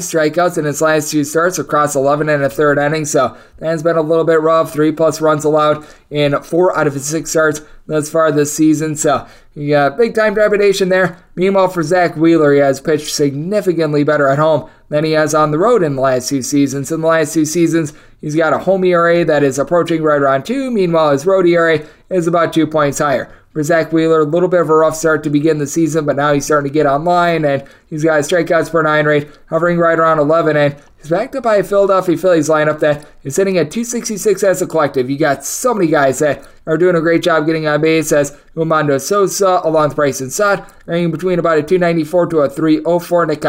[0.00, 3.10] strikeouts in his last two starts across 11 and a third innings.
[3.10, 4.72] So that has been a little bit rough.
[4.72, 8.94] Three plus runs allowed in four out of his six starts thus far this season.
[8.94, 11.24] So you uh, got big time trepidation there.
[11.34, 15.50] Meanwhile, for Zack Wheeler, he has pitched significantly better at home than he has on
[15.50, 16.92] the road in the last two seasons.
[16.92, 20.44] In the last two seasons, he's got a home ERA that is approaching right around
[20.44, 20.70] two.
[20.70, 24.20] Meanwhile, his road ERA is about two points higher for Zack Wheeler.
[24.20, 26.70] A little bit of a rough start to begin the season, but now he's starting
[26.70, 30.56] to get online and he's got a strikeouts per nine rate hovering right around 11.
[30.56, 34.60] And he's backed up by a Philadelphia Phillies lineup that is sitting at 266 as
[34.60, 35.08] a collective.
[35.08, 38.36] You got so many guys that are doing a great job getting on base as
[38.56, 43.26] Umando Sosa along with Bryson Stott, ranking between about a 294 to a 304.
[43.26, 43.40] Nick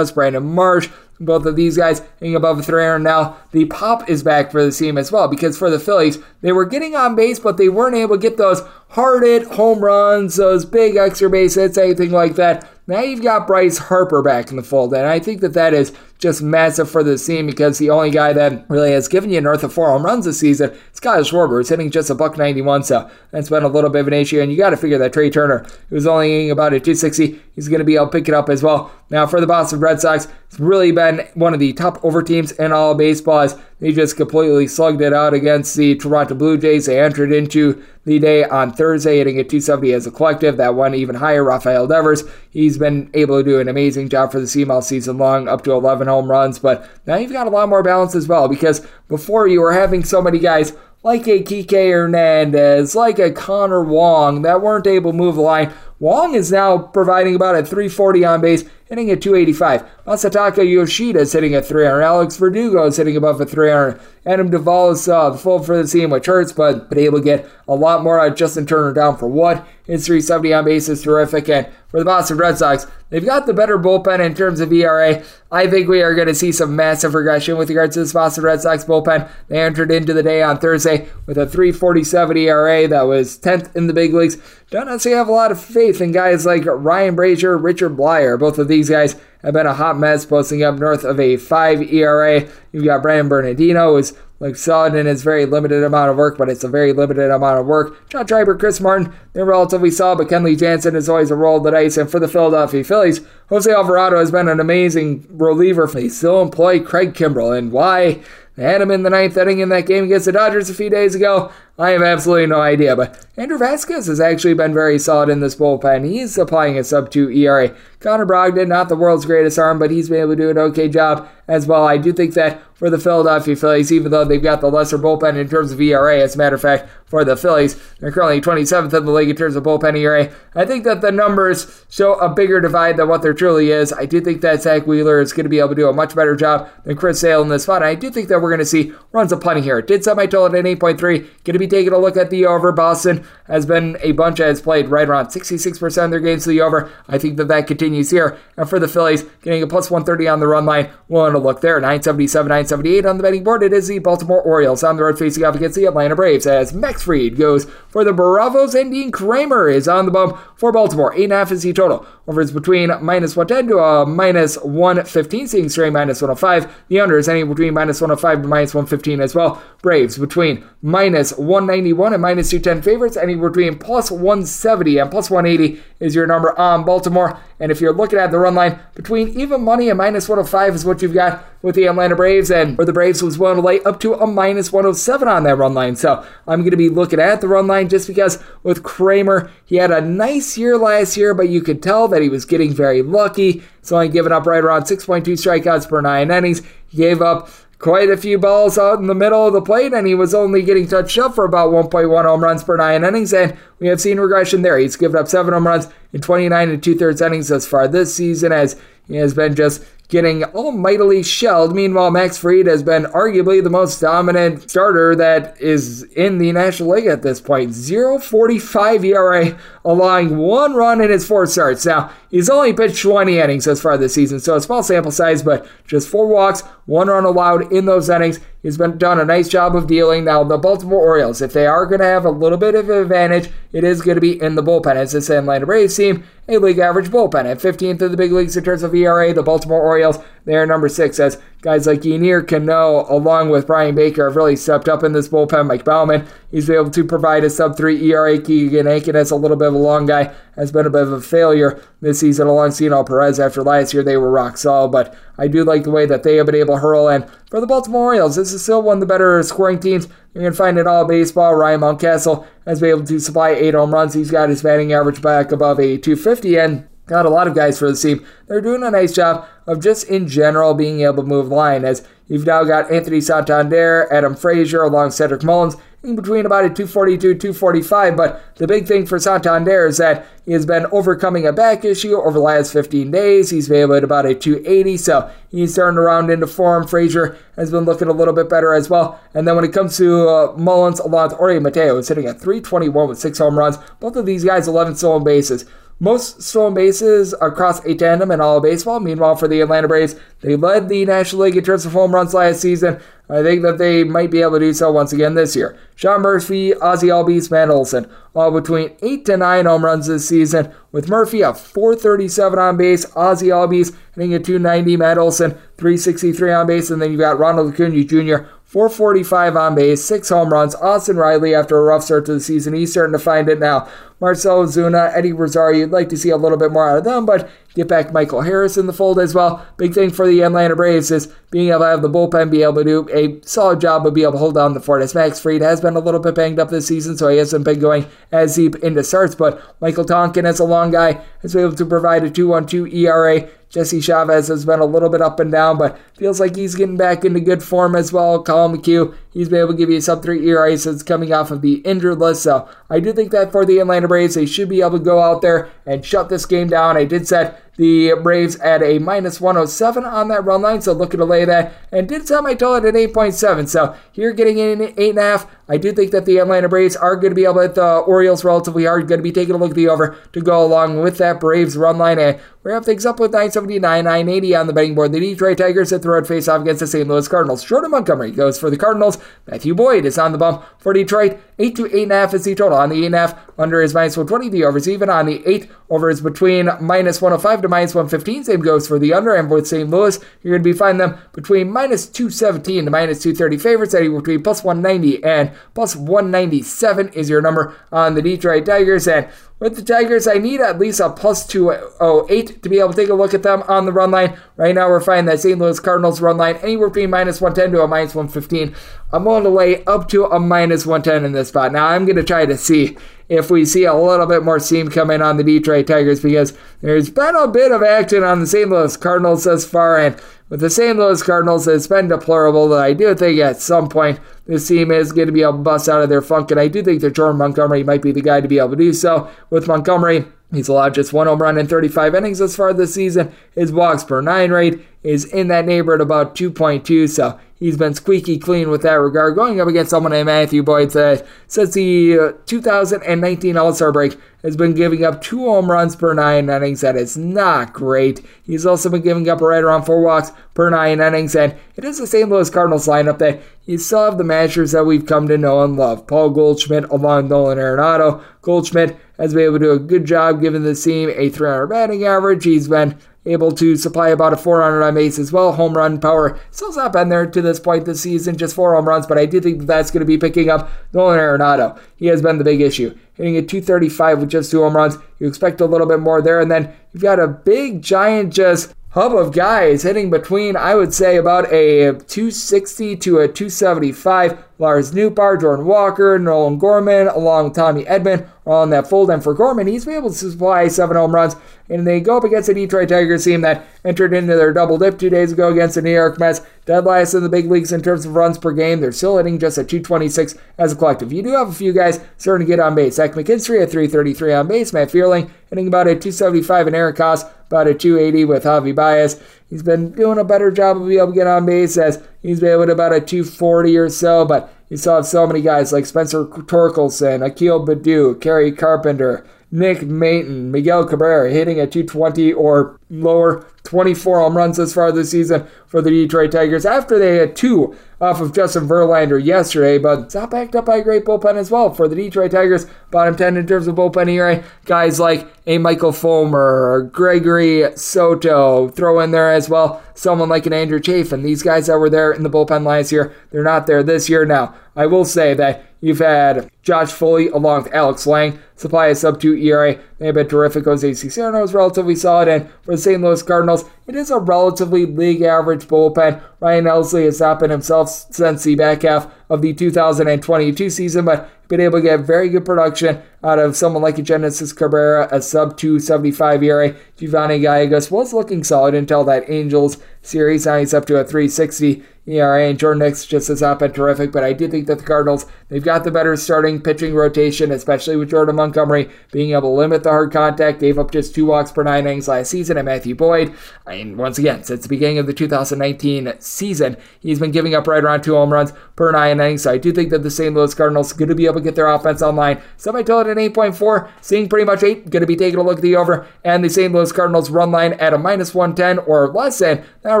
[0.14, 0.88] Brandon Marsh,
[1.20, 3.36] both of these guys hitting above 300 now.
[3.52, 6.64] The pop is back for the team as well because for the Phillies, they were
[6.64, 10.64] getting on base, but they weren't able to get those hard hit home runs, those
[10.64, 12.68] big extra base hits, anything like that.
[12.86, 15.92] Now you've got Bryce Harper back in the fold, and I think that that is
[16.18, 19.62] just massive for the team because the only guy that really has given you north
[19.62, 22.84] of four home runs this season is Kyle Schwarber, who's hitting just a buck 91,
[22.84, 24.40] so that's been a little bit of an issue.
[24.40, 27.68] And you got to figure that Trey Turner, who's only hitting about a 260, he's
[27.68, 28.90] going to be able to pick it up as well.
[29.10, 32.52] Now for the Boston Red Sox, it's really been one of the top over teams
[32.52, 33.40] in all of baseball.
[33.40, 36.86] As they just completely slugged it out against the Toronto Blue Jays.
[36.86, 40.56] They entered into the day on Thursday, hitting a 270 as a collective.
[40.56, 42.24] That one even higher, Rafael Devers.
[42.50, 45.62] He's been able to do an amazing job for the team all season long, up
[45.64, 46.58] to 11 home runs.
[46.58, 50.02] But now you've got a lot more balance as well because before you were having
[50.02, 50.72] so many guys
[51.04, 55.72] like a Kike Hernandez, like a Connor Wong that weren't able to move the line.
[56.00, 59.84] Wong is now providing about a 340 on base hitting at 285.
[60.06, 62.02] Masataka Yoshida is hitting at 300.
[62.02, 64.00] Alex Verdugo is hitting above a 300.
[64.26, 67.48] Adam Duvall is uh, full for the team, which hurts, but been able to get
[67.66, 69.66] a lot more out of Justin Turner down for what?
[69.86, 71.48] His 370 on base is terrific.
[71.48, 75.22] And for the Boston Red Sox, they've got the better bullpen in terms of ERA.
[75.50, 78.44] I think we are going to see some massive regression with regards to this Boston
[78.44, 79.30] Red Sox bullpen.
[79.48, 83.86] They entered into the day on Thursday with a 347 ERA that was 10th in
[83.86, 84.36] the big leagues.
[84.70, 88.38] Don't necessarily have a lot of faith in guys like Ryan Brasier, Richard Bleier.
[88.38, 91.82] Both of these guys have been a hot mess, posting up north of a 5
[91.92, 92.48] ERA.
[92.72, 96.48] You've got Brennan Bernardino, who's like solid in his very limited amount of work, but
[96.48, 98.08] it's a very limited amount of work.
[98.08, 101.64] John Schreiber, Chris Martin, they're relatively solid, but Kenley Jansen is always a roll of
[101.64, 101.96] the dice.
[101.96, 105.86] And for the Philadelphia Phillies, Jose Alvarado has been an amazing reliever.
[105.86, 108.22] They still employ Craig Kimbrel, and why?
[108.58, 110.90] They had him in the ninth inning in that game against the Dodgers a few
[110.90, 111.52] days ago.
[111.78, 112.96] I have absolutely no idea.
[112.96, 116.04] But Andrew Vasquez has actually been very solid in this bullpen.
[116.04, 117.76] He's applying a sub 2 ERA.
[118.00, 120.88] Connor Brogdon, not the world's greatest arm, but he's been able to do an okay
[120.88, 121.84] job as well.
[121.84, 125.36] I do think that for the Philadelphia Phillies, even though they've got the lesser bullpen
[125.36, 128.92] in terms of ERA, as a matter of fact, for the Phillies, they're currently 27th
[128.94, 130.30] in the league in terms of bullpen ERA.
[130.54, 133.92] I think that the numbers show a bigger divide than what there truly is.
[133.92, 136.14] I do think that Zack Wheeler is going to be able to do a much
[136.14, 137.82] better job than Chris Sale in this spot.
[137.82, 139.82] I do think that we're going to see runs of plenty here.
[139.82, 140.98] Did set my total at 8.3.
[140.98, 142.70] Going to be taking a look at the over.
[142.70, 146.50] Boston has been a bunch that has played right around 66% of their games to
[146.50, 146.92] the over.
[147.08, 148.38] I think that that continues here.
[148.56, 151.60] And for the Phillies, getting a plus 130 on the run line, willing to look
[151.60, 151.80] there.
[151.80, 153.62] 977, 978 on the betting board.
[153.62, 156.72] It is the Baltimore Orioles on the road facing off against the Atlanta Braves as
[156.72, 161.14] Max Fried goes for the Bravos and Dean Kremer is on the bump for Baltimore.
[161.14, 162.06] 8.5 is the total.
[162.28, 166.70] Over is between minus 110 to a minus 115, seeing straight minus 105.
[166.88, 169.62] The under is anything between minus 105 to minus 115 as well.
[169.80, 175.82] Braves between minus 191 and minus 210 favorites, anywhere between plus 170 and plus 180
[176.00, 177.40] is your number on Baltimore.
[177.60, 180.84] And if you're looking at the run line, between even money and minus 105 is
[180.84, 183.80] what you've got with the Atlanta Braves, and where the Braves was willing to lay
[183.82, 185.96] up to a minus 107 on that run line.
[185.96, 189.76] So I'm going to be looking at the run line just because with Kremer, he
[189.76, 193.02] had a nice year last year, but you could tell that he was getting very
[193.02, 193.62] lucky.
[193.80, 196.62] He's only giving up right around 6.2 strikeouts per nine innings.
[196.88, 200.06] He gave up quite a few balls out in the middle of the plate, and
[200.06, 203.56] he was only getting touched up for about 1.1 home runs per nine innings, and
[203.78, 204.78] we have seen regression there.
[204.78, 208.14] He's given up seven home runs in 29 and two thirds innings thus far this
[208.14, 211.74] season, as he has been just getting almightily shelled.
[211.74, 216.90] Meanwhile, Max Fried has been arguably the most dominant starter that is in the National
[216.90, 217.70] League at this point.
[217.70, 221.84] 0.45 ERA, allowing one run in his four starts.
[221.84, 225.42] Now, he's only pitched 20 innings as far this season, so a small sample size,
[225.42, 228.40] but just four walks, one run allowed in those innings.
[228.62, 230.24] He's been done a nice job of dealing.
[230.24, 232.96] Now, the Baltimore Orioles, if they are going to have a little bit of an
[232.96, 234.96] advantage, it is going to be in the bullpen.
[234.96, 238.56] As this Atlanta Braves team, a league average bullpen at 15th in the big leagues
[238.56, 239.34] in terms of ERA.
[239.34, 243.94] The Baltimore Orioles, they are number six as guys like Yennier Cano, along with Bryan
[243.94, 245.66] Baker, have really stepped up in this bullpen.
[245.66, 248.40] Mike Baumann, he's been able to provide a sub three ERA.
[248.40, 251.12] Keegan Akin is a little bit of a long guy, has been a bit of
[251.12, 255.14] a failure this season along Cionel Perez after last year they were rock solid, but
[255.36, 257.08] I do like the way that they have been able to hurl.
[257.08, 260.08] And for the Baltimore Orioles, this is still one of the better scoring teams
[260.42, 261.54] going to find it all baseball.
[261.54, 264.14] Ryan Mountcastle has been able to supply eight home runs.
[264.14, 267.78] He's got his batting average back above a 250 and got a lot of guys
[267.78, 268.24] for the team.
[268.46, 271.84] They're doing a nice job of just in general being able to move the line
[271.84, 276.68] as you've now got Anthony Santander, Adam Frazier, along Cedric Mullins in between about a
[276.68, 278.16] 242, 245.
[278.16, 282.16] But the big thing for Santander is that he has been overcoming a back issue
[282.16, 283.50] over the last 15 days.
[283.50, 286.86] He's able at about a 280, so he's turned around into form.
[286.86, 289.20] Frazier has been looking a little bit better as well.
[289.34, 292.40] And then when it comes to uh, Mullins, along with Jorge Mateo, is hitting at
[292.40, 293.78] 321 with six home runs.
[294.00, 295.64] Both of these guys 11 stolen bases.
[296.00, 299.00] Most stolen bases across a tandem in all of baseball.
[299.00, 302.34] Meanwhile, for the Atlanta Braves, they led the National League in terms of home runs
[302.34, 303.00] last season.
[303.28, 305.76] I think that they might be able to do so once again this year.
[305.96, 310.72] Sean Murphy, Ozzie Albies, Matt Olson, all between 8 to 9 home runs this season,
[310.92, 316.66] with Murphy a 437 on base, Ozzie Albies hitting a 290, Matt Olson 363 on
[316.68, 318.48] base, and then you've got Ronald Acuna Jr.
[318.68, 320.74] 445 on base, six home runs.
[320.74, 323.88] Austin Riley, after a rough start to the season, he's starting to find it now.
[324.20, 327.24] Marcell Ozuna, Eddie Rosario, you'd like to see a little bit more out of them,
[327.24, 329.64] but get back Michael Harris in the fold as well.
[329.78, 332.74] Big thing for the Atlanta Braves is being able to have the bullpen be able
[332.74, 335.00] to do a solid job of being able to hold down the fort.
[335.00, 337.64] As Max Fried has been a little bit banged up this season, so he hasn't
[337.64, 341.64] been going as deep into starts, but Michael Tonkin, as a long guy, has been
[341.64, 343.48] able to provide a 2-1-2 ERA.
[343.70, 346.96] Jesse Chavez has been a little bit up and down, but feels like he's getting
[346.96, 348.42] back into good form as well.
[348.42, 351.52] Collin McHugh, he's been able to give you a sub 3 ERA since coming off
[351.52, 352.42] of the injured list.
[352.42, 355.20] So I do think that for the Atlanta Braves, they should be able to go
[355.20, 356.96] out there and shut this game down.
[356.96, 361.18] I did set the Braves at a minus 107 on that run line, so looking
[361.18, 361.72] to lay that.
[361.92, 363.68] And did set my total at 8.7.
[363.68, 365.48] So here getting in 8.5.
[365.68, 368.42] I do think that the Atlanta Braves are going to be able to the Orioles
[368.42, 369.06] relatively hard.
[369.06, 371.76] Going to be taking a look at the over to go along with that Braves
[371.76, 372.18] run line.
[372.18, 375.12] And we have things up with 979, 980 on the betting board.
[375.12, 377.06] The Detroit Tigers hit the road face off against the St.
[377.06, 377.64] Louis Cardinals.
[377.64, 379.18] Jordan Montgomery goes for the Cardinals.
[379.46, 381.38] Matthew Boyd is on the bump for Detroit.
[381.58, 382.78] 8 to 8.5 is the total.
[382.78, 384.48] On the 8.5, under is minus 120.
[384.48, 385.10] The over is even.
[385.10, 388.44] On the 8, over is between minus 105 to minus 115.
[388.44, 389.34] Same goes for the under.
[389.34, 389.88] And with St.
[389.88, 394.16] Louis, you're going to be finding them between minus 217 to minus 230 favorites, setting
[394.16, 399.08] between plus 190 and plus 197 is your number on the Detroit Tigers.
[399.08, 399.28] And
[399.60, 403.08] with the Tigers, I need at least a plus 208 to be able to take
[403.08, 404.38] a look at them on the run line.
[404.56, 405.58] Right now, we're finding that St.
[405.58, 408.74] Louis Cardinals run line anywhere between minus 110 to a minus 115.
[409.12, 411.72] I'm willing to lay up to a minus 110 in this spot.
[411.72, 412.96] Now, I'm going to try to see
[413.28, 417.10] if we see a little bit more steam coming on the Detroit Tigers because there's
[417.10, 418.70] been a bit of action on the St.
[418.70, 420.96] Louis Cardinals thus far, and with the St.
[420.96, 425.12] Louis Cardinals, it's been deplorable that I do think at some point this team is
[425.12, 427.14] going to be able to bust out of their funk, and I do think that
[427.14, 429.30] Jordan Montgomery might be the guy to be able to do so.
[429.50, 433.32] With Montgomery, He's allowed just one home run in 35 innings thus far this season.
[433.54, 438.38] His walks per nine rate is in that neighborhood about 2.2, so he's been squeaky
[438.38, 439.34] clean with that regard.
[439.34, 444.18] Going up against someone named Matthew Boyd that since the uh, 2019 All Star break
[444.42, 446.80] has been giving up two home runs per nine innings.
[446.82, 448.24] That is not great.
[448.44, 451.98] He's also been giving up right around four walks per nine innings, and it is
[451.98, 452.28] the St.
[452.28, 455.76] Louis Cardinals lineup that you still have the matchers that we've come to know and
[455.76, 456.06] love.
[456.06, 458.22] Paul Goldschmidt along Nolan Arenado.
[458.42, 462.04] Goldschmidt has been able to do a good job giving the team a 300 batting
[462.04, 462.44] average.
[462.44, 462.96] He's been
[463.28, 465.52] able to supply about a 400 on base as well.
[465.52, 468.88] Home run power still's not been there to this point this season, just four home
[468.88, 471.78] runs, but I do think that that's going to be picking up Nolan Arenado.
[471.96, 472.96] He has been the big issue.
[473.14, 474.96] Hitting at 235 with just two home runs.
[475.18, 478.74] You expect a little bit more there, and then you've got a big, giant, just
[478.90, 484.44] hub of guys hitting between, I would say, about a 260 to a 275.
[484.58, 489.10] Lars Nootbaar, Jordan Walker, Nolan Gorman, along with Tommy Edman are on that fold.
[489.10, 491.36] And for Gorman, he's been able to supply seven home runs.
[491.68, 494.98] And they go up against the Detroit Tigers team that entered into their double dip
[494.98, 496.40] two days ago against the New York Mets.
[496.64, 498.80] Dead last in the big leagues in terms of runs per game.
[498.80, 501.12] They're still hitting just at 226 as a collective.
[501.12, 502.94] You do have a few guys starting to get on base.
[502.94, 504.72] Zach McKinstry at 333 on base.
[504.72, 509.20] Matt Vierling hitting about a 275 and Eric Haase about a 280 with Javi Baez.
[509.50, 512.40] He's been doing a better job of being able to get on base as he's
[512.40, 515.72] been able to about a 240 or so, but you still have so many guys
[515.72, 522.78] like Spencer Torkelson, Akil Baddoo, Kerry Carpenter, Nick Maton, Miguel Cabrera hitting at 220 or
[522.90, 523.46] lower.
[523.68, 527.76] 24 home runs this far this season for the Detroit Tigers after they had two
[528.00, 531.50] off of Justin Verlander yesterday, but it's not backed up by a great bullpen as
[531.50, 532.66] well for the Detroit Tigers.
[532.90, 534.42] Bottom 10 in terms of bullpen ERA.
[534.64, 540.54] Guys like a Michael Fulmer, Gregory Soto, throw in there as well someone like an
[540.54, 541.22] Andrew Chafin.
[541.22, 544.24] These guys that were there in the bullpen last year, they're not there this year
[544.24, 544.54] now.
[544.76, 549.20] I will say that you've had Josh Foley along with Alex Lange supply a sub
[549.20, 549.78] 2 ERA.
[549.98, 550.64] They've been terrific.
[550.64, 553.00] Jose Cisnero is relatively solid, and for the St.
[553.00, 556.20] Louis Cardinals, it is a relatively league average bullpen.
[556.40, 561.30] Ryan Helsley has not been himself since the back half of the 2022 season, but
[561.48, 565.22] been able to get very good production out of someone like a Genesis Cabrera, a
[565.22, 566.76] sub 275 ERA.
[566.96, 570.46] Giovanny Gallegos was looking solid until that Angels series.
[570.46, 574.10] Now he's up to a 360 ERA, and Jordan Hicks just has not been terrific.
[574.10, 577.96] But I do think that the Cardinals, they've got the better starting pitching rotation, especially
[577.96, 580.60] with Jordan Montgomery being able to limit the hard contact.
[580.60, 583.34] Gave up just two walks per nine innings last season, and Matthew Boyd,
[583.66, 587.84] and once again, since the beginning of the 2019 season, he's been giving up right
[587.84, 589.42] around two home runs per nine innings.
[589.42, 590.34] So I do think that the St.
[590.34, 592.40] Louis Cardinals are going to be able to get their offense online.
[592.58, 592.76] It
[593.08, 596.06] at 8.4, seeing pretty much 8, going to be taking a look at the over,
[596.24, 596.72] and the St.
[596.72, 599.64] Louis Cardinals run line at a minus 110 or less than.
[599.82, 600.00] That'll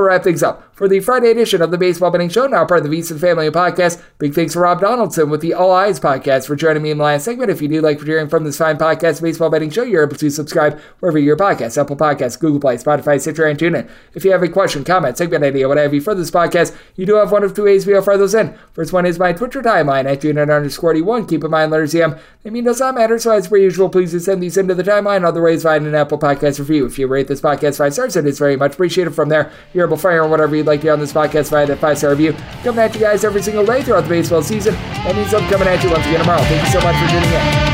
[0.00, 2.90] wrap things up for the Friday edition of the Baseball Betting Show, now part of
[2.90, 4.00] the VSiN Family Podcast.
[4.18, 7.04] Big thanks to Rob Donaldson with the All Eyes Podcast for joining me in the
[7.04, 7.50] last segment.
[7.50, 10.30] If you do like hearing from this fine podcast, Baseball Betting Show, you're able to
[10.30, 13.90] subscribe wherever your podcast, Apple Podcasts, Google Play, Spotify, Stitcher, and TuneIn.
[14.14, 17.04] If you have a question, comment, segment idea, what have you for this podcast, you
[17.04, 18.56] do have one of two ways we offer those in.
[18.72, 21.28] First one is my Twitter timeline at Junior underscore D1.
[21.28, 22.16] Keep in mind, letters EM.
[22.46, 24.82] I mean, does not matter, so as per usual, please do send these into the
[24.82, 25.24] timeline.
[25.24, 26.86] Other ways, find an Apple Podcast review.
[26.86, 29.14] If you rate this podcast five stars, it is very much appreciated.
[29.14, 31.66] From there, you're able to fire on whatever you'd like to on this podcast via
[31.66, 32.32] that five star review.
[32.62, 34.74] Coming at you guys every single day throughout the baseball season.
[34.74, 36.42] That means I'm coming at you once again tomorrow.
[36.42, 37.68] Thank you so much for tuning in.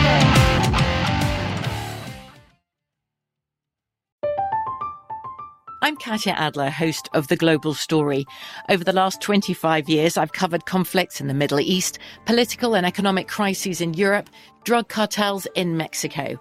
[5.83, 8.25] I'm Katya Adler, host of The Global Story.
[8.71, 13.29] Over the last 25 years, I've covered conflicts in the Middle East, political and economic
[13.29, 14.31] crises in Europe,
[14.65, 16.41] drug cartels in Mexico.